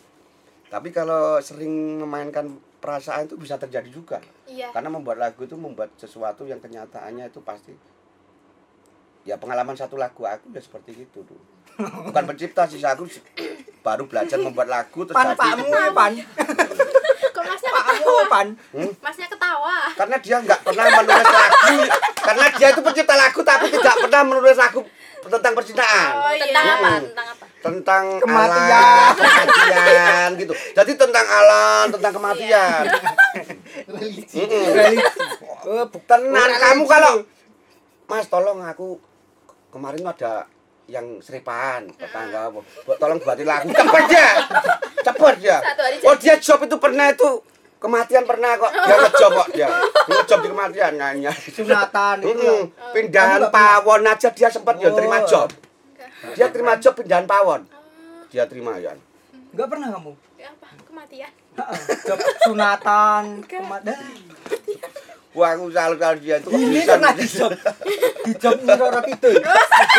Tapi 0.70 0.90
kalau 0.96 1.44
sering 1.44 2.00
memainkan 2.00 2.56
perasaan 2.80 3.28
itu 3.28 3.36
bisa 3.36 3.60
terjadi 3.60 3.92
juga. 3.92 4.24
Iya. 4.48 4.72
Karena 4.72 4.88
membuat 4.88 5.20
lagu 5.20 5.44
itu 5.44 5.60
membuat 5.60 5.92
sesuatu 6.00 6.48
yang 6.48 6.64
kenyataannya 6.64 7.28
itu 7.28 7.44
pasti 7.44 7.76
ya 9.28 9.36
pengalaman 9.38 9.76
satu 9.76 10.00
lagu 10.00 10.24
aku 10.24 10.50
ya 10.56 10.62
seperti 10.64 11.06
itu 11.06 11.22
tuh 11.22 11.38
bukan 11.80 12.24
pencipta 12.28 12.66
sih 12.66 12.80
aku 12.82 13.06
baru 13.90 14.04
belajar 14.06 14.38
membuat 14.38 14.70
lagu 14.70 15.00
terus 15.02 15.16
Pan 15.16 15.26
jadi 15.28 15.40
pakmu 15.42 15.66
pan. 15.92 16.12
kok 17.34 17.44
masnya 17.44 17.70
Pakmu 17.72 18.16
pan. 18.28 18.48
masnya 19.02 19.28
ketawa 19.28 19.76
karena 19.92 20.16
dia 20.20 20.38
nggak 20.40 20.60
pernah 20.62 20.86
menulis 20.92 21.26
lagu 21.28 21.76
karena 22.22 22.46
dia 22.54 22.68
itu 22.70 22.82
pencipta 22.82 23.16
lagu 23.16 23.40
tapi 23.42 23.66
tidak 23.68 23.96
pernah 23.98 24.22
menulis 24.24 24.56
lagu 24.56 24.80
tentang 25.20 25.54
percintaan 25.54 26.10
oh 26.16 26.32
iya 26.32 26.46
Tentang 26.48 26.66
apa? 26.70 26.88
Hmm. 26.88 27.02
Tentang 27.04 27.28
apa? 27.28 27.46
tentang 27.60 28.06
Kematian. 28.24 28.72
alam, 28.72 29.14
kematian 29.18 30.30
gitu 30.38 30.54
jadi 30.72 30.92
tentang 30.96 31.26
alam 31.28 31.86
tentang 31.90 32.14
kematian 32.14 32.84
Mm-mm. 34.30 34.94
Oh, 35.62 35.86
bukan 35.88 36.20
Tenan 36.24 36.50
kamu 36.56 36.84
kalau 36.86 37.14
Mas 38.06 38.26
tolong 38.26 38.60
aku 38.60 38.98
kemarin 39.70 40.02
ada 40.02 40.48
yang 40.90 41.22
seripan 41.22 41.86
tetangga 41.94 42.50
apa? 42.50 42.60
Buat 42.84 42.98
tolong 42.98 43.20
buatin 43.22 43.46
lagu 43.46 43.70
cepet 43.80 44.06
ya. 44.10 44.30
Cepet 45.00 45.36
ya 45.40 45.58
oh 46.04 46.16
dia 46.18 46.36
job 46.36 46.60
itu 46.66 46.76
pernah 46.76 47.08
itu 47.08 47.30
kematian 47.78 48.26
pernah 48.26 48.58
kok. 48.58 48.72
Dia 48.74 48.96
ngejob 49.06 49.32
kok 49.32 49.50
dia. 49.54 49.70
Ngejob 50.06 50.40
di 50.42 50.50
kematian 50.50 50.92
nanya 50.98 51.32
sunatan 51.32 52.18
itu. 52.20 52.42
Loh. 52.42 52.64
pindahan 52.92 53.48
pawon 53.48 54.04
aja 54.04 54.30
dia 54.30 54.50
sempat 54.50 54.76
ya 54.76 54.90
terima 54.90 55.22
Oh. 55.22 55.26
job 55.26 55.50
dia 56.36 56.52
terima 56.52 56.76
job 56.76 56.94
pindahan 56.94 57.24
pawon. 57.24 57.64
Dia 58.28 58.44
terima 58.44 58.76
ya. 58.76 58.92
Enggak 59.50 59.68
pernah 59.72 59.90
kamu. 59.90 60.14
Ya, 60.38 60.52
apa? 60.52 60.70
Kematian. 60.86 61.32
Heeh, 61.58 61.80
Job 62.06 62.20
sunatan, 62.46 63.24
kematian. 63.44 63.98
Wah 65.38 65.54
aku 65.54 65.70
salut 65.70 66.00
salut 66.02 66.20
dia 66.26 66.42
itu 66.42 66.50
kok 66.50 66.58
Ini 66.58 66.74
bisa 66.74 66.94
pernah 66.98 67.14
di 67.14 67.26
job. 67.30 67.52
Di 68.26 68.34
job 68.38 68.58
Nyiroro 68.66 69.00
Kidul. 69.06 69.36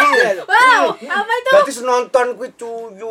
Iya 0.00 0.30
wow 0.42 0.84
apa 0.96 1.32
itu 1.38 1.50
Berarti 1.50 1.72
senonton 1.72 2.26
kuwi 2.34 2.50
cuyu 2.58 3.10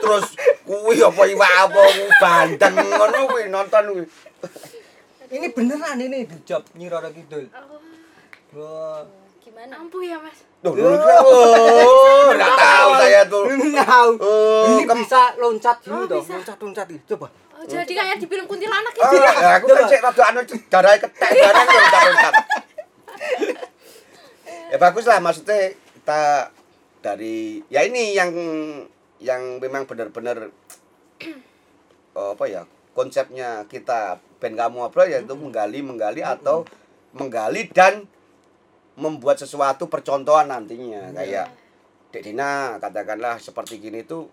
terus 0.00 0.26
kuwi 0.64 0.96
apa 1.04 1.22
iwak 1.28 1.52
apa 1.68 1.82
bandeng 2.20 2.74
ngono 2.80 3.18
kuwi 3.28 3.44
nonton 3.52 3.82
kuwi. 3.92 4.04
Ini 5.26 5.46
beneran 5.52 5.98
ini 6.00 6.24
di 6.24 6.36
job 6.48 6.64
Nyiroro 6.76 7.12
Kidul. 7.12 7.44
Wah. 8.56 9.04
Gimana? 9.44 9.78
ampuh 9.78 10.02
ya 10.02 10.18
mas 10.18 10.44
Duh, 10.64 10.72
oh, 10.72 12.32
enggak 12.32 12.56
tahu 12.58 12.90
saya 12.98 13.22
tuh. 13.28 13.44
Tahu. 13.76 14.10
Oh, 14.18 14.64
Ini 14.72 14.82
bisa 14.88 15.36
loncat 15.38 15.78
bisa. 15.84 16.10
Loncat-loncat. 16.10 16.86
Coba. 17.06 17.28
Oh, 17.66 17.70
jadi 17.74 17.92
kayak 17.92 18.16
di 18.22 18.26
film 18.26 18.46
kuntilanak 18.46 18.92
Oh, 18.94 19.02
gitu 19.02 19.16
ya. 19.18 19.32
ya, 19.34 19.50
aku 19.58 19.66
kan 19.68 19.84
cek 19.84 20.00
rada 20.00 20.22
anu 20.30 20.40
darah 20.70 20.92
ketek 20.96 21.30
darah 21.34 21.62
loncat-loncat. 21.66 22.34
Ya 24.66 24.76
bagus 24.78 25.04
lah 25.06 25.18
maksudnya 25.18 25.74
kita 25.74 26.22
dari 27.02 27.62
ya 27.66 27.86
ini 27.86 28.14
yang 28.14 28.30
yang 29.18 29.62
memang 29.62 29.86
benar-benar 29.86 30.50
eh, 31.22 32.30
apa 32.34 32.44
ya 32.46 32.66
konsepnya 32.92 33.64
kita 33.66 34.18
band 34.42 34.56
kamu 34.56 34.78
apa 34.90 35.06
yaitu 35.06 35.34
menggali 35.38 35.80
menggali 35.80 36.20
atau 36.20 36.66
menggali 37.14 37.70
dan 37.70 38.04
membuat 38.96 39.36
sesuatu 39.38 39.86
percontohan 39.86 40.48
nantinya. 40.48 41.12
Kayak 41.14 41.52
Dek 42.10 42.22
Dina 42.24 42.80
katakanlah 42.80 43.36
seperti 43.36 43.76
gini 43.78 44.02
tuh 44.02 44.26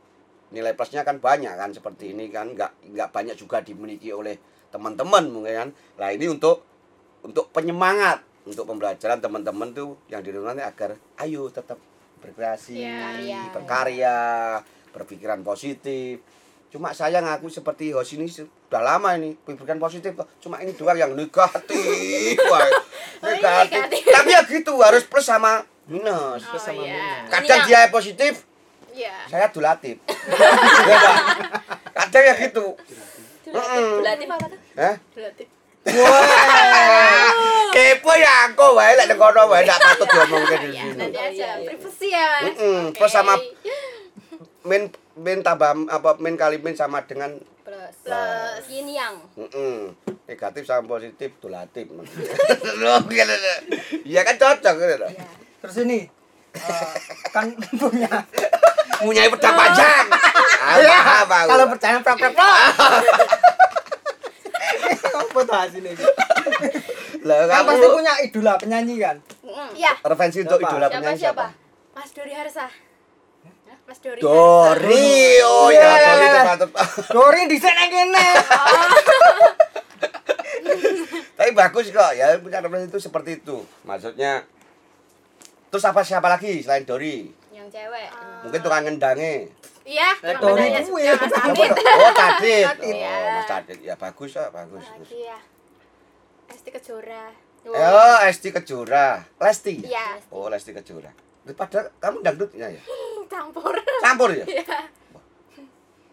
nilai 0.54 0.72
plusnya 0.72 1.02
kan 1.02 1.18
banyak 1.18 1.50
kan 1.52 1.70
seperti 1.70 2.14
ini 2.14 2.30
kan 2.30 2.54
nggak 2.54 2.94
nggak 2.94 3.10
banyak 3.10 3.34
juga 3.34 3.60
dimiliki 3.60 4.14
oleh 4.14 4.38
teman-teman 4.70 5.26
mungkin 5.28 5.54
kan. 5.56 5.70
Nah 5.98 6.10
ini 6.10 6.26
untuk 6.28 6.62
untuk 7.22 7.50
penyemangat 7.50 8.22
untuk 8.44 8.64
pembelajaran 8.66 9.18
teman-teman 9.18 9.72
tuh 9.72 9.98
yang 10.08 10.20
di 10.20 10.30
rumah 10.30 10.52
ini 10.52 10.62
agar 10.62 10.94
ayo 11.20 11.48
tetap 11.48 11.80
berkreasi 12.20 12.80
Iya. 12.80 13.50
berkarya 13.52 14.18
berpikiran 14.90 15.42
positif. 15.42 16.22
Cuma 16.68 16.90
sayang 16.90 17.24
aku 17.24 17.48
seperti 17.48 17.90
host 17.90 18.14
ini 18.14 18.26
sudah 18.26 18.82
lama 18.82 19.14
ini 19.14 19.38
pikiran 19.38 19.78
positif 19.78 20.14
cuma 20.40 20.58
ini 20.58 20.74
doang 20.74 20.98
yang 20.98 21.14
negatif 21.14 22.38
Wah, 22.52 22.66
Oh, 23.24 23.30
negatif. 23.30 23.78
negatif. 23.80 24.04
tapi 24.10 24.30
ya 24.30 24.42
gitu 24.44 24.74
harus 24.78 25.06
plus 25.06 25.24
sama 25.24 25.62
minus. 25.86 26.44
Oh 26.44 26.58
sama 26.58 26.82
iya. 26.82 27.24
kadang 27.30 27.62
Ini 27.62 27.68
dia 27.68 27.82
positif 27.88 28.44
iya 28.94 29.16
saya 29.28 29.50
dulatif 29.50 29.98
Ya, 31.94 32.10
kadang 32.10 32.26
ya 32.26 32.34
gitu. 32.42 32.74
Berarti 34.02 34.26
apa 34.26 34.46
tuh? 34.50 34.60
Hah? 34.82 34.96
berarti 35.14 35.46
kepo 37.74 38.12
ya 38.16 38.34
aku 38.48 38.66
wae 38.78 38.96
lek 38.96 39.20
kono 39.20 39.52
wae 39.52 39.68
ndak 39.68 39.80
patut 39.84 40.08
diomongke 40.08 40.56
di 40.64 40.70
ya 40.72 40.84
sini 40.88 40.96
nanti 40.96 41.20
aja 41.20 41.32
iya, 41.34 41.52
iya. 41.60 41.68
privasi 41.68 42.08
ya. 42.08 42.28
Oke. 42.48 42.96
Plus 42.96 43.12
sama 43.12 43.36
min 44.64 44.88
min 45.20 45.40
tambah 45.44 45.76
apa 45.92 46.16
min 46.24 46.40
kali 46.40 46.64
min 46.64 46.78
sama 46.78 47.04
dengan 47.04 47.36
Plus. 47.64 47.96
Plus. 48.04 48.64
Yin 48.68 48.92
yang. 48.92 49.16
mm-mm. 49.40 49.96
negatif 50.28 50.68
sama 50.68 50.84
positif 50.84 51.32
dulatif 51.40 51.88
Iya 54.04 54.22
kan 54.28 54.36
cocok 54.36 54.74
gitu 54.84 54.96
loh. 55.00 55.12
Terus 55.64 55.76
ini 55.88 56.12
eh, 56.54 56.94
kan 57.30 57.46
punya 57.82 58.10
Punya 59.04 59.28
pedang 59.28 59.52
panjang. 59.52 60.06
Iya, 60.80 61.28
apa 61.28 61.36
aku. 61.44 61.50
Kalau 61.52 61.66
percaya 61.68 62.00
prak 62.00 62.16
prak 62.16 62.32
prak. 62.32 62.56
Apa 65.14 65.40
tuh 65.44 65.56
hasilnya? 65.60 65.92
Lah 67.28 67.38
Kan 67.46 67.52
kamu 67.52 67.68
pasti 67.68 67.88
punya 67.90 68.14
idola 68.24 68.54
penyanyi 68.56 68.96
kan? 68.98 69.18
Mm. 69.44 69.70
Iya, 69.76 69.92
referensi 70.00 70.40
untuk 70.40 70.58
Siapa? 70.58 70.72
idola 70.72 70.88
Siapa 70.88 70.96
penyanyi 70.96 71.20
siapa? 71.20 71.46
Mas 71.94 72.10
Dori 72.16 72.34
Harsa. 72.34 72.66
Mas 73.84 74.00
Dori. 74.00 74.20
Dori, 74.24 75.12
oh 75.44 75.68
ya, 75.68 75.84
Iya. 75.84 76.08
Dori 76.08 76.28
patut. 76.48 76.70
Dori 77.12 77.42
di 77.52 77.58
sana 77.60 77.84
kene. 77.92 78.28
Tapi 81.38 81.52
bagus 81.52 81.86
kok 81.92 82.12
ya, 82.16 82.40
punya 82.40 82.64
referensi 82.64 82.88
itu 82.88 83.00
seperti 83.02 83.44
itu. 83.44 83.58
Maksudnya 83.84 84.48
Terus 85.74 85.90
apa 85.90 86.06
siapa 86.06 86.30
lagi 86.30 86.62
selain 86.62 86.86
Dori? 86.86 87.34
Yang 87.50 87.74
cewek. 87.74 88.06
Mungkin 88.46 88.60
tukang 88.62 88.86
ngendange. 88.86 89.50
Iya, 89.82 90.14
Eh, 90.22 90.38
tukang 90.38 90.54
tuh? 90.54 90.94
Oh, 91.98 92.12
Tadit. 92.14 92.62
Tadit. 92.62 92.94
Oh, 92.94 93.26
Mas 93.34 93.48
Tadit. 93.50 93.80
Ya 93.82 93.98
bagus 93.98 94.38
ya, 94.38 94.54
bagus. 94.54 94.86
Lagi 94.86 95.26
ya. 95.26 95.42
Esti 96.46 96.70
Kejora. 96.70 97.34
Oh, 97.66 98.18
Esti 98.22 98.54
Kejora. 98.54 99.26
Lesti. 99.42 99.82
Iya, 99.82 100.22
Oh, 100.30 100.46
Lesti 100.46 100.78
Kejora. 100.78 101.10
Padahal 101.58 101.90
kamu 101.98 102.22
dangdutnya 102.22 102.70
ya? 102.70 102.82
campur. 103.34 103.74
Campur 103.98 104.30
ya? 104.30 104.46
Iya. 104.54 104.78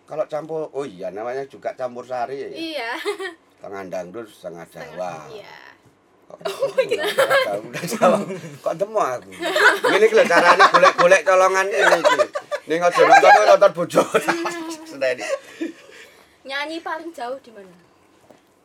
Kalau 0.09 0.25
campur, 0.27 0.73
oh 0.75 0.83
iya 0.83 1.13
namanya 1.13 1.45
juga 1.47 1.77
campur 1.77 2.03
sari 2.03 2.43
ya. 2.43 2.49
Iya. 2.51 2.91
Setengah 3.61 3.83
dangdut, 3.93 4.27
setengah 4.27 4.65
Jawa. 4.73 5.31
Iya. 5.31 5.70
Oh, 6.41 6.73
iya. 6.87 7.05
Udah 7.61 7.85
jawab. 7.85 8.25
Kok 8.63 8.75
temu 8.79 9.01
aku. 9.01 9.31
Ini 9.91 10.07
lho 10.09 10.25
carane 10.25 10.63
golek-golek 10.71 11.23
colongan 11.27 11.67
ini 11.69 11.97
iki. 12.01 12.19
Ning 12.71 12.81
aja 12.81 13.01
nonton 13.03 13.31
nonton 13.51 13.71
bojo. 13.75 14.03
Sendiri. 14.87 15.25
Nyanyi 16.47 16.81
paling 16.81 17.11
jauh 17.13 17.37
di 17.43 17.51
mana? 17.53 17.75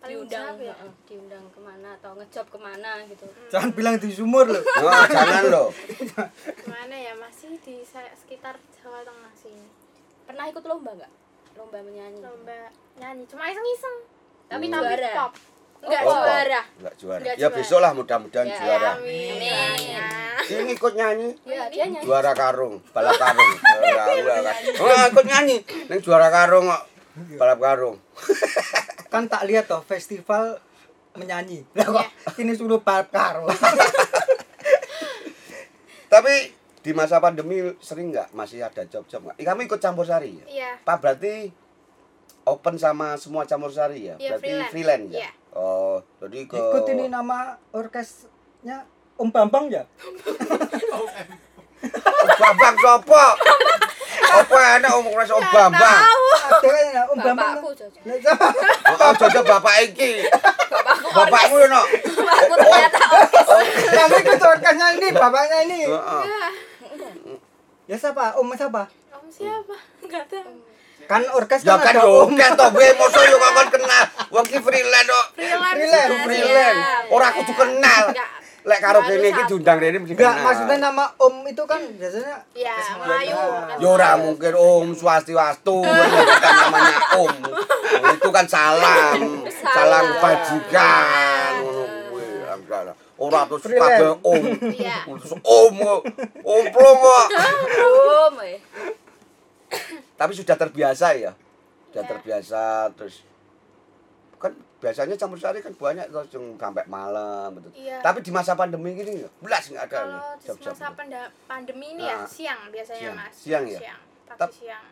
Diundang, 0.05 0.53
ya? 0.61 0.77
diundang 1.09 1.49
ke 1.49 1.57
mana 1.57 1.97
atau 1.97 2.13
ngejob 2.13 2.45
ke 2.45 2.59
mana 2.61 3.01
gitu. 3.09 3.25
Jangan 3.49 3.73
bilang 3.73 3.97
di 3.97 4.13
sumur 4.13 4.45
loh. 4.45 4.61
Oh, 4.61 4.91
jangan 5.09 5.43
loh. 5.49 5.67
Gimana 6.61 6.93
ya? 6.93 7.17
Masih 7.17 7.57
di 7.65 7.81
sekitar 7.89 8.53
Jawa 8.77 9.01
Tengah 9.01 9.33
sini. 9.33 9.65
Pernah 10.29 10.45
ikut 10.45 10.61
lomba 10.61 10.93
nggak? 10.93 11.11
Lomba 11.57 11.81
menyanyi. 11.81 12.21
Lomba 12.21 12.69
nyanyi, 13.01 13.25
cuma 13.25 13.49
iseng-iseng. 13.49 13.97
Tapi 14.45 14.65
Hmm. 14.69 14.77
juara. 14.77 15.33
Enggak 15.85 16.01
Oh, 16.01 16.17
juara. 16.17 16.61
Enggak 16.81 16.95
juara. 16.97 17.23
Ya 17.37 17.47
besok 17.53 17.79
lah 17.79 17.91
mudah-mudahan 17.93 18.47
Ya, 18.49 18.57
juara. 18.57 18.91
Amin. 18.97 19.37
Amin. 19.37 20.01
Ini 20.45 20.71
ikut 20.73 20.93
nyanyi. 20.93 21.29
Iya, 21.45 21.63
dia 21.69 21.85
nyanyi. 21.89 22.05
Juara 22.05 22.33
karung, 22.33 22.81
balap 22.93 23.17
karung. 23.17 23.51
Juara 23.85 24.41
kan. 24.41 24.55
Oh, 24.81 25.05
ikut 25.09 25.25
nyanyi. 25.25 25.57
Ning 25.89 25.99
juara 26.01 26.29
karung 26.29 26.65
kok. 26.69 26.83
Balap 27.37 27.59
karung. 27.61 27.97
Kan 29.13 29.31
tak 29.31 29.47
lihat 29.47 29.71
toh 29.71 29.79
festival 29.79 30.59
menyanyi. 31.15 31.63
Lah 31.73 31.87
kok 31.87 32.07
ini 32.37 32.51
suruh 32.51 32.83
balap 32.83 33.09
karo. 33.09 33.47
Tapi 36.13 36.33
di 36.85 36.91
masa 36.93 37.17
pandemi 37.17 37.65
sering 37.81 38.13
nggak 38.13 38.35
masih 38.35 38.61
ada 38.61 38.85
job-job 38.85 39.25
nggak? 39.25 39.41
Kamu 39.41 39.65
ikut 39.65 39.79
campur 39.81 40.05
sari 40.05 40.37
ya? 40.37 40.45
Iya. 40.45 40.71
Pak 40.83 41.01
berarti 41.01 41.49
open 42.45 42.77
sama 42.77 43.17
semua 43.17 43.43
campur 43.49 43.73
sari 43.73 44.13
ya? 44.13 44.15
Iya, 44.21 44.37
berarti 44.37 44.45
freelance. 44.45 44.71
freelance 44.71 45.09
ya? 45.09 45.19
Iya. 45.25 45.31
Oh, 45.55 45.97
jadi 46.21 46.39
ke 46.45 46.57
Ikut 46.59 46.85
ini 46.93 47.05
nama 47.09 47.57
orkesnya 47.73 48.85
Om 49.17 49.29
Bambang 49.33 49.71
ya? 49.73 49.83
Oh, 50.93 51.07
Bambang 52.37 52.75
sopo? 52.77 53.25
Apa 54.25 54.57
enak 54.77 54.91
omong 54.99 55.15
rasa 55.15 55.33
Om 55.39 55.47
Bambang? 55.49 56.01
Ada 56.45 56.69
ya 56.91 57.01
Om 57.09 57.17
Bambang. 57.17 57.55
Bapakku 57.57 57.71
Jojo. 57.73 58.31
Oh, 58.99 59.11
jojo 59.15 59.41
bapak 59.47 59.75
iki. 59.89 60.27
Bapakmu 61.15 61.55
yo 61.65 61.67
no. 61.71 61.81
Bapakku 61.87 62.55
ternyata 63.89 64.15
ikut 64.21 64.41
orkesnya 64.43 64.87
ini, 64.99 65.07
bapaknya 65.15 65.57
ini. 65.65 65.79
Heeh. 65.87 66.23
Ya 67.87 67.95
siapa? 67.95 68.35
Om 68.37 68.51
siapa? 68.53 68.91
Om 69.15 69.29
siapa? 69.31 69.75
Enggak 70.03 70.27
tahu. 70.29 70.74
Kan 71.05 71.21
orkes 71.37 71.61
Ya 71.61 71.77
kan 71.77 71.85
kan 71.85 71.93
ada 71.95 72.01
yo 72.01 72.25
Om. 72.25 72.33
kan 72.33 72.51
to 72.57 72.65
gue 72.73 72.87
moso 72.97 73.19
yo 73.21 73.37
kon 73.37 73.67
kenal. 73.69 74.03
Wong 74.33 74.45
ki 74.49 74.57
freelance 74.57 75.09
kok. 75.09 75.25
Freelance. 75.37 75.75
Freelance. 75.77 76.23
Freelance. 76.25 76.79
Iya. 76.81 77.13
Ora 77.13 77.27
kudu 77.35 77.53
kenal. 77.53 78.03
Lek 78.65 78.79
karo 78.81 78.99
kene 79.05 79.29
iki 79.29 79.43
diundang 79.45 79.77
rene 79.77 80.01
mesti 80.01 80.17
Enggak, 80.17 80.41
maksudnya 80.41 80.89
nama 80.89 81.05
Om 81.21 81.45
itu 81.45 81.63
kan 81.69 81.85
biasanya 82.01 82.41
Iya, 82.57 82.73
orkes 82.73 82.97
Melayu. 82.97 83.37
Ya 83.77 83.87
ora 83.93 84.09
mungkin 84.17 84.53
Om 84.57 84.87
Swastiwastu 84.97 85.85
bukan 85.85 86.53
namanya 86.65 86.97
Om. 87.13 87.35
Itu 88.17 88.29
kan 88.33 88.49
salam, 88.49 89.45
salam 89.53 90.03
kebajikan. 90.17 91.53
Ngono. 91.61 92.93
Ora 93.21 93.45
terus 93.45 93.63
kabeh 93.69 94.17
Om. 94.25 94.43
Iya. 94.73 94.97
Terus 95.13 95.31
Om. 95.45 95.75
Omplong 96.41 96.97
kok. 96.97 97.25
belum. 97.69 98.33
Tapi 100.15 100.31
sudah 100.31 100.55
terbiasa 100.55 101.07
ya. 101.13 101.31
Sudah 101.87 102.01
Iya. 102.01 102.09
terbiasa 102.09 102.61
terus 102.93 103.23
kan 104.35 104.51
biasanya 104.77 105.15
campur 105.15 105.39
sari 105.39 105.57
kan 105.59 105.71
banyak 105.71 106.05
terus 106.05 106.27
sampai 106.55 106.83
malam 106.85 107.55
gitu. 107.57 107.69
Iya. 107.81 107.99
Tapi 107.99 108.19
di 108.19 108.29
masa 108.29 108.53
pandemi 108.53 108.93
gini 108.93 109.23
belas 109.39 109.63
nggak 109.65 109.85
ada 109.85 109.97
Kalau 109.97 110.19
di 110.37 110.65
masa 110.65 110.87
panda- 110.91 111.31
pandemi 111.45 111.87
ini 111.91 112.03
ya 112.03 112.17
Nah. 112.17 112.27
siang 112.27 112.61
biasanya 112.67 113.01
Siang. 113.01 113.15
mas. 113.15 113.33
Siang 113.33 113.63
ya? 113.65 113.79
Siang. 113.79 114.01
Pagi 114.25 114.39
Tap- 114.39 114.53
siang. 114.53 114.85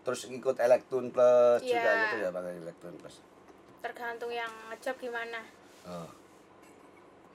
Terus 0.00 0.20
ikut 0.26 0.56
Elektron 0.58 1.06
Plus 1.08 1.60
juga 1.60 1.76
Iya. 1.86 2.02
gitu 2.06 2.16
ya 2.18 2.28
pakai 2.30 2.52
Elektron 2.58 2.94
Plus. 2.96 3.16
Tergantung 3.80 4.30
yang 4.30 4.52
ngejob 4.68 4.96
gimana. 4.98 5.40
Oh. 5.82 6.08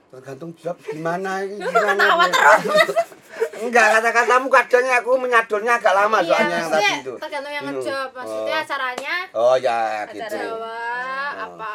Tergantung 0.07 0.53
job 0.55 0.77
gimana 0.79 1.41
ini 1.41 1.57
gimana. 1.65 1.97
Ketawa 1.99 2.25
ini? 2.25 2.37
Enggak 3.55 3.87
kata-katamu 3.93 4.47
kadangnya 4.47 4.95
aku 4.99 5.11
menyadurnya 5.15 5.71
agak 5.75 5.93
lama 5.93 6.17
Iya, 6.19 6.27
soalnya 6.27 6.55
yang 6.55 6.69
tadi 6.69 6.93
itu. 6.99 7.13
tergantung 7.17 7.53
yang 7.53 7.65
Hmm. 7.65 7.75
ngejob. 7.75 8.09
Maksudnya 8.11 8.55
Oh. 8.55 8.63
acaranya 8.63 9.15
Oh 9.31 9.55
ya 9.55 9.79
gitu. 10.07 10.19
Acara 10.19 10.35
Jawa 10.35 10.79
Oh. 11.35 11.45
apa 11.45 11.73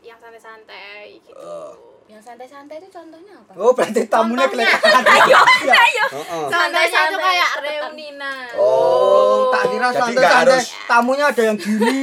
yang 0.00 0.18
santai-santai 0.18 1.20
gitu. 1.20 1.36
Oh. 1.36 1.72
Yang 2.20 2.28
santai-santai 2.28 2.76
itu 2.76 2.88
contohnya 2.92 3.32
apa? 3.32 3.52
Oh, 3.56 3.72
berarti 3.72 4.04
tamunya 4.04 4.44
kelihatan. 4.44 4.92
Heeh. 5.00 6.44
Santai-santai 6.44 6.44
itu 6.44 6.52
Santai-santai. 6.52 7.16
kayak 7.16 7.50
reunina. 7.64 8.32
Oh. 8.52 9.48
tak 9.48 9.64
kira 9.66 9.88
Jadi 9.88 9.96
santai 9.96 10.12
nggak 10.12 10.28
santai. 10.28 10.52
harus- 10.52 10.70
Tamunya 10.84 11.24
ada 11.24 11.42
yang 11.42 11.56
gini. 11.56 11.96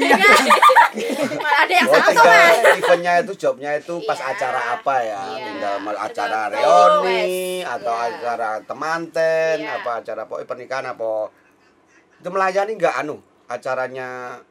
Malah 1.38 1.59
ada 1.61 1.74
yang 1.76 1.86
Oh, 1.86 1.93
satu 2.01 2.22
eventnya 2.74 3.13
itu 3.22 3.34
jobnya 3.38 3.72
itu 3.78 3.93
pas 4.03 4.18
Iya. 4.18 4.30
acara 4.34 4.61
apa 4.74 4.95
ya? 4.97 5.22
Iya. 5.22 5.45
Tinggal 5.45 5.76
acara 5.95 6.39
reuni 6.49 7.30
atau 7.61 7.93
Iya. 7.93 8.07
acara 8.09 8.49
temanten, 8.65 9.55
Iya. 9.61 9.70
apa 9.78 9.91
acara 10.01 10.22
pokoknya 10.26 10.47
pernikahan 10.49 10.86
apa. 10.88 11.30
Itu 12.18 12.30
melayani 12.34 12.74
enggak 12.74 12.95
anu 12.97 13.15
acaranya 13.45 14.41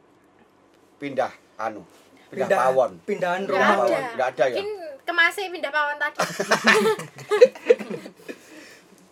pindah 0.95 1.29
anu 1.57 1.83
pindah, 2.29 2.55
pawon. 2.57 2.91
Pindahan 3.03 3.43
Nggak 3.43 3.51
rumah. 3.53 3.67
pawon. 3.77 3.91
ada. 3.91 3.99
Nggak 4.13 4.27
ada 4.31 4.45
ya? 4.45 4.55
Mungkin 4.57 4.67
kemasih 5.07 5.47
pindah 5.47 5.71
pawon 5.71 5.95
tadi. 5.95 6.17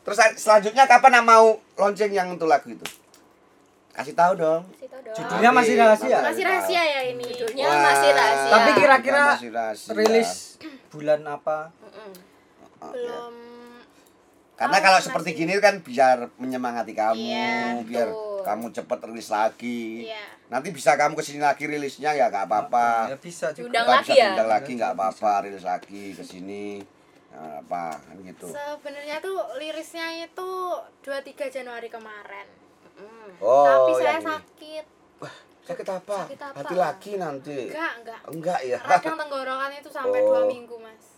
Terus 0.06 0.18
selanjutnya 0.38 0.86
kapan 0.86 1.24
mau 1.24 1.58
launching 1.74 2.12
yang 2.12 2.30
untuk 2.30 2.46
lagu 2.46 2.70
itu? 2.70 2.86
Kasih 3.90 4.14
tahu 4.14 4.38
dong. 4.38 4.62
Kasih 4.70 4.92
tau 4.92 5.02
dong. 5.02 5.16
Judulnya 5.16 5.50
masih 5.50 5.74
rahasia? 5.76 6.18
Masih 6.22 6.44
rahasia 6.44 6.84
ya 6.84 7.02
ini. 7.08 7.26
Judulnya 7.26 7.66
Wah, 7.66 7.80
masih 7.82 8.10
rahasia. 8.12 8.52
Tapi 8.52 8.70
kira-kira. 8.76 9.24
Rilis 9.96 10.32
bulan 10.92 11.24
apa? 11.24 11.72
Mm-mm. 11.74 12.12
Oh, 12.78 12.92
ya. 12.92 12.94
Belum. 12.94 13.34
Karena 14.56 14.78
Oh, 14.78 14.84
kalau 14.84 14.98
masih- 15.00 15.08
seperti 15.10 15.30
gini 15.34 15.52
kan 15.58 15.76
biar 15.80 16.18
menyemangati 16.38 16.94
kamu, 16.94 17.18
Iya, 17.18 17.82
biar 17.82 18.08
betul. 18.08 18.25
Kamu 18.46 18.66
cepet 18.70 19.00
rilis 19.04 19.28
lagi. 19.28 20.06
Iya. 20.06 20.24
Nanti 20.48 20.70
bisa 20.70 20.94
kamu 20.94 21.18
ke 21.18 21.24
sini 21.26 21.42
lagi 21.42 21.66
rilisnya 21.66 22.14
ya 22.14 22.30
nggak 22.30 22.46
apa-apa. 22.46 23.10
Ya 23.10 23.18
bisa 23.18 23.50
juga. 23.50 23.66
Diundang 23.66 23.84
Kita 23.84 23.96
lagi 23.96 24.06
bisa 24.06 24.14
ya? 24.14 24.26
diundang 24.30 24.50
lagi 24.50 24.72
nggak 24.72 24.92
apa-apa, 24.94 25.32
rilis 25.42 25.66
lagi 25.66 26.04
ke 26.14 26.24
sini. 26.24 26.66
Nggak 27.34 27.56
apa 27.66 27.86
kan 27.98 28.16
gitu. 28.22 28.48
Sebenarnya 28.48 29.18
tuh 29.20 29.38
lirisnya 29.58 30.08
itu 30.22 30.50
23 31.02 31.12
Januari 31.52 31.90
kemarin. 31.90 32.48
Mm. 32.96 33.30
Oh, 33.40 33.66
Tapi 33.66 33.92
saya 34.00 34.16
ini. 34.16 34.28
sakit. 34.30 34.86
Sakit 35.66 35.88
apa? 35.90 36.18
Sakit 36.24 36.42
apa? 36.46 36.58
Hati 36.62 36.76
laki 36.78 37.12
nanti. 37.18 37.58
Enggak, 37.68 37.94
enggak. 38.00 38.20
Enggak 38.30 38.60
ya. 38.62 38.78
Radang 38.80 39.18
tenggorokan 39.18 39.72
itu 39.74 39.90
sampai 39.90 40.22
Oh. 40.22 40.26
dua 40.30 40.42
minggu, 40.46 40.78
Mas. 40.78 41.18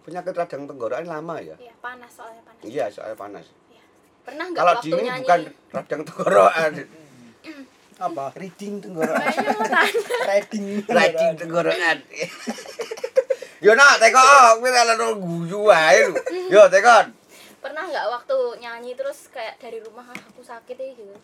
Penyakit 0.00 0.32
radang 0.32 0.64
tenggorokan 0.64 1.04
lama 1.04 1.36
ya? 1.38 1.52
Iya, 1.54 1.76
panas 1.78 2.08
soalnya 2.10 2.40
panas. 2.42 2.64
Iya, 2.64 2.84
soalnya 2.88 3.14
panas. 3.14 3.46
Pernah 4.34 4.50
nggak 4.50 4.58
Kalau 4.58 4.72
waktu 4.74 4.86
dingin 4.90 5.04
nyanyi? 5.06 5.22
bukan 5.22 5.40
radang 5.70 6.02
tenggorokan. 6.02 6.72
Apa? 7.96 8.24
Reading 8.34 8.74
tenggorokan. 8.80 9.30
Rating. 10.26 10.64
Rating 10.84 11.30
tenggorokan. 11.38 11.96
Yo 13.60 13.72
nak 13.72 13.96
teko, 13.96 14.18
kowe 14.58 14.68
kalau 14.68 15.14
guyu 15.16 15.58
wae 15.64 16.02
lho. 16.04 16.18
Yo 16.50 16.66
tekon. 16.66 17.14
Pernah 17.56 17.86
nggak 17.86 18.06
waktu 18.10 18.36
nyanyi 18.58 18.92
terus 18.92 19.30
kayak 19.30 19.56
dari 19.56 19.78
rumah 19.78 20.04
"Ah, 20.04 20.18
aku 20.18 20.42
sakit 20.42 20.74
ya 20.74 20.90
gitu? 20.92 21.14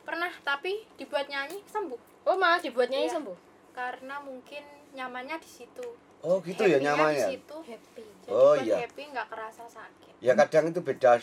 pernah 0.00 0.32
tapi 0.38 0.88
dibuat 0.96 1.28
nyanyi 1.28 1.60
sembuh 1.62 2.00
Oh, 2.24 2.32
malah 2.34 2.56
dibuat 2.56 2.88
nyanyi 2.88 3.06
Iya. 3.06 3.14
sembuh. 3.14 3.36
karena 3.70 4.16
mungkin 4.18 4.64
nyamannya 4.90 5.36
di 5.36 5.44
situ 5.46 5.84
Oh 6.18 6.40
gitu 6.40 6.64
ya 6.64 6.76
Happy-nya 6.76 6.80
di 6.80 6.84
nyamannya. 6.88 7.26
situ 7.30 7.56
Happy. 7.62 8.04
jadi 8.18 8.32
Oh, 8.32 8.56
iya. 8.56 8.76
happy 8.80 9.02
nggak 9.06 9.28
kerasa 9.28 9.64
sakit 9.64 10.16
Ya 10.18 10.32
kadang 10.34 10.72
itu 10.72 10.80
beda 10.80 11.20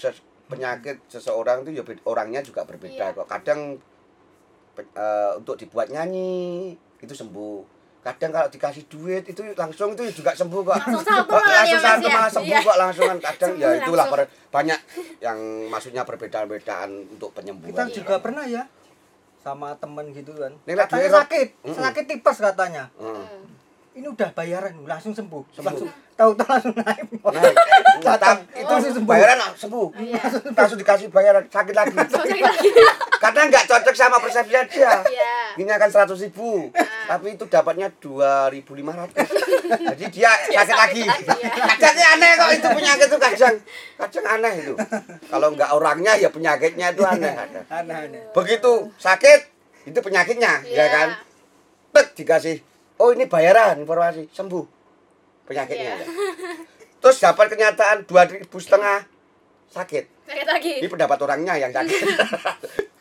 penyakit 0.48 0.98
seseorang 1.06 1.62
itu 1.62 1.72
ya 1.74 1.84
orangnya 2.04 2.40
juga 2.40 2.62
berbeda 2.62 3.06
Iya. 3.06 3.16
kok. 3.16 3.26
Kadang 3.26 3.82
pe- 4.72 4.92
eh, 4.92 5.32
untuk 5.36 5.56
dibuat 5.56 5.88
nyanyi 5.88 6.74
itu 6.98 7.14
sembuh. 7.14 7.74
Kadang 8.02 8.30
kalau 8.30 8.46
dikasih 8.48 8.86
duit 8.86 9.26
itu 9.26 9.42
langsung 9.54 9.92
itu 9.92 10.06
juga 10.14 10.30
sembuh 10.32 10.62
kok. 10.64 10.78
Langsung 10.78 11.02
satu 11.02 11.32
malah 11.32 11.42
ya, 11.66 11.74
langsung 11.74 11.80
Mas, 11.80 11.86
satu 11.88 12.06
ya? 12.06 12.14
malah 12.14 12.32
sembuh 12.32 12.54
Iya. 12.54 12.60
kok 12.64 12.78
langsung 12.78 13.06
kan 13.08 13.18
kadang 13.20 13.52
ya 13.56 13.66
Sembuh 13.66 13.80
itulah 13.80 14.06
langsung. 14.06 14.14
per- 14.22 14.52
banyak 14.52 14.80
yang 15.20 15.40
maksudnya 15.68 16.02
perbedaan-perbedaan 16.04 16.90
untuk 17.10 17.30
kita 17.30 17.38
penyembuhan. 17.42 17.88
juga 17.90 18.16
pernah 18.20 18.46
ya 18.46 18.64
sama 19.38 19.74
temen 19.76 20.10
gitu 20.10 20.34
kan 20.34 20.50
lagi 20.60 20.78
katanya 20.80 21.10
sakit 21.20 21.48
Mm-mm. 21.62 21.76
sakit 21.76 22.04
tipes 22.08 22.38
katanya 22.40 22.90
Heeh. 22.96 23.26
Ini 23.96 24.06
udah 24.06 24.30
bayaran 24.32 24.76
langsung 24.84 25.12
sembuh 25.12 25.44
langsung 25.58 25.88
tahu-tahu 26.16 26.48
langsung 26.48 26.76
naik 26.76 27.08
Nah, 27.26 27.44
Datang. 28.06 28.38
tapi 28.44 28.62
itu 28.62 28.70
Langsung 28.70 28.94
sembuh. 28.94 29.10
bayaran 29.10 29.38
ah, 29.38 29.52
sembuh. 29.52 29.88
Iya. 29.98 30.22
Langsung 30.54 30.78
dikasih 30.78 31.08
bayaran 31.10 31.44
sakit 31.50 31.74
lagi. 31.74 31.96
Karena 33.24 33.42
nggak 33.50 33.66
cocok 33.66 33.96
sama 33.98 34.18
persepsinya 34.22 34.64
dia. 34.70 34.94
Iya. 35.04 35.34
Ini 35.58 35.72
akan 35.72 35.90
100 36.06 36.14
ribu, 36.22 36.70
tapi 37.08 37.34
itu 37.34 37.44
dapatnya 37.46 37.88
2.500. 37.98 38.62
Jadi 39.66 40.04
dia 40.14 40.32
sakit 40.54 40.76
lagi. 40.78 41.04
Kadangnya 41.42 42.08
aneh 42.14 42.32
kok 42.36 42.50
itu 42.54 42.68
penyakit 42.70 43.08
itu 43.08 43.18
kadang. 43.18 43.56
Kadang 43.98 44.26
aneh 44.30 44.54
itu. 44.62 44.74
Kalau 45.26 45.48
nggak 45.52 45.70
orangnya 45.72 46.14
ya 46.16 46.30
penyakitnya 46.30 46.94
itu 46.94 47.02
aneh. 47.02 47.34
aneh-aneh 47.66 48.22
Begitu 48.32 48.72
sakit 48.96 49.40
itu 49.86 50.00
penyakitnya, 50.00 50.62
ya 50.64 50.76
Iya. 50.78 50.86
kan? 50.92 51.08
Tek 51.92 52.08
dikasih. 52.14 52.58
Oh 52.96 53.12
ini 53.12 53.28
bayaran 53.28 53.80
informasi 53.82 54.32
sembuh 54.32 54.66
penyakitnya. 55.46 55.94
Iya. 56.00 56.06
ya. 56.06 56.08
Terus 57.04 57.18
dapat 57.22 57.46
kenyataan 57.52 58.08
dua 58.08 58.24
ribu 58.26 58.58
setengah 58.58 59.04
sakit. 59.70 60.04
sakit 60.26 60.48
lagi 60.48 60.72
Ini 60.82 60.88
pendapat 60.90 61.18
orangnya 61.22 61.54
yang 61.60 61.70
sakit. 61.70 62.02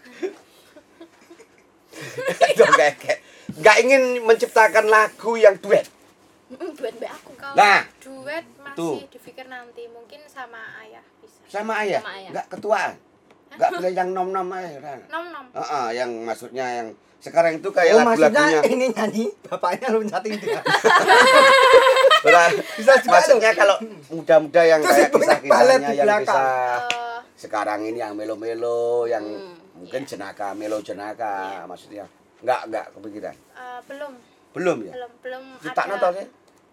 Nggak 3.65 3.77
ingin 3.81 4.03
menciptakan 4.29 4.87
lagu 4.93 5.41
yang 5.41 5.57
duet. 5.57 5.89
Buat 6.53 6.95
mbak 7.01 7.11
aku. 7.17 7.33
kalau 7.39 7.57
Nah. 7.57 7.81
duet 8.03 8.45
masih 8.61 8.77
Tuh. 8.77 8.97
dipikir 9.09 9.49
nanti 9.49 9.89
mungkin 9.89 10.21
sama 10.29 10.61
ayah 10.85 11.01
bisa 11.19 11.41
Sama 11.49 11.81
ayah, 11.81 12.05
Sama 12.05 12.13
ayah. 12.21 12.31
nggak 12.37 12.47
ketuaan. 12.53 12.93
Nggak 13.55 13.71
boleh 13.73 13.91
yang 13.93 14.09
nom-nom 14.11 14.49
aja. 14.51 14.95
nom 15.07 15.25
nom 15.29 15.45
Heeh, 15.53 15.87
yang 15.95 16.11
maksudnya 16.23 16.67
yang 16.75 16.89
sekarang 17.19 17.57
itu 17.57 17.69
kayak 17.71 17.95
oh 17.95 18.05
maksudnya 18.05 18.37
lagu-lagunya. 18.37 18.61
ini 18.69 18.87
nyanyi 18.91 19.25
bapaknya 19.43 19.89
loncatin 19.91 20.37
dia 20.37 20.61
Ora, 22.21 22.43
Bisa 22.75 22.93
juga 22.99 23.13
maksudnya 23.15 23.51
kalau 23.53 23.77
muda-muda 24.11 24.63
yang 24.63 24.81
Terus 24.81 24.93
kayak 24.95 25.11
kisah-kisahnya 25.11 25.91
yang 25.91 26.05
belakang. 26.05 26.25
kisah 26.25 26.45
Eh, 26.85 27.19
sekarang 27.35 27.81
ini 27.83 27.99
yang 27.99 28.13
melo-melo, 28.13 29.05
yang 29.05 29.25
Hmm, 29.25 29.57
mungkin 29.75 30.03
jenaka, 30.03 30.53
melo 30.53 30.81
jenaka, 30.81 31.33
Iya. 31.55 31.65
maksudnya 31.65 32.05
nggak 32.41 32.61
nggak 32.67 32.87
kepikiran. 32.93 33.35
eh, 33.35 33.79
belum 33.87 34.13
Belum 34.53 34.79
ya? 34.81 34.93
belum 34.93 35.11
belum 35.19 35.43
Kita 35.59 35.73
ada 35.75 35.91
nonton 35.91 36.13
ya? 36.15 36.25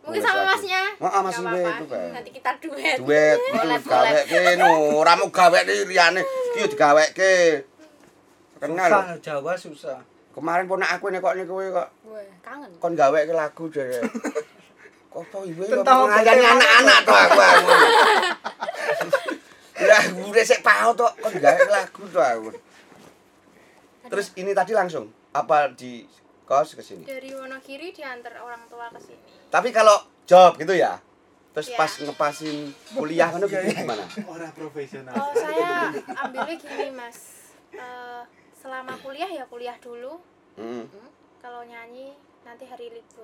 Mungkin 0.01 0.21
sama 0.21 0.41
masnya. 0.49 0.81
Heeh, 0.97 1.21
we 1.21 1.31
apa-apa. 1.31 1.59
itu 1.61 1.85
kayak. 1.85 2.09
nanti 2.17 2.29
kita 2.33 2.51
duet 2.57 2.97
duet 2.97 3.37
itu 3.45 3.53
Boleh, 3.53 3.79
gawe 3.85 4.19
ke 4.25 4.39
no. 4.57 4.69
Ora 4.97 5.13
mau 5.13 5.29
gawe 5.29 5.59
ke 5.61 5.73
liyane. 5.85 6.21
Iki 6.57 6.73
digawe 6.73 7.05
ke. 7.13 7.33
Kenal 8.61 8.89
susah 8.89 9.17
Jawa 9.21 9.53
susah. 9.57 9.99
Kemarin 10.31 10.65
ponak 10.65 10.89
aku 10.97 11.13
nek 11.13 11.21
kok 11.21 11.35
niku 11.37 11.59
kok. 11.69 11.89
Wah, 12.07 12.23
kangen. 12.41 12.69
kon 12.81 12.93
gawe 12.97 13.19
ke 13.25 13.33
lagu 13.33 13.63
jare. 13.69 14.01
Kok 15.11 15.27
apa 15.27 15.37
iwe 15.43 15.67
kok 15.67 15.83
Tentang 15.83 16.07
ngajani 16.07 16.39
anak-anak 16.39 16.97
to 17.03 17.11
aku 17.11 17.39
aku. 17.39 17.71
Ya, 19.81 19.97
udah 20.13 20.45
sik 20.45 20.61
pau 20.61 20.93
to 20.95 21.03
kon 21.19 21.35
gawe 21.35 21.57
ke 21.57 21.71
lagu 21.73 22.03
to 22.07 22.19
aku. 22.21 22.49
Terus 24.07 24.31
ini 24.39 24.55
tadi 24.55 24.71
langsung 24.71 25.11
apa 25.35 25.67
di 25.75 26.07
kos 26.47 26.79
ke 26.79 26.83
sini? 26.85 27.03
Dari 27.03 27.35
Wonogiri 27.35 27.91
diantar 27.91 28.39
orang 28.39 28.63
tua 28.71 28.87
ke 28.87 29.03
sini 29.03 29.30
tapi 29.51 29.69
kalau 29.69 29.93
job 30.23 30.55
gitu 30.55 30.71
ya 30.71 30.95
terus 31.51 31.67
Iya. 31.67 31.77
pas 31.77 31.91
ngepasin 31.91 32.57
kuliah 32.93 33.27
kan 33.27 33.43
gitu 33.43 33.51
gimana 33.75 34.07
orang 34.23 34.51
profesional 34.51 35.11
oh 35.13 35.35
saya 35.35 35.91
ambilnya 36.17 36.55
gini 36.55 36.89
mas 36.89 37.19
Eh, 37.71 38.23
selama 38.53 38.91
kuliah 38.97 39.27
ya 39.29 39.43
kuliah 39.45 39.75
dulu 39.77 40.19
Hmm. 40.53 40.83
kalau 41.39 41.63
nyanyi 41.63 42.11
nanti 42.41 42.63
hari 42.65 42.87
libur 42.89 43.23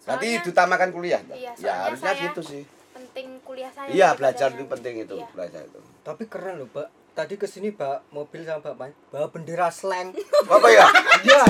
Berarti 0.00 0.26
Soalnya 0.28 0.42
diutamakan 0.44 0.90
kuliah? 0.90 1.18
Iya, 1.28 1.50
ya 1.56 1.72
harusnya 1.84 2.10
saya- 2.12 2.22
gitu 2.24 2.42
sih. 2.42 2.62
penting 2.92 3.38
kuliah 3.40 3.66
saya 3.68 3.86
Iya, 3.88 4.08
daripada 4.08 4.18
belajar 4.20 4.48
itu 4.48 4.54
nyanyi. 4.56 4.70
penting 4.70 4.94
itu, 5.00 5.14
Iya. 5.16 5.28
belajar 5.30 5.62
itu. 5.64 5.80
tapi 6.00 6.22
keren 6.26 6.54
loh 6.56 6.68
pak 6.68 6.86
tadi 7.12 7.34
ke 7.34 7.44
sini 7.44 7.68
pak 7.70 8.06
mobil 8.08 8.42
sama 8.42 8.62
bapaknya 8.64 8.94
bawa 9.08 9.26
bendera 9.28 9.68
slang 9.68 10.14
Apa 10.48 10.68
ya? 10.68 10.86
iya 11.22 11.42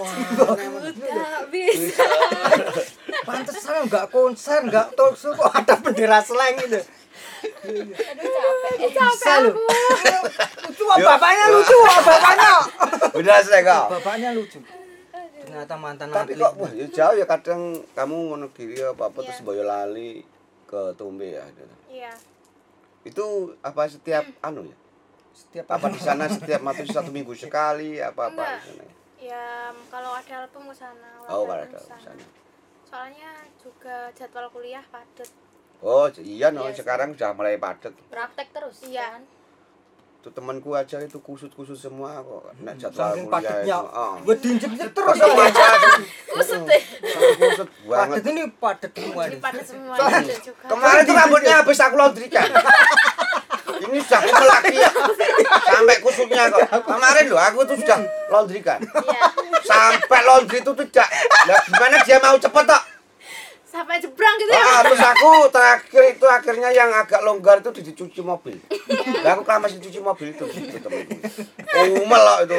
Nggak 0.00 1.42
bisa 1.50 2.06
pantesan 3.28 3.86
nggak 3.86 4.06
konser 4.08 4.60
nggak 4.62 4.94
talk 4.94 5.14
show 5.14 5.32
kok 5.32 5.50
ada 5.50 5.74
bendera 5.76 6.20
slang 6.20 6.54
itu 6.56 6.80
Aduh 7.38 7.94
capek. 8.88 8.98
bisa 9.08 9.32
loh 9.40 9.54
lucu 9.54 10.84
ah, 10.84 10.96
Yuk. 10.96 11.06
bapaknya 11.06 11.44
lucu 11.48 11.76
bapaknya 11.78 12.52
Udah 13.12 13.36
selesai 13.40 13.62
kok. 13.62 13.84
bapaknya 13.92 14.28
lucu 14.32 14.58
ternyata 15.38 15.74
mantan 15.76 16.06
Tapi 16.08 16.32
atlet 16.34 16.40
kok 16.40 16.52
wah, 16.56 16.70
ya 16.70 16.86
jauh 16.88 17.14
ya 17.14 17.24
kadang 17.24 17.60
kamu 17.92 18.16
Wonogiri 18.32 18.76
apa 18.84 19.02
apa 19.04 19.18
Iya. 19.18 19.26
terus 19.28 19.40
Boyolali 19.40 20.10
ke 20.64 20.80
Tumbe 20.94 21.28
ya. 21.32 21.44
iya 21.88 22.12
Itu 23.02 23.24
apa 23.60 23.86
setiap 23.86 24.26
anu 24.40 24.64
ya? 24.64 24.76
setiap 25.32 25.64
Apa 25.70 25.86
di 25.88 25.98
sana 25.98 26.26
setiap 26.26 26.60
mati 26.66 26.84
satu 26.84 27.08
minggu 27.08 27.32
sekali 27.32 27.96
apa 27.96 28.28
apa 28.28 28.42
di 28.56 28.68
sana? 28.68 28.84
Ya 29.18 29.44
kalau 29.86 30.10
ada 30.12 30.34
album 30.40 30.70
ke 30.70 30.76
sana 30.76 31.10
Oh, 31.22 31.42
kalau 31.42 31.52
ada 31.52 31.66
ke 31.66 31.76
sana. 31.76 32.12
soalnya 32.82 33.30
juga 33.58 34.08
jadwal 34.12 34.46
kuliah 34.48 34.84
padat 34.84 35.28
Oh, 35.78 36.10
iya 36.18 36.50
no, 36.50 36.66
Iya, 36.66 36.74
sekarang 36.74 37.14
sudah 37.14 37.30
mulai 37.32 37.54
padat. 37.54 37.94
Praktek 38.10 38.50
terus. 38.50 38.82
Iya. 38.82 39.14
kan? 39.14 39.22
Itu 40.18 40.34
temanku 40.34 40.74
aja 40.74 40.98
itu 40.98 41.22
kusut-kusut 41.22 41.78
semua 41.78 42.18
kok. 42.18 42.50
Nek 42.58 42.74
jadwal 42.74 43.14
saking 43.14 43.24
kuliah 43.24 43.34
padatnya 43.38 43.78
itu. 43.78 43.86
Oh. 43.94 44.14
gue 44.18 44.34
diinjek 44.42 44.70
terus 44.90 45.14
Kusut 45.14 45.38
aja. 45.38 45.66
Kusut 46.34 46.62
deh. 46.66 46.82
Kusut 47.38 47.68
banget. 47.86 48.16
padat 48.18 48.24
ini 48.26 48.42
padat 48.58 48.92
semua 48.92 49.22
padat 49.38 49.64
semua 49.64 49.94
Kemarin 50.66 51.02
tuh 51.06 51.14
rambutnya 51.14 51.54
habis 51.62 51.78
aku 51.78 51.94
laundrykan. 51.94 52.48
Ini 53.88 53.98
sudah 54.04 54.20
kumel 54.20 54.46
lagi 54.46 54.74
ya. 54.76 54.90
Sampai 55.64 55.96
kusutnya 56.04 56.42
kok. 56.52 56.60
Kemarin 56.84 57.24
loh 57.32 57.40
aku 57.40 57.58
tuh 57.64 57.76
sudah 57.80 57.98
laundrykan. 58.28 58.78
iya 58.84 59.26
Sampai 59.64 60.20
laundry 60.28 60.60
itu 60.60 60.72
tidak. 60.84 61.08
Lah 61.48 61.58
gimana 61.64 61.96
dia 62.04 62.16
mau 62.20 62.36
cepet 62.36 62.64
tok? 62.68 62.82
Sampai 63.68 64.00
jebrang 64.00 64.34
gitu 64.40 64.52
ya 64.52 64.64
Ah, 64.64 64.80
terus 64.80 65.02
aku 65.04 65.30
terakhir 65.52 66.02
itu 66.16 66.24
akhirnya 66.24 66.70
yang 66.72 66.90
agak 66.96 67.20
longgar 67.20 67.60
itu 67.60 67.68
dicuci 67.68 68.20
mobil. 68.24 68.56
Lah 69.20 69.36
aku 69.36 69.44
kelamas 69.44 69.76
dicuci 69.76 70.00
mobil 70.00 70.32
itu 70.32 70.44
gitu 70.48 70.80
temanku. 70.80 71.16
Kumel 71.68 72.22
loh 72.24 72.38
itu. 72.48 72.58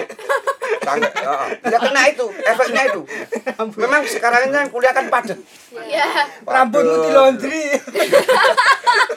Sangat, 0.85 1.11
heeh. 1.11 1.47
Ya 1.65 1.77
kena 1.81 2.01
itu, 2.07 2.25
efeknya 2.45 2.83
itu. 2.93 3.01
Memang 3.77 4.01
sekarang 4.05 4.47
ini 4.47 4.53
kan 4.53 4.67
kuliah 4.69 4.93
kan 4.93 5.09
padat. 5.09 5.39
iya 5.89 6.29
rambutmu 6.45 6.95
di 7.05 7.11
laundry 7.13 7.63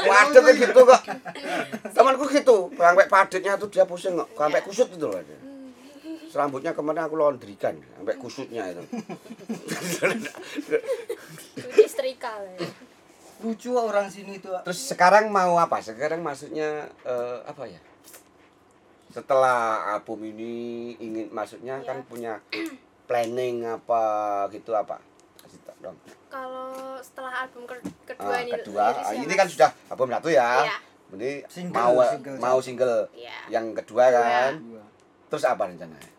Waduh 0.03 0.41
kayak 0.43 0.57
gitu 0.59 0.81
kok. 0.83 1.03
Temanku 1.93 2.25
gitu, 2.33 2.57
sampai 2.73 3.07
padatnya 3.07 3.53
tuh 3.61 3.69
dia 3.69 3.85
pusing 3.85 4.17
kok, 4.17 4.29
sampai 4.33 4.65
kusut 4.65 4.89
itu 4.91 5.07
loh. 5.07 5.21
Dia. 6.33 6.39
Rambutnya 6.39 6.73
kemarin 6.73 7.03
aku 7.03 7.15
laundrykan, 7.15 7.77
sampai 7.93 8.17
kusutnya 8.17 8.65
itu. 8.67 8.83
Setrika. 11.85 12.33
ya. 12.41 12.69
lucu 13.43 13.75
orang 13.75 14.07
sini 14.07 14.39
tuh 14.39 14.55
Terus 14.63 14.81
sekarang 14.87 15.27
mau 15.27 15.59
apa? 15.59 15.83
Sekarang 15.83 16.23
maksudnya 16.23 16.87
eh, 17.03 17.39
apa 17.43 17.67
ya? 17.67 17.83
Setelah 19.11 19.59
album 19.93 20.23
ini 20.25 20.55
ingin 20.97 21.27
maksudnya 21.29 21.83
kan 21.83 22.01
Iya. 22.01 22.07
punya 22.07 22.33
planning 23.05 23.67
apa 23.67 24.03
gitu 24.49 24.73
apa? 24.73 25.03
Kasih 25.37 25.59
tau 25.61 25.75
dong. 25.83 25.97
kalau 26.31 26.71
setelah 26.97 27.45
album 27.45 27.67
ke- 27.67 27.83
kedua 28.09 28.31
Ah, 28.33 28.41
ini 28.41 28.53
kedua, 28.55 28.85
ah, 28.95 29.13
ya, 29.13 29.21
ini 29.21 29.35
kan 29.35 29.45
sudah 29.45 29.69
album 29.91 30.09
satu 30.09 30.29
ya. 30.31 30.49
Iya. 30.63 30.77
Ini 31.13 31.31
Single, 31.45 31.77
mau 31.77 31.93
single. 32.07 32.37
mau 32.39 32.59
single. 32.59 32.99
Iya. 33.13 33.37
Yang 33.51 33.67
kedua 33.83 34.05
kan. 34.09 34.53
Terus 35.29 35.45
apa 35.45 35.63
rencananya? 35.67 36.12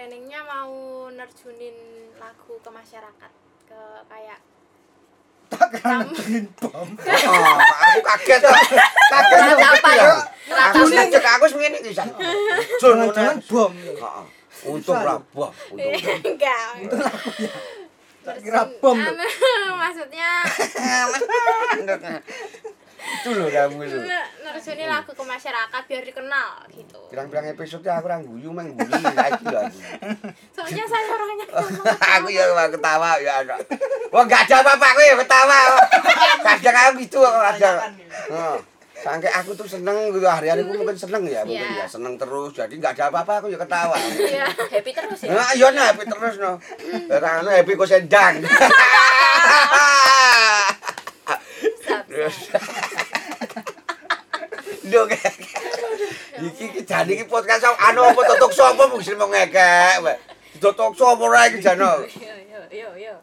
Planningnya 0.00 0.40
mau 0.48 0.72
nerjunin 1.12 1.76
lagu 2.16 2.56
ke 2.64 2.70
masyarakat 2.72 3.32
ke 3.68 3.80
kayak 4.08 4.40
bom 6.56 6.88
Oh, 7.28 7.56
aku 7.60 8.00
kaget. 8.00 8.40
Kaget 8.40 9.60
Apa 9.60 9.90
ya? 10.00 10.08
ya? 10.08 10.12
Aku 10.72 10.88
aku 11.36 11.44
iki. 11.84 11.92
Jangan-jangan 12.80 13.44
bom. 13.44 13.72
Heeh. 13.76 14.24
Untung 14.72 14.96
ra 15.04 15.20
buah, 15.36 15.52
untung. 15.68 15.92
enggak 16.24 16.68
Tak 18.24 18.36
kira 18.40 18.72
bom. 18.80 18.96
lho. 18.96 19.04
Anu, 19.04 19.26
maksudnya 19.84 20.48
Itu 23.00 23.32
lho 23.32 23.46
kamu 23.46 23.80
ne- 23.82 24.28
nerjuni 24.42 24.84
lagu 24.84 25.10
ke 25.10 25.22
masyarakat 25.22 25.82
biar 25.84 26.02
dikenal 26.02 26.48
gitu 26.70 27.00
Pirang-pirang 27.08 27.46
episode 27.48 27.84
aku 27.84 28.04
ora 28.04 28.18
guyu 28.18 28.50
meng 28.50 28.72
guyu 28.72 28.92
lho 28.92 29.08
aku. 29.16 29.44
soalnya 30.50 30.84
saya 30.84 31.06
orangnya 31.08 31.46
aku 32.14 32.28
ya 32.28 32.44
ketawa 32.68 33.10
ya 33.18 33.32
ada. 33.40 33.56
Wah 34.08 34.24
gak 34.24 34.44
ada 34.44 34.56
apa-apa 34.60 34.86
aku 34.88 35.00
ya 35.02 35.14
ketawa. 35.16 35.56
Kadang 36.42 36.76
aku 36.76 36.92
gitu 37.00 37.18
kok 37.18 37.32
kadang. 37.50 37.76
Heeh. 38.06 38.56
Sampai 39.00 39.32
aku 39.32 39.56
tuh 39.56 39.64
seneng 39.64 40.12
gitu 40.12 40.28
hari-hari 40.28 40.60
aku 40.60 40.76
mungkin 40.76 40.92
seneng 40.92 41.24
ya 41.24 41.40
mungkin 41.40 41.56
Iya. 41.66 41.80
ya 41.80 41.86
seneng 41.88 42.14
terus 42.14 42.52
jadi 42.52 42.68
nggak 42.70 42.92
ada 42.94 43.08
apa-apa 43.08 43.32
aku 43.40 43.46
ya 43.48 43.56
ketawa. 43.56 43.96
iya 43.96 44.44
Happy 44.44 44.92
terus 44.92 45.24
ya. 45.24 45.32
Nah, 45.32 45.50
iya 45.52 45.68
nah 45.72 45.88
happy 45.88 46.04
terus 46.04 46.36
no. 46.36 46.60
Ono 47.08 47.48
happy 47.50 47.72
kok 47.74 47.88
sendang. 47.88 48.34
Terus. 52.10 52.36
Lho 54.80 55.04
kayak 55.04 55.34
iki 56.40 56.64
iki 56.72 56.80
jane 56.82 57.12
iki 57.12 57.24
podcast 57.24 57.68
anu 57.76 58.00
apa 58.02 58.20
tutuk 58.26 58.48
sapa 58.50 58.88
mesti 58.88 59.12
mau 59.12 59.28
ngekek. 59.28 60.00
Tutuk 60.56 60.92
sapa 60.94 61.20
ora 61.20 61.44
iki 61.46 61.60
jane. 61.60 61.84
Yo 61.84 62.34
yo 62.48 62.60
yo 62.70 62.88
yo. 62.96 63.14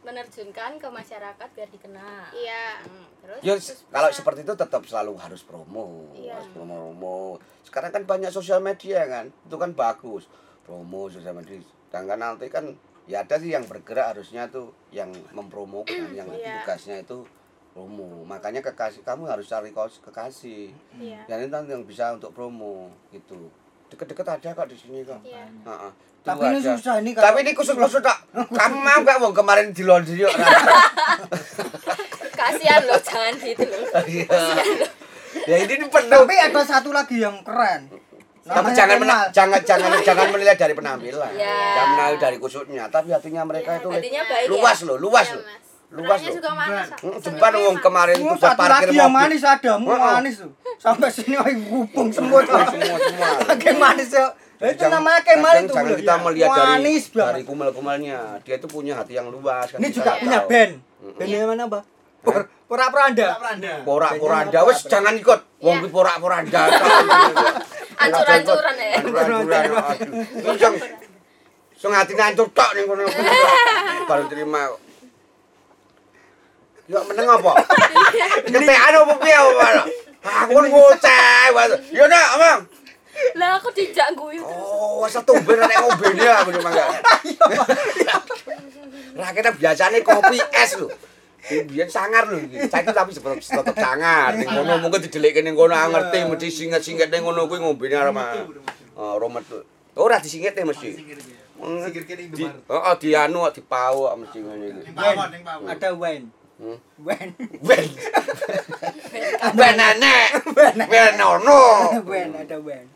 Menerjunkan 0.00 0.80
ke 0.80 0.88
masyarakat 0.88 1.48
biar 1.52 1.68
dikenal. 1.68 2.32
iya 2.32 2.80
Hmm, 2.80 3.04
terus 3.20 3.38
Ya 3.44 3.52
Terus 3.54 3.84
kalau 3.86 4.08
bisa- 4.08 4.16
seperti 4.16 4.40
itu 4.40 4.54
tetap 4.56 4.80
selalu 4.82 5.12
harus 5.20 5.44
promo, 5.44 6.08
Iya. 6.16 6.32
harus 6.32 6.48
promo-promo. 6.48 7.36
Sekarang 7.60 7.92
kan 7.92 8.08
banyak 8.08 8.32
sosial 8.32 8.64
media 8.64 9.04
kan, 9.04 9.28
itu 9.28 9.52
kan 9.54 9.76
bagus 9.76 10.24
promo 10.64 11.12
sosial 11.12 11.36
media. 11.36 11.60
Sedangkan 11.84 12.16
nanti 12.16 12.48
kan 12.48 12.72
ya 13.04 13.20
ada 13.20 13.36
sih 13.36 13.52
yang 13.52 13.68
bergerak 13.68 14.16
harusnya 14.16 14.48
tuh 14.48 14.72
yang 14.88 15.12
mempromokan, 15.30 16.08
yang 16.10 16.24
Iya. 16.32 16.64
tugasnya 16.64 17.04
itu 17.04 17.28
promo. 17.78 18.26
Makanya 18.26 18.58
kekasih 18.60 19.06
kamu 19.06 19.30
harus 19.30 19.46
cari 19.46 19.70
kos 19.70 20.02
kekasih. 20.02 20.74
iya 20.98 21.22
Dan 21.24 21.38
itu 21.40 21.52
nanti 21.52 21.70
yang 21.70 21.84
bisa 21.84 22.10
untuk 22.10 22.34
promo 22.34 22.90
gitu. 23.08 23.46
Deket-deket 23.88 24.26
ada 24.28 24.48
kok 24.52 24.66
di 24.66 24.74
sini 24.74 25.06
kok. 25.06 25.22
iya 25.22 25.46
Heeh. 25.46 25.92
Itu 26.18 26.26
Tapi 26.26 26.42
ini 26.44 26.58
ada. 26.58 26.74
susah 26.74 26.94
ini 26.98 27.10
Tapi 27.14 27.38
ini 27.40 27.52
khusus-khusus 27.54 28.02
tak. 28.02 28.18
Kamu 28.34 28.76
mau 28.76 28.98
gak 29.00 29.16
wong 29.18 29.30
kemarin 29.32 29.70
di 29.70 29.86
laundry 29.86 30.18
yuk. 30.18 30.34
kasihan 32.34 32.82
loh 32.82 32.98
jangan 33.00 33.34
gitu 33.36 33.64
loh. 33.64 33.82
Iya. 34.04 34.26
Ya 35.44 35.56
ini 35.60 35.74
penuh. 35.80 36.10
Tapi 36.18 36.34
ada 36.34 36.62
satu 36.62 36.90
lagi 36.90 37.18
yang 37.18 37.40
keren. 37.40 37.86
Tapi 38.42 38.72
jangan 38.72 38.96
mena- 38.96 39.28
jangan 39.28 39.60
jangan 39.60 40.00
jangan 40.00 40.26
menilai 40.32 40.56
dari 40.56 40.72
penampilan. 40.72 41.32
Ya. 41.32 41.52
Jangan 41.76 41.88
menilai 41.94 42.16
dari 42.18 42.36
kusutnya, 42.36 42.88
tapi 42.88 43.12
hatinya 43.12 43.44
mereka 43.44 43.76
itu 43.76 43.88
Hatinya 43.88 44.24
baik 44.24 44.44
ya. 44.44 44.50
luas 44.50 44.78
loh, 44.82 44.96
luas 44.96 45.26
Iya, 45.26 45.36
loh. 45.36 45.44
Mas. 45.44 45.67
Luas 45.88 46.20
loh. 46.20 46.36
juga 46.36 46.50
manis 46.52 46.88
Jempan 47.18 47.52
wong 47.56 47.76
kemarin 47.80 48.16
tuh 48.20 48.36
satu 48.36 48.60
parkir 48.60 48.88
lagi 48.88 48.96
yang 48.96 49.08
mobil. 49.08 49.20
manis 49.24 49.42
ada, 49.42 49.72
mu 49.80 49.88
manis 49.88 50.34
tuh. 50.36 50.52
Sampai 50.76 51.08
sini 51.08 51.34
wah 51.34 51.48
ngupung 51.48 52.08
semua 52.12 52.44
tuh. 52.44 52.60
Semua 52.60 52.96
semua. 53.00 53.28
Lagi 53.48 53.68
manis 53.72 54.08
ya. 54.12 54.26
Itu 54.58 54.74
Jangan- 54.76 55.00
namanya 55.00 55.20
Kemal 55.22 55.54
itu. 55.56 55.70
Jangan 55.70 55.94
kita 55.96 56.14
melihat 56.20 56.50
dari 56.50 56.68
manis 56.76 57.02
dari 57.08 57.40
kumel-kumelnya. 57.42 58.18
Dia 58.42 58.54
itu 58.58 58.66
punya 58.66 58.94
hati 58.96 59.14
yang 59.14 59.30
luas. 59.30 59.70
kan 59.70 59.78
Ini 59.78 59.88
juga 59.88 60.18
punya 60.18 60.44
band. 60.44 60.72
Bandnya 61.14 61.46
mana, 61.46 61.62
Mbak? 61.64 61.82
Por 62.20 62.38
Pora-poranda. 62.68 63.28
Porak-poranda 63.80 64.58
wes 64.68 64.84
jangan 64.84 65.16
ikut. 65.16 65.40
Wong 65.58 65.78
Iya. 65.78 65.84
ki 65.84 65.88
porak-poranda. 65.88 66.60
Ancur-ancuran 68.02 68.74
ya. 68.76 68.90
Ancur-ancuran. 69.00 69.64
Aduh. 69.64 70.52
Yang 70.52 70.74
sing 71.80 71.90
atine 71.94 72.22
ancur 72.26 72.50
tok 72.50 72.70
ning 72.74 72.84
kono. 72.84 73.06
Baru 74.10 74.24
terima. 74.28 74.68
Yo 76.88 76.98
meneng 77.04 77.28
apa? 77.28 77.52
Ketekan 78.52 78.94
apa 78.96 79.14
piye 79.20 79.36
apa? 79.36 79.68
Aku 80.24 80.52
kan 80.56 80.64
ngoceh. 80.72 81.44
Yo 81.92 82.04
nak, 82.08 82.26
Amang. 82.40 82.60
Lah 83.36 83.58
aku 83.60 83.68
dijak 83.76 84.14
guyu. 84.16 84.40
Oh, 84.40 85.04
wes 85.04 85.14
tumben 85.26 85.58
nek 85.58 85.76
ngombene 85.84 86.24
aku 86.32 86.48
ning 86.54 86.62
mangga. 86.64 86.86
Raketnya 89.18 89.52
biasanya 89.58 89.98
kopi 90.06 90.38
es 90.54 90.72
lho. 90.78 90.88
Biyen 91.66 91.90
sangar 91.90 92.30
lho 92.30 92.38
iki. 92.46 92.70
Saiki 92.70 92.94
tapi 92.94 93.10
tetep 93.10 93.42
tetep 93.42 93.76
sangar. 93.76 94.38
Ning 94.38 94.48
kono 94.48 94.78
mungkin 94.80 95.02
didelikke 95.02 95.42
ning 95.42 95.58
kono 95.58 95.74
ah, 95.74 95.90
ngerti 95.90 96.24
mesti 96.30 96.48
singet-singet 96.48 97.10
ning 97.10 97.26
kono 97.26 97.50
kuwi 97.50 97.58
ngombene 97.58 97.98
arep. 97.98 98.16
Oh, 98.94 99.18
romet. 99.18 99.44
Ora 99.98 100.22
disingit 100.22 100.54
e 100.54 100.62
mesti. 100.62 100.88
Kene 100.94 102.22
Di, 102.30 102.46
Indomaret. 102.46 102.70
heeh, 102.70 102.94
dianu 103.02 103.50
kok 103.50 103.54
dipau 103.58 104.06
mesti 104.14 104.38
ngene 104.38 104.66
iki. 104.78 104.94
Ada 105.66 105.90
wine. 105.90 106.37
Hmm. 106.58 106.78
Ben. 107.06 107.30
Ben 109.54 109.74
nenek. 109.78 110.28
Ben 110.90 111.14
ono. 111.22 111.62
Wine, 112.02 112.34
ada 112.34 112.58
wine. 112.58 112.90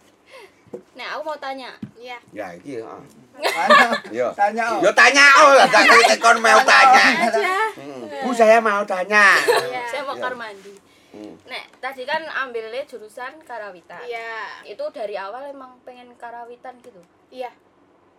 Nah, 0.99 1.07
aku 1.17 1.23
mau 1.31 1.39
tanya. 1.39 1.71
iya 1.95 2.19
Ya 2.35 2.51
iki 2.59 2.83
heeh. 2.83 3.01
Mana? 3.39 3.89
Yo. 4.11 4.29
Tanya 4.35 4.65
oh. 4.77 4.81
Yo 4.83 4.91
tanya 4.93 5.25
oh, 5.41 5.51
lah 5.57 5.69
tak 5.71 6.19
kon 6.21 6.39
mau 6.43 6.61
tanya. 6.67 7.05
aja 7.29 7.71
Hmm. 7.73 8.05
Bu 8.27 8.31
saya 8.37 8.59
mau 8.61 8.83
tanya. 8.85 9.39
Iya. 9.41 9.83
Saya 9.89 10.03
mau 10.05 10.17
Iya. 10.19 10.23
kamar 10.27 10.35
mandi. 10.37 10.75
Hmm. 11.13 11.35
Nek, 11.45 11.65
tadi 11.81 12.03
kan 12.09 12.25
ambilnya 12.25 12.85
jurusan 12.89 13.41
karawitan. 13.45 14.01
iya 14.05 14.65
Itu 14.65 14.89
dari 14.93 15.13
awal 15.17 15.53
emang 15.53 15.77
pengen 15.85 16.13
karawitan 16.17 16.81
gitu. 16.81 17.01
iya 17.29 17.53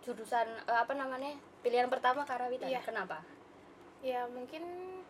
Jurusan 0.02 0.46
eh, 0.66 0.78
apa 0.78 0.94
namanya? 0.94 1.34
Pilihan 1.62 1.90
pertama 1.90 2.22
karawitan. 2.26 2.70
Iya. 2.70 2.82
Kenapa? 2.82 3.22
Ya 4.04 4.28
mungkin 4.28 4.60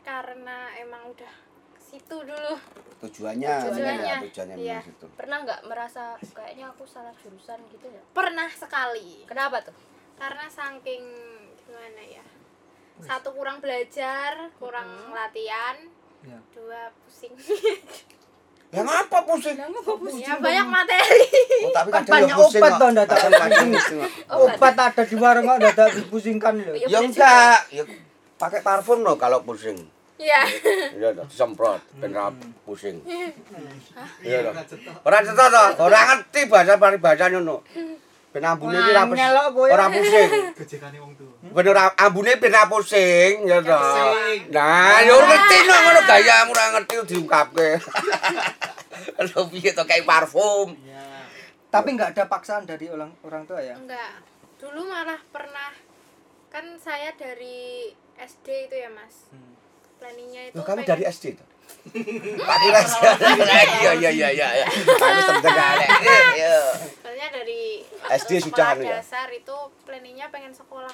karena 0.01 0.71
emang 0.77 1.11
udah 1.11 1.33
ke 1.73 1.81
situ 1.83 2.17
dulu 2.17 2.55
Tujuannya, 3.03 3.53
Tujuannya, 3.69 4.07
ya, 4.07 4.19
tujuannya 4.23 4.57
iya. 4.57 4.79
memang 4.79 4.89
situ. 4.89 5.07
Pernah 5.13 5.37
nggak 5.45 5.61
merasa 5.67 6.03
kayaknya 6.31 6.71
aku 6.71 6.87
salah 6.87 7.13
jurusan 7.19 7.59
gitu 7.69 7.87
ya? 7.87 8.01
pernah 8.13 8.47
sekali 8.49 9.27
Kenapa 9.27 9.61
tuh? 9.61 9.75
karena 10.15 10.47
saking 10.47 11.03
gimana 11.59 12.01
ya 12.01 12.23
satu 12.97 13.35
kurang 13.35 13.59
belajar 13.59 14.55
kurang 14.55 14.87
Mhm. 14.87 15.11
latihan 15.11 15.77
Ya. 16.23 16.39
dua 16.51 16.89
pusing 17.03 17.35
Ya 18.71 18.81
ngapa 18.81 19.23
pusing? 19.23 19.55
ya 20.17 20.35
banyak 20.37 20.67
materi 20.67 21.27
Oh, 21.63 21.71
tapi 21.73 21.91
Kan 21.91 22.03
banyak 22.05 22.27
ya 22.27 22.37
pusing 22.37 22.59
obat 22.59 22.73
toh, 22.75 22.89
ndak 22.91 23.07
tak 23.07 23.19
pusing. 23.23 23.71
pusing. 23.71 24.01
Obat 24.29 24.75
ada 24.77 25.03
di 25.05 25.17
warung 25.17 25.45
kok 25.45 25.59
dadak 25.61 25.89
dipusingkan 25.95 26.53
lho. 26.57 26.73
Ya, 26.77 26.87
Ya 26.89 26.99
enggak, 27.01 27.59
ya 27.71 27.83
pakai 28.45 28.61
parfum 28.61 29.01
loh 29.01 29.17
kalau 29.17 29.41
pusing. 29.41 29.81
ya 30.21 30.45
Iya 30.95 31.11
toh, 31.17 31.25
disemprot 31.27 31.81
ben 31.97 32.13
ra 32.13 32.29
pusing. 32.69 33.01
Iya 34.21 34.39
toh. 34.45 34.53
Ora 34.53 35.19
cetok. 35.25 35.49
Ora 35.49 35.69
toh, 35.75 35.85
ora 35.89 36.01
ngerti 36.13 36.41
bahasa 36.47 36.77
paribasa 36.77 37.33
ngono. 37.33 37.65
Ben 38.35 38.45
ambune 38.45 38.77
iki 38.77 38.93
ra 38.93 39.07
pus- 39.09 39.17
Nganyel 39.17 39.35
kok 39.35 39.49
kowe. 39.57 39.69
ora 39.73 39.87
pusing. 39.89 40.31
Gojekane 40.59 40.99
wong 41.01 41.13
tuwa. 41.17 41.35
Ben 41.57 41.67
ora 41.73 41.85
ambune 41.97 42.33
ben 42.37 42.55
pusing, 42.69 43.35
ya 43.49 43.59
toh. 43.65 44.13
Nah, 44.53 45.01
yo 45.09 45.15
ngerti 45.25 45.57
no 45.65 45.75
ngono 45.83 46.01
gayamu 46.05 46.51
ora 46.53 46.65
ngerti 46.77 46.95
diungkapke. 47.09 47.71
Lho 49.25 49.41
piye 49.51 49.71
to 49.73 49.83
kayak 49.89 50.05
parfum. 50.05 50.77
Iya. 50.85 51.27
Tapi 51.73 51.89
nggak 51.97 52.15
ada 52.15 52.25
paksaan 52.31 52.69
dari 52.69 52.87
orang 52.93 53.11
orang 53.27 53.43
tua 53.49 53.59
ya. 53.59 53.75
enggak 53.75 54.23
dulu 54.63 54.87
malah 54.87 55.19
pernah 55.29 55.75
kan 56.49 56.79
saya 56.79 57.11
dari 57.19 57.91
SD 58.17 58.47
itu 58.65 58.77
ya 58.77 58.89
mas 58.89 59.29
Hmm. 59.29 59.53
planningnya 59.97 60.43
itu 60.49 60.55
Loh, 60.55 60.63
kamu 60.63 60.77
pengen- 60.79 60.91
dari 60.91 61.03
SD 61.07 61.25
toh? 61.35 61.49
Tak 62.39 62.59
kira 62.61 62.81
sih. 62.83 63.01
Iya 63.81 63.93
iya 63.95 64.11
iya 64.11 64.29
iya. 64.31 64.49
iya. 64.55 64.67
Kamu 64.69 65.21
terdengar. 65.33 65.75
Iya. 66.33 66.57
soalnya 66.99 67.29
dari 67.31 67.81
SD 68.13 68.31
sekolah 68.39 68.45
sudah 68.47 68.67
anu 68.71 68.83
ya? 68.83 68.95
dasar 68.95 69.29
itu 69.31 69.57
planningnya 69.83 70.29
pengen 70.29 70.53
sekolah 70.53 70.93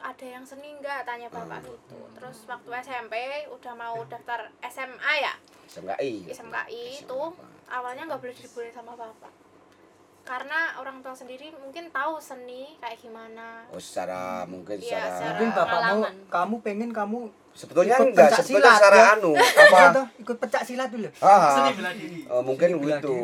ada 0.00 0.26
yang 0.26 0.42
seni 0.42 0.72
enggak 0.72 1.04
tanya 1.04 1.28
bapak 1.28 1.60
Hmm. 1.60 1.70
gitu 1.70 1.98
terus 2.12 2.38
waktu 2.46 2.68
SMP 2.82 3.14
udah 3.48 3.72
mau 3.74 4.00
daftar 4.04 4.48
SMA 4.64 5.12
ya 5.18 5.34
SMKI. 5.66 6.26
SMKI 6.28 6.82
itu 7.00 7.20
awalnya 7.68 8.02
nggak 8.04 8.18
boleh 8.18 8.34
dibolehin 8.34 8.72
sama 8.72 8.92
bapak 8.92 9.30
karena 10.22 10.78
orang 10.78 11.00
tua 11.00 11.10
sendiri 11.10 11.50
mungkin 11.52 11.90
tahu 11.90 12.14
seni 12.16 12.76
kayak 12.78 12.98
gimana. 12.98 13.66
Oh 13.68 13.80
secara 13.80 14.44
mungkin 14.44 14.78
Iya, 14.78 14.84
secara 14.86 15.06
secara- 15.10 15.30
Mungkin 15.32 15.48
bapakmu 15.50 15.98
kamu 16.28 16.54
pengen 16.60 16.90
kamu 16.90 17.18
sebetulnya 17.50 17.96
ikut 17.98 18.06
enggak 18.08 18.30
pencak 18.30 18.38
sebetulnya 18.40 18.62
silat, 18.62 18.78
secara 18.78 18.96
ya. 18.96 19.06
anu 19.12 19.32
Iya 19.34 19.64
apa? 19.66 19.80
toh, 19.90 20.06
ikut 20.18 20.36
pecah 20.38 20.62
silat 20.62 20.88
dulu. 20.88 21.08
ah, 21.18 21.50
Seni 21.50 21.70
bela 21.74 21.90
diri. 21.92 22.18
oh, 22.26 22.42
mungkin 22.42 22.68
Bela 22.78 22.96
gitu. 22.96 23.14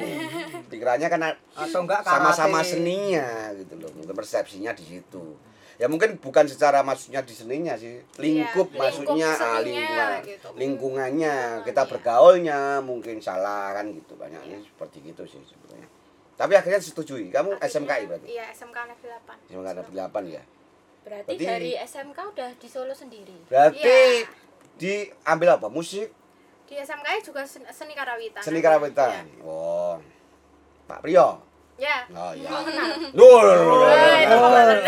pikirannya 0.67 1.09
kan 1.09 1.21
Atau 1.55 1.81
enggak 1.83 2.01
sama-sama 2.03 2.59
seninya 2.61 3.27
gitu 3.55 3.75
loh. 3.79 3.91
Mungkin 3.95 4.13
persepsinya 4.13 4.75
di 4.75 4.85
situ. 4.85 5.25
Ya 5.77 5.87
mungkin 5.87 6.17
bukan 6.17 6.49
secara 6.49 6.81
maksudnya 6.81 7.21
di 7.21 7.37
seninya 7.37 7.77
sih. 7.77 8.01
Lingkup 8.17 8.73
lingkup 8.73 8.81
maksudnya 8.83 9.29
ah, 9.31 9.61
seninya 9.61 9.63
lingkungan. 9.63 10.11
gitu. 10.25 10.49
lingkungannya 10.57 11.35
kita 11.63 11.83
iya. 11.85 11.91
bergaulnya 11.93 12.59
mungkin 12.81 13.21
salah 13.21 13.71
kan 13.73 13.93
gitu. 13.93 14.17
Banyak 14.17 14.41
ini 14.43 14.59
seperti 14.59 15.05
gitu 15.05 15.23
sih 15.23 15.39
sebenarnya 15.39 15.87
tapi 16.37 16.53
akhirnya 16.53 16.79
setujui 16.79 17.29
kamu 17.29 17.57
Akhirnya- 17.57 17.67
SMKI 17.67 18.03
berarti 18.07 18.27
Iya, 18.29 18.45
SMK 18.53 18.77
Negeri 18.87 19.09
8. 19.11 19.37
SMK 19.49 19.67
ada 19.67 19.83
8 19.83 20.25
ya 20.29 20.43
Berarti, 21.01 21.33
Berarti- 21.33 21.47
dari 21.47 21.73
SMK 21.79 22.19
udah 22.29 22.51
di 22.53 22.67
Solo 22.67 22.91
sendiri. 22.93 23.37
berarti 23.47 23.81
Iya. 23.81 24.27
diambil 24.77 25.49
apa 25.55 25.69
musik 25.69 26.11
Di 26.67 26.75
SMK 26.77 27.09
juga 27.23 27.41
sen- 27.43 27.63
seni 27.71 27.95
karawitan. 27.95 28.43
seni 28.43 28.59
Iya. 28.59 28.65
karawitan 28.67 29.25
oh 29.41 29.97
Pak 30.85 31.01
Priyo 31.01 31.41
Ya. 31.77 32.09
oh 32.11 32.33
iya 32.33 32.49
Eh, 32.49 34.25
boleh. 34.27 34.81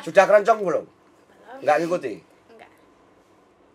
sudah 0.00 0.24
keroncong 0.24 0.58
belum 0.58 0.84
Belum. 0.84 0.86
nggak 1.60 1.76
ngikuti 1.80 2.14
Enggak. 2.48 2.70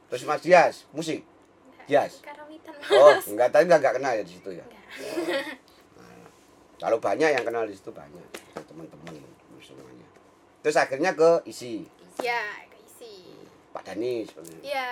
terus 0.07 0.23
Mas 0.23 0.41
Dias 0.41 0.75
musik 0.91 1.23
Enggak. 1.23 1.88
Yes. 2.05 2.19
Karawitan. 2.21 2.73
oh 2.93 3.11
enggak 3.25 3.49
tadi 3.49 3.63
enggak, 3.65 3.79
enggak 3.79 3.95
kenal 3.95 4.11
ya 4.13 4.21
di 4.21 4.31
situ 4.31 4.49
ya 4.51 4.63
Enggak. 4.63 5.57
Kalau 6.78 6.97
banyak 7.01 7.30
yang 7.34 7.43
kenal 7.45 7.65
di 7.65 7.73
situ 7.73 7.89
banyak 7.89 8.21
teman-teman 8.53 9.17
semuanya. 9.57 10.07
Terus 10.61 10.78
akhirnya 10.78 11.11
ke 11.17 11.41
isi 11.49 11.86
Ya, 12.17 12.65
keisi. 12.69 13.30
Pak 13.73 13.93
Dani 13.93 14.25
sebenarnya. 14.25 14.61
Iya. 14.65 14.91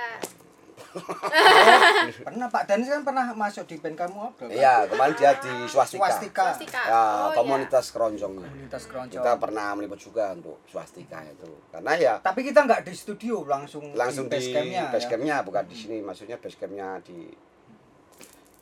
Pernah 2.24 2.48
Pak 2.48 2.64
Danis 2.68 2.88
kan 2.88 3.04
pernah 3.04 3.26
masuk 3.36 3.68
di 3.68 3.76
band 3.80 3.96
kamu 3.96 4.18
apa? 4.32 4.44
Iya, 4.48 4.88
kemarin 4.88 5.14
dia 5.16 5.32
di 5.40 5.54
swastika. 5.68 6.00
Swastika. 6.08 6.46
Swastika. 6.56 6.82
Ya, 6.88 7.02
Oh, 7.28 7.30
komunitas 7.36 7.86
keroncongnya. 7.92 8.48
Komunitas 8.48 8.84
keroncong. 8.88 9.16
Kita 9.20 9.32
pernah 9.40 9.68
meliput 9.76 10.00
juga 10.00 10.32
untuk 10.36 10.60
swastika 10.68 11.20
itu. 11.28 11.52
Karena 11.72 11.92
ya 12.00 12.14
Tapi 12.20 12.42
kita 12.48 12.64
nggak 12.64 12.88
di 12.88 12.94
studio, 12.96 13.44
langsung 13.44 13.92
langsung 13.96 14.28
di 14.32 14.36
base 14.40 14.50
campnya. 14.52 14.84
base 14.92 15.08
ya. 15.12 15.38
bukan 15.44 15.64
di 15.68 15.76
sini, 15.76 15.98
maksudnya 16.00 16.38
base 16.40 16.58
campnya 16.60 17.00
di 17.04 17.20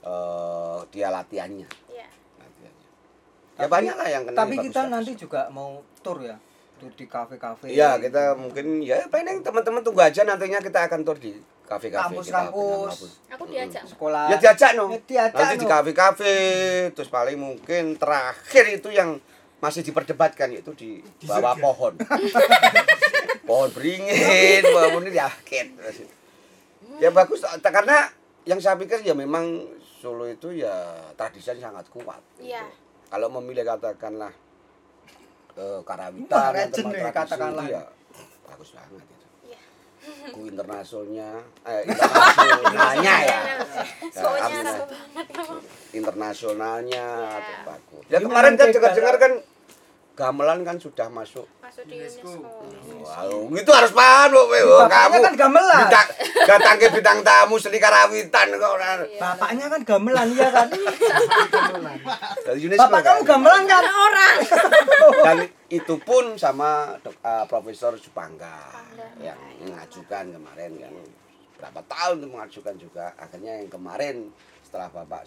eh 0.03 0.79
dia 0.89 1.07
latihannya. 1.13 1.67
Iya. 1.89 2.07
Ya 3.53 3.67
banyak 3.69 3.95
lah 3.95 4.07
yang 4.09 4.23
kenal. 4.25 4.39
Tapi 4.45 4.55
kita 4.65 4.81
bagus. 4.85 4.93
nanti 4.93 5.11
juga 5.13 5.41
mau 5.53 5.85
tour 6.01 6.25
ya, 6.25 6.35
tour 6.81 6.89
di 6.97 7.05
kafe-kafe. 7.05 7.69
Iya, 7.69 8.01
kita 8.01 8.33
mungkin 8.33 8.81
ya 8.81 9.05
paling 9.07 9.45
teman-teman 9.45 9.85
tunggu 9.85 10.01
aja 10.01 10.25
nantinya 10.25 10.57
kita 10.57 10.89
akan 10.89 11.05
tur 11.05 11.17
di 11.21 11.37
kafe-kafe 11.69 12.17
kita 12.17 12.49
Kampus-kampus. 12.49 12.93
Aku 13.29 13.43
diajak. 13.45 13.83
sekolah. 13.85 14.25
Ya 14.33 14.37
diajak 14.41 14.71
no. 14.73 14.89
Ya, 14.89 14.99
diajak, 15.05 15.37
Nanti 15.37 15.55
di 15.61 15.65
no. 15.65 15.71
kafe-kafe 15.71 16.35
terus 16.97 17.09
paling 17.13 17.37
mungkin 17.37 17.93
terakhir 18.01 18.65
itu 18.73 18.89
yang 18.89 19.21
masih 19.61 19.85
diperdebatkan 19.85 20.49
yaitu 20.51 20.73
di 20.73 20.89
bawah 21.29 21.53
pohon. 21.55 21.93
pohon 23.47 23.69
beringin, 23.69 24.61
pohon 24.65 25.01
ini 25.05 25.13
yakin. 25.13 25.67
Ya 26.97 27.13
bagus 27.13 27.45
karena 27.61 28.09
yang 28.43 28.59
saya 28.59 28.75
pikir 28.75 29.05
ya 29.05 29.13
memang 29.15 29.61
Solo 30.03 30.27
itu 30.27 30.51
ya 30.51 30.99
tradisinya 31.15 31.71
sangat 31.71 31.87
kuat. 31.87 32.19
Iya. 32.35 32.67
Kalau 33.13 33.27
memilih 33.29 33.61
katakanlah 33.61 34.33
eh, 35.53 35.79
karawitan 35.85 36.49
nih, 36.49 36.73
tradisi 36.73 37.13
katakanlah. 37.13 37.61
itu 37.63 37.73
ya 37.77 37.83
bagus 38.43 38.69
banget 38.73 39.05
itu. 39.05 39.27
Iya. 39.45 39.59
Ku 40.33 40.39
internasionalnya, 40.43 41.29
eh 41.63 41.81
internasionalnya 41.85 43.15
ya. 43.21 43.39
Ya, 43.39 43.39
Soalnya 44.09 44.41
artinya 44.43 44.61
rasa 44.65 44.83
banget. 44.89 45.27
internasionalnya 45.93 47.05
Iya. 47.29 47.57
bagus. 47.63 48.03
Ya 48.09 48.17
kemarin 48.17 48.53
kan 48.53 48.65
Gimana, 48.65 48.73
dengar-dengar 48.73 49.15
kan 49.21 49.31
gamelan 50.13 50.61
kan 50.61 50.77
sudah 50.77 51.09
masuk. 51.09 51.49
Masuk 51.57 51.89
di 51.89 51.97
UNESCO. 51.97 52.29
UNESCO. 52.37 52.95
Wow, 53.01 53.49
itu 53.49 53.71
harus 53.73 53.91
paham. 53.91 54.29
Oh, 54.31 54.45
Bapaknya 54.45 54.85
kamu 54.87 55.15
kan 55.19 55.33
gamelan. 55.33 55.79
bintang- 55.83 56.11
datang 56.45 56.75
ke 56.77 56.87
bintang 56.93 57.19
tamu 57.21 57.55
seni 57.57 57.81
karawitan 57.81 58.47
kok. 58.53 58.73
Iya. 58.77 59.17
Bapaknya 59.17 59.65
kan 59.67 59.81
gamelan 59.81 60.27
iya 60.31 60.47
kan? 60.53 60.67
Dari 62.45 62.59
UNESCO 62.61 62.81
Bapak 62.83 62.99
kan? 62.99 63.05
kamu 63.09 63.21
gamelan 63.25 63.63
kan? 63.65 63.83
Orang. 63.83 64.35
Dan 65.23 65.37
itu 65.67 65.95
pun 65.99 66.37
sama 66.37 66.93
dok- 67.01 67.17
eh, 67.19 67.45
Profesor 67.47 67.97
Supangga 67.97 68.69
yang 69.17 69.39
mengajukan 69.59 70.29
kemarin 70.29 70.71
kan 70.77 70.93
berapa 71.57 71.81
tahun 71.87 72.15
tuh 72.19 72.29
mengajukan 72.29 72.75
juga 72.75 73.05
akhirnya 73.15 73.57
yang 73.57 73.71
kemarin 73.71 74.29
setelah 74.61 74.91
Bapak 74.91 75.25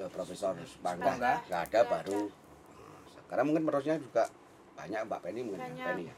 eh, 0.00 0.08
Profesor 0.08 0.56
Supangga 0.64 1.20
nggak 1.44 1.62
ada 1.68 1.80
baru 1.84 2.30
karena 3.32 3.48
mungkin 3.48 3.64
penerusnya 3.64 3.96
juga 3.96 4.28
banyak 4.76 5.00
Mbak 5.08 5.20
Penny 5.24 5.40
mungkin 5.40 5.56
ya, 5.56 5.68
Banyak. 5.72 5.86
Penny 5.88 6.02
ya. 6.04 6.14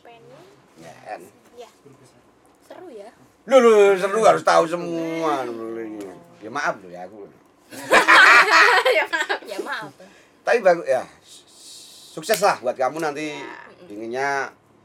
Penny. 0.00 0.36
Ya, 0.80 0.94
kan. 1.04 1.20
Iya. 1.52 1.68
Seru 2.64 2.88
ya. 2.88 3.10
Lu, 3.44 3.56
lu 3.60 3.72
seru 4.00 4.24
harus 4.24 4.40
tahu 4.40 4.64
semua. 4.64 5.44
Ya 6.40 6.48
maaf 6.48 6.80
lu 6.80 6.88
ya 6.88 7.04
aku. 7.04 7.28
ya 8.96 9.04
maaf. 9.04 9.38
Ya 9.44 9.58
maaf. 9.60 9.92
Tapi 10.40 10.58
bagus 10.64 10.88
ya. 10.88 11.04
Sukses 12.10 12.40
lah 12.40 12.56
buat 12.58 12.72
kamu 12.72 13.04
nanti 13.04 13.36
Ya. 13.36 13.92
inginnya 13.92 14.28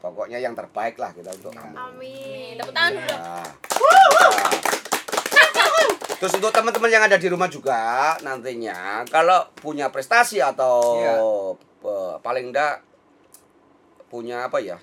pokoknya 0.04 0.44
yang 0.44 0.52
terbaik 0.60 1.00
lah 1.00 1.16
kita 1.16 1.32
untuk 1.32 1.56
kamu. 1.56 1.72
Amin. 1.72 2.60
Tepuk 2.60 2.76
tangan 2.76 2.92
dulu. 3.00 3.08
Ya. 3.08 3.44
Terus 6.16 6.32
untuk 6.34 6.50
teman-teman 6.50 6.88
yang 6.88 7.04
ada 7.04 7.16
di 7.16 7.28
rumah 7.28 7.48
juga 7.48 7.76
nantinya 8.20 9.04
kalau 9.06 9.52
punya 9.54 9.92
prestasi 9.92 10.40
atau 10.40 10.76
Iya. 10.96 11.14
eh, 11.84 12.14
paling 12.20 12.50
enggak 12.50 12.82
punya 14.08 14.48
apa 14.48 14.58
ya? 14.60 14.78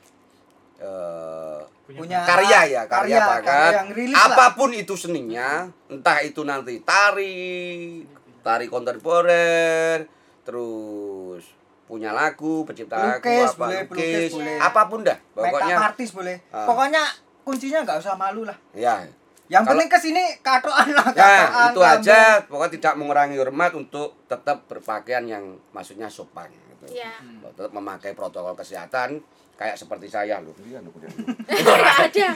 eh, 0.78 1.60
Punya 1.84 2.24
karya 2.24 2.60
ya, 2.68 2.82
karya, 2.86 3.18
karya 3.18 3.20
bakat. 3.22 3.72
yang 3.74 3.88
rilis 3.92 4.16
lah. 4.16 4.32
apa 4.32 4.46
pun 4.54 4.70
itu 4.72 4.94
seninya, 4.94 5.68
entah 5.86 6.18
itu 6.20 6.40
nanti 6.42 6.80
tari, 6.80 8.00
tari 8.40 8.66
kontemporer, 8.66 10.08
terus 10.42 11.44
punya 11.84 12.10
lagu, 12.10 12.64
pencipta 12.64 12.96
lagu, 12.96 13.28
apa, 13.28 13.52
boleh, 13.54 13.80
pelukis, 13.84 14.08
lukis, 14.08 14.32
boleh. 14.32 14.56
apa 14.58 14.82
pun 14.88 15.00
dah. 15.04 15.18
Pokoknya 15.30 15.76
artis 15.76 16.10
boleh. 16.10 16.36
Ah. 16.48 16.64
Pokoknya 16.64 17.02
kuncinya 17.42 17.78
nggak 17.84 17.98
usah 18.00 18.14
malu 18.16 18.42
lah. 18.42 18.56
ya. 18.72 19.04
Yang 19.52 19.62
Kalau- 19.68 19.72
penting 19.76 19.90
ke 19.92 19.98
sini 20.00 20.24
katoan 20.40 20.88
lah. 20.96 21.08
Ya, 21.12 21.12
katoan, 21.12 21.68
itu 21.68 21.80
kambing. 21.84 22.00
aja. 22.00 22.20
Pokoknya 22.48 22.72
tidak 22.72 22.94
mengurangi 22.96 23.36
hormat 23.36 23.72
untuk 23.76 24.24
tetap 24.24 24.64
berpakaian 24.64 25.28
yang 25.28 25.44
maksudnya 25.76 26.08
sopan 26.08 26.48
gitu. 26.48 26.96
Iya. 26.96 27.12
Tetap 27.52 27.68
memakai 27.76 28.16
protokol 28.16 28.56
kesehatan 28.56 29.20
kayak 29.60 29.76
seperti 29.76 30.08
saya 30.08 30.40
loh. 30.40 30.56
Iya, 30.64 30.80
ada. 30.80 32.28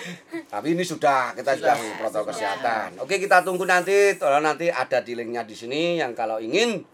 Tapi 0.47 0.69
ini 0.77 0.85
sudah 0.85 1.33
kita 1.33 1.57
sudah, 1.57 1.75
protokol 1.97 2.37
kesehatan. 2.37 3.01
Oke, 3.01 3.17
kita 3.17 3.41
tunggu 3.41 3.65
nanti. 3.65 4.15
Tolong 4.21 4.45
nanti 4.45 4.69
ada 4.69 5.01
di 5.01 5.17
linknya 5.17 5.43
di 5.49 5.57
sini 5.57 5.97
yang 5.97 6.13
kalau 6.13 6.37
ingin 6.37 6.85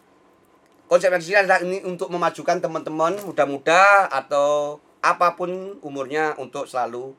konsep 0.87 1.11
di 1.19 1.25
sini 1.35 1.43
adalah 1.43 1.59
ini 1.67 1.83
untuk 1.83 2.09
memajukan 2.15 2.63
teman-teman 2.63 3.19
muda-muda 3.27 4.07
atau 4.07 4.79
apa 5.03 5.35
pun 5.35 5.83
umurnya 5.83 6.39
untuk 6.39 6.71
selalu 6.71 7.11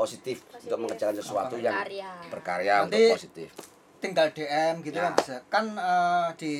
positif, 0.00 0.36
Positif. 0.42 0.64
untuk 0.64 0.78
mengerjakan 0.80 1.14
sesuatu 1.14 1.54
yang 1.56 1.76
Berkarya. 1.76 2.10
berkarya 2.26 2.74
Nanti- 2.80 2.96
untuk 3.04 3.16
positif. 3.18 3.48
tinggal 3.98 4.26
DM 4.30 4.74
gitu 4.80 4.96
Ya. 4.96 5.02
kan 5.02 5.12
bisa. 5.14 5.34
Kan 5.46 5.64
eh, 5.74 6.28
di 6.34 6.54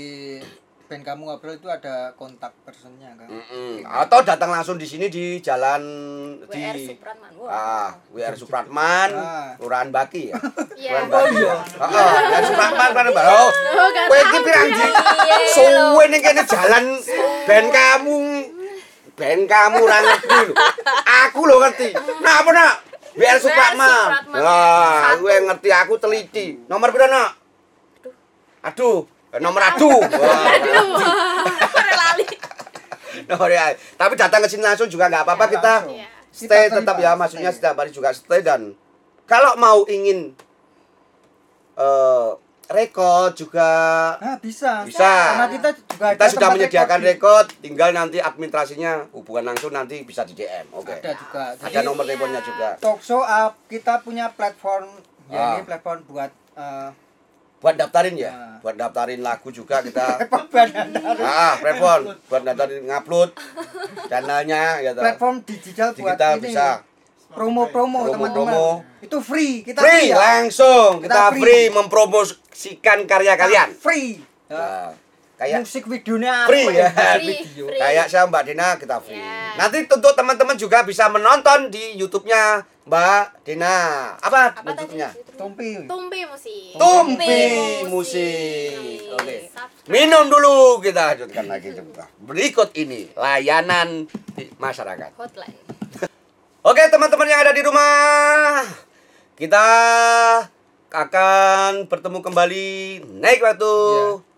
band 0.85 1.01
kamu 1.03 1.23
ngobrol 1.25 1.55
itu 1.55 1.65
ada 1.67 1.95
kontak 2.13 2.51
personnya 2.61 3.15
kan. 3.15 3.31
Mm-mm. 3.31 3.87
Atau 3.87 4.21
datang 4.21 4.51
langsung 4.51 4.75
di 4.75 4.85
sini 4.85 5.07
di 5.07 5.39
jalan 5.39 5.81
di 6.43 6.59
WR 6.59 6.77
Supratman. 6.85 7.31
Wah. 7.39 7.49
ah 7.49 7.89
WR 8.11 8.35
Supratman, 8.35 9.09
Ah. 9.15 9.55
Kelurahan 9.55 9.89
Baki 9.89 10.23
ya. 10.27 10.37
Iya. 10.75 10.91
Kelurahan 11.01 11.07
Baki. 11.07 11.37
Heeh, 11.79 12.11
WR 12.27 12.45
Supratman 12.45 12.89
kan 12.91 13.05
Mbak. 13.07 13.25
Oh, 13.25 13.49
gak 13.89 14.05
kowe 14.05 14.19
iki 14.21 14.39
pirang 14.43 14.69
di 14.69 14.83
Iya, 14.83 15.37
suwe 15.49 16.05
ning 16.07 16.21
kene 16.21 16.43
jalan 16.45 16.85
ben 17.47 17.65
kamu 17.71 18.19
ben 19.15 19.41
kamu 19.45 19.77
ora 19.79 19.99
ngerti 20.03 20.39
lho. 20.43 20.55
Aku 21.23 21.41
lho 21.45 21.57
ngerti. 21.61 21.89
Nah 22.19 22.35
apa 22.37 22.51
nak? 22.51 22.75
WR 23.17 23.39
Supratman. 23.39 24.31
Lah, 24.35 25.19
gue 25.19 25.35
ngerti 25.43 25.69
aku 25.71 25.95
teliti. 25.97 26.47
Nomor 26.67 26.95
piro 26.95 27.07
nak? 27.07 27.35
Aduh, 28.61 29.09
eh, 29.33 29.41
nomor 29.41 29.63
aduh. 29.65 29.99
Wah. 29.99 30.45
lali. 31.91 32.27
Nomor 33.31 33.51
ya. 33.51 33.75
Tapi 33.97 34.15
datang 34.15 34.41
ke 34.43 34.49
sini 34.49 34.63
langsung 34.63 34.87
juga 34.87 35.11
nggak 35.11 35.27
apa-apa 35.27 35.45
Ya, 35.45 35.53
kita. 35.53 35.75
Iya. 35.87 36.07
stay 36.31 36.65
Kita 36.71 36.79
tetap 36.79 36.97
ya 36.97 37.11
maksudnya 37.19 37.51
stay. 37.51 37.59
setiap 37.59 37.75
hari 37.77 37.91
juga 37.91 38.15
stay 38.15 38.41
dan 38.41 38.79
kalau 39.27 39.59
mau 39.59 39.83
ingin 39.87 40.31
eh 41.75 42.31
rekod 42.71 43.35
juga 43.35 43.71
Nah, 44.17 44.39
bisa. 44.39 44.87
Bisa. 44.87 45.03
Karena 45.03 45.47
kita 45.49 45.69
juga 45.75 46.07
kita 46.09 46.23
ada 46.23 46.31
sudah 46.31 46.49
menyediakan 46.51 47.01
rekod 47.03 47.45
tinggal 47.59 47.91
nanti 47.91 48.19
administrasinya 48.19 49.11
hubungan 49.11 49.51
langsung 49.51 49.71
nanti 49.71 50.01
bisa 50.01 50.23
di 50.23 50.33
DM 50.33 50.71
oke 50.71 50.87
di- 50.89 51.03
Ada 51.03 51.13
juga. 51.13 51.43
ada 51.53 51.67
Jadi 51.69 51.83
nomor 51.83 52.03
teleponnya 52.03 52.41
juga 52.41 52.79
talk 52.79 52.99
show 53.01 53.21
up 53.21 53.59
kita 53.67 53.99
punya 54.01 54.31
platform 54.31 54.87
ya 55.27 55.37
Ah. 55.37 55.51
ini 55.53 55.63
platform 55.65 55.99
buat 56.07 56.31
eh, 56.53 56.89
buat 57.61 57.75
daftarin 57.75 58.15
ya. 58.15 58.31
Nah. 58.31 58.57
Buat 58.61 58.77
daftarin 58.77 59.21
lagu 59.21 59.51
juga 59.51 59.83
kita. 59.83 60.17
Ah, 61.21 61.55
platform 61.57 62.01
buat 62.25 62.43
daftarin 62.43 62.83
ngupload 62.85 63.31
channelnya 64.07 64.81
ya 64.81 64.91
toh. 64.91 65.03
platform 65.03 65.43
digital 65.43 65.91
Di 65.91 66.01
buat 66.01 66.15
kita 66.15 66.29
ini. 66.33 66.43
bisa 66.47 66.67
promo-promo 67.29 68.09
teman-teman. 68.09 68.83
Itu 69.01 69.19
free, 69.19 69.63
kita 69.63 69.79
free 69.79 69.91
free, 70.03 70.09
ya. 70.09 70.17
langsung 70.19 70.99
kita, 70.99 71.09
Kita 71.09 71.23
free. 71.31 71.41
free. 71.41 71.65
Mempromosikan 72.51 73.07
karya 73.07 73.39
kalian. 73.39 73.69
Free. 73.79 74.19
Nah, 74.51 74.91
kayak 75.39 75.63
musik 75.63 75.87
videonya 75.87 76.45
free 76.51 76.67
apa 76.67 76.75
ya. 76.75 76.89
Free, 76.91 77.39
video. 77.47 77.65
free. 77.71 77.81
Kayak 77.81 78.07
saya 78.11 78.27
Mbak 78.27 78.43
Dina 78.51 78.69
kita 78.77 78.97
free. 79.01 79.23
Ya. 79.23 79.55
Nanti 79.57 79.87
untuk 79.87 80.13
teman-teman 80.19 80.57
juga 80.59 80.83
bisa 80.83 81.07
menonton 81.09 81.71
di 81.71 81.95
YouTube-nya 81.97 82.67
Mbak 82.85 83.47
Dina. 83.47 83.79
Apa, 84.19 84.59
Apa? 84.59 84.75
YouTube-nya? 84.75 85.09
Tumpi. 85.39 85.87
Tumpi 85.87 86.21
musik. 86.27 86.75
Tumpi 86.77 87.39
musik. 87.87 88.99
Oke. 89.15 89.37
Minum 89.89 90.27
dulu 90.29 90.83
kita 90.83 91.15
lanjutkan 91.15 91.47
lagi 91.47 91.73
coba. 91.73 92.11
Berikut 92.19 92.75
ini 92.77 93.09
layanan 93.15 94.11
di 94.37 94.51
masyarakat. 94.59 95.15
Hotline. 95.17 95.59
Oke 96.71 96.83
teman-teman 96.93 97.25
yang 97.25 97.41
ada 97.41 97.57
di 97.57 97.65
rumah 97.65 98.61
Kita 99.33 99.65
akan 100.91 101.87
bertemu 101.87 102.19
kembali 102.21 102.69
naik 103.17 103.41
waktu 103.41 103.75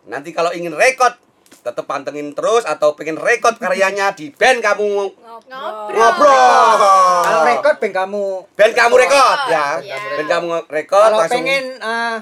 Nanti 0.02 0.30
kalau 0.30 0.50
ingin 0.50 0.72
rekod 0.72 1.14
tetap 1.62 1.86
pantengin 1.86 2.34
terus 2.34 2.66
atau 2.66 2.92
pengen 2.92 3.14
rekod 3.14 3.54
karyanya 3.54 4.10
di 4.10 4.28
band 4.28 4.58
kamu 4.60 5.14
Ngobrol. 5.14 5.94
ngobrol 5.94 6.74
Kalau 7.22 7.40
rekod 7.46 7.74
band 7.78 7.94
kamu 7.94 8.24
band 8.52 8.72
kamu 8.74 8.94
rekod 8.98 9.38
ya 9.46 9.66
Ya. 9.80 9.96
band 10.12 10.28
kamu 10.28 10.46
rekod 10.66 10.98
kalau 11.00 11.18
langsung 11.18 11.38
pengen 11.38 11.64
eh, 11.78 12.16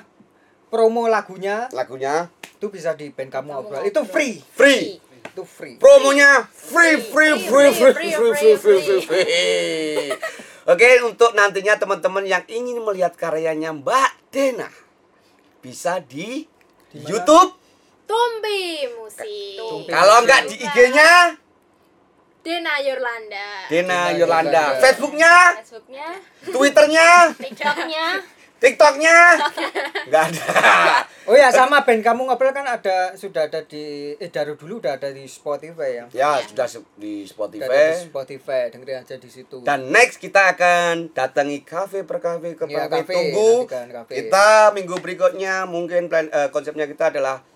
promo 0.69 1.09
lagunya 1.09 1.73
lagunya 1.73 2.29
itu 2.53 2.69
bisa 2.69 2.93
di 2.93 3.09
band 3.09 3.33
kamu 3.33 3.49
ngobrol. 3.51 3.81
Itu 3.81 4.05
free. 4.05 4.45
free 4.47 5.01
Itu 5.25 5.43
free. 5.43 5.81
promonya 5.81 6.45
free 6.45 7.01
free 7.01 7.41
free 7.41 7.71
free 7.73 7.95
free 7.97 8.13
free 8.13 8.55
free 8.55 8.79
free, 8.79 9.01
free. 9.01 10.13
Oke 10.71 11.03
untuk 11.03 11.35
nantinya 11.35 11.75
teman-teman 11.83 12.23
yang 12.23 12.47
ingin 12.47 12.79
melihat 12.79 13.19
karyanya 13.19 13.75
Mbak 13.75 14.31
Dena 14.31 14.71
bisa 15.59 15.99
di 15.99 16.47
Di? 16.95 17.03
YouTube 17.11 17.59
Tumpi 18.07 18.87
musik. 18.95 19.59
Tumpi. 19.59 19.91
kalau 19.91 20.23
enggak 20.23 20.47
di 20.47 20.63
IG-nya 20.63 21.35
Dena 22.47 22.79
Yurlanda. 22.87 23.67
Dena 23.67 24.15
Yolanda 24.15 24.79
Yolanda. 24.79 24.79
Facebooknya 24.79 25.35
Facebooknya, 25.59 26.09
Twitternya 26.55 27.09
TikToknya, 27.35 28.07
TikToknya 28.61 29.17
nggak 30.09 30.25
ada 30.29 30.45
Oh 31.25 31.33
ya 31.33 31.47
sama 31.49 31.81
band 31.81 32.03
kamu 32.03 32.27
ngobrol 32.27 32.51
kan 32.51 32.67
ada 32.67 33.15
sudah 33.15 33.47
ada 33.47 33.63
di 33.63 34.13
eh 34.13 34.27
dari 34.27 34.51
dulu 34.53 34.83
udah 34.83 34.99
ada 34.99 35.09
di 35.09 35.23
Spotify 35.25 36.03
ya. 36.03 36.05
ya 36.11 36.31
sudah 36.43 36.67
se- 36.67 36.83
di 36.97 37.23
Udah 37.23 37.47
ada 37.63 37.63
Spotify 37.63 37.87
di 37.95 38.05
Spotify, 38.05 38.61
dengerin 38.69 38.99
aja 38.99 39.15
di 39.15 39.31
situ. 39.31 39.63
Dan 39.63 39.89
next 39.89 40.19
kita 40.19 40.51
akan 40.51 41.15
datangi 41.15 41.63
kafe 41.63 42.03
per 42.03 42.19
kafe 42.19 42.53
ke 42.53 42.67
Iya, 42.67 42.85
kafe 42.85 42.99
kafe, 43.01 43.15
tunggu. 43.15 43.51
kafe. 43.63 44.13
Kita 44.17 44.75
minggu 44.75 44.99
berikutnya 44.99 45.65
mungkin 45.65 46.11
plan 46.11 46.27
eh, 46.27 46.51
konsepnya 46.51 46.91
kita 46.91 47.15
adalah 47.15 47.47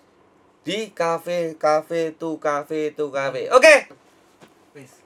di 0.63 0.89
kafe 0.89 1.59
kafe 1.59 2.15
tu 2.15 2.39
kafe 2.39 2.95
tu 2.95 3.11
kafe. 3.11 3.51
Oke. 3.51 3.91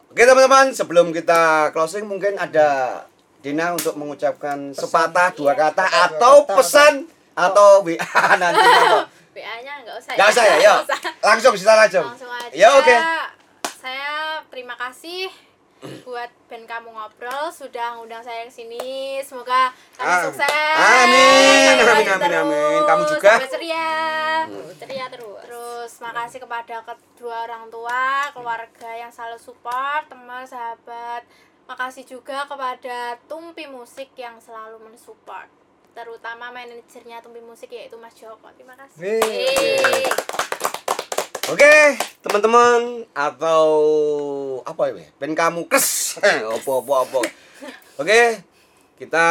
Oke 0.09 0.23
teman-teman, 0.25 0.73
sebelum 0.73 1.09
kita 1.09 1.69
closing 1.69 2.05
mungkin 2.05 2.33
ada 2.35 3.01
Dina 3.39 3.71
untuk 3.71 3.95
mengucapkan 3.95 4.75
sepatah 4.75 5.31
dua 5.31 5.55
kata 5.55 5.87
atau 5.87 6.43
kata, 6.43 6.59
pesan 6.59 7.07
atau 7.31 7.79
WA 7.87 8.23
nanti 8.41 8.59
apa. 8.59 9.07
WA-nya 9.31 9.73
nggak 9.87 9.95
usah. 9.95 10.13
Nggak 10.19 10.27
usah 10.35 10.43
ya, 10.43 10.55
yuk. 10.67 10.75
Nggak 10.83 10.87
usah. 10.91 10.99
Langsung 11.23 11.53
kita 11.55 11.73
langsung. 11.79 12.05
Langsung 12.11 12.31
aja. 12.35 12.51
Ya 12.51 12.67
oke. 12.75 12.95
Saya 13.79 14.43
terima 14.51 14.75
kasih 14.75 15.31
buat 16.03 16.27
band 16.51 16.67
kamu 16.67 16.91
ngobrol 16.91 17.47
sudah 17.47 17.95
ngundang 17.95 18.19
saya 18.19 18.43
ke 18.43 18.51
sini. 18.51 19.23
Semoga 19.23 19.71
kami 19.95 20.11
Am- 20.11 20.23
sukses. 20.27 20.75
Amin, 20.75 21.79
amin, 21.79 21.87
amin, 21.87 22.05
terus. 22.19 22.43
amin. 22.43 22.79
Kamu 22.83 23.03
juga. 23.07 23.31
Sampai 23.39 23.51
ceria. 23.55 23.91
ceria 24.75 25.05
terus. 25.07 25.39
Terus 25.47 25.91
makasih 26.03 26.43
kepada 26.43 26.83
kedua 26.83 27.47
orang 27.47 27.71
tua, 27.71 28.27
keluarga 28.35 28.89
yang 28.91 29.07
selalu 29.07 29.39
support, 29.39 30.11
teman, 30.11 30.43
sahabat. 30.43 31.23
Makasih 31.69 32.01
juga 32.01 32.49
kepada 32.49 33.13
Tumpi 33.29 33.69
Musik 33.69 34.09
yang 34.17 34.41
selalu 34.41 34.81
mensupport. 34.89 35.45
Terutama 35.93 36.49
manajernya 36.49 37.21
Tumpi 37.21 37.45
Musik 37.45 37.69
yaitu 37.69 37.93
Mas 38.01 38.17
Joko. 38.17 38.49
Terima 38.57 38.73
kasih. 38.73 38.97
Yeay. 38.97 39.77
Yeay. 39.77 40.01
Oke, 41.53 41.93
teman-teman 42.25 43.05
atau 43.13 43.69
apa 44.65 44.97
ya? 44.97 45.13
Ben 45.21 45.37
kamu 45.37 45.69
kes. 45.69 46.17
Opo 46.57 46.81
opo 46.81 47.05
opo. 47.05 47.21
Oke. 48.01 48.41
Kita 48.97 49.25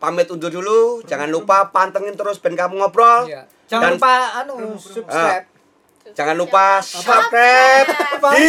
pamit 0.00 0.32
undur 0.32 0.48
dulu. 0.48 1.04
Jangan 1.04 1.28
lupa 1.28 1.68
pantengin 1.76 2.16
terus 2.16 2.40
Ben 2.40 2.56
kamu 2.56 2.80
ngobrol. 2.80 3.28
Iya. 3.28 3.44
Jangan 3.68 3.84
Dan- 3.84 3.96
lupa 4.00 4.12
anu 4.40 4.54
subscribe. 4.80 5.44
Jangan 6.16 6.36
lupa 6.40 6.80
subscribe 6.80 7.88
di 8.32 8.48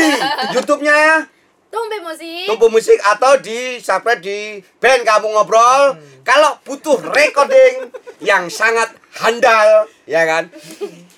YouTube-nya 0.55 1.27
Tumpi 1.74 1.97
Musik. 2.05 2.45
Tumpu 2.45 2.67
Musik 2.69 2.99
atau 3.01 3.34
di 3.41 3.82
subscribe 3.82 4.21
di 4.21 4.61
Ben 4.78 5.01
kamu 5.01 5.26
ngobrol. 5.34 5.97
Kalau 6.21 6.61
butuh 6.61 7.01
recording 7.01 7.89
yang 8.21 8.45
sangat 8.45 8.93
handal, 9.17 9.89
ya 10.05 10.21
kan? 10.30 10.53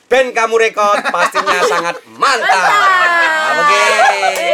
Ben 0.07 0.31
kamu 0.31 0.55
record 0.55 1.03
pastinya 1.11 1.59
sangat 1.67 1.99
mantap. 2.15 2.71
Oke, 3.59 3.83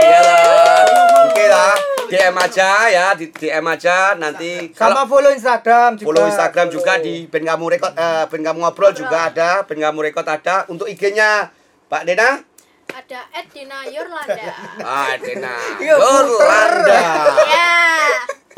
ya 0.02 0.20
lah. 0.26 0.84
Oke 1.30 1.45
lah. 1.45 1.74
DM 2.12 2.36
aja 2.36 2.70
ya, 2.91 3.06
di 3.16 3.32
DM 3.32 3.64
aja 3.72 4.18
nanti 4.20 4.76
Sama 4.76 4.99
kalau 4.99 5.08
follow 5.08 5.32
Instagram 5.32 5.95
juga. 5.95 6.08
follow 6.12 6.26
Instagram 6.28 6.68
juga 6.68 6.99
di 6.99 7.24
Ben 7.30 7.45
kamu 7.45 7.78
record 7.78 7.93
eh, 7.95 8.28
Ben 8.28 8.41
kamu 8.43 8.58
ngobrol 8.60 8.91
juga 8.91 9.32
ada, 9.32 9.64
Ben 9.64 9.80
kamu 9.80 10.12
record 10.12 10.28
ada 10.28 10.68
untuk 10.68 10.91
IG-nya 10.91 11.56
Pak 11.88 12.04
Dena. 12.04 12.51
Ada 12.92 13.22
Ed 13.32 13.48
Dina 13.56 13.88
Yurlanda. 13.88 14.52
Ah, 14.84 15.16
Dena. 15.16 15.56
Iya, 15.80 15.96
Yolanda. 15.96 17.00
ya. 17.48 17.80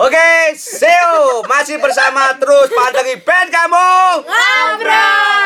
Oke, 0.02 0.58
see 0.58 0.90
you. 0.90 1.46
Masih 1.46 1.78
bersama 1.78 2.34
terus 2.42 2.74
pandangi 2.74 3.22
band 3.22 3.50
kamu. 3.54 3.94
Ngobrol. 4.26 5.44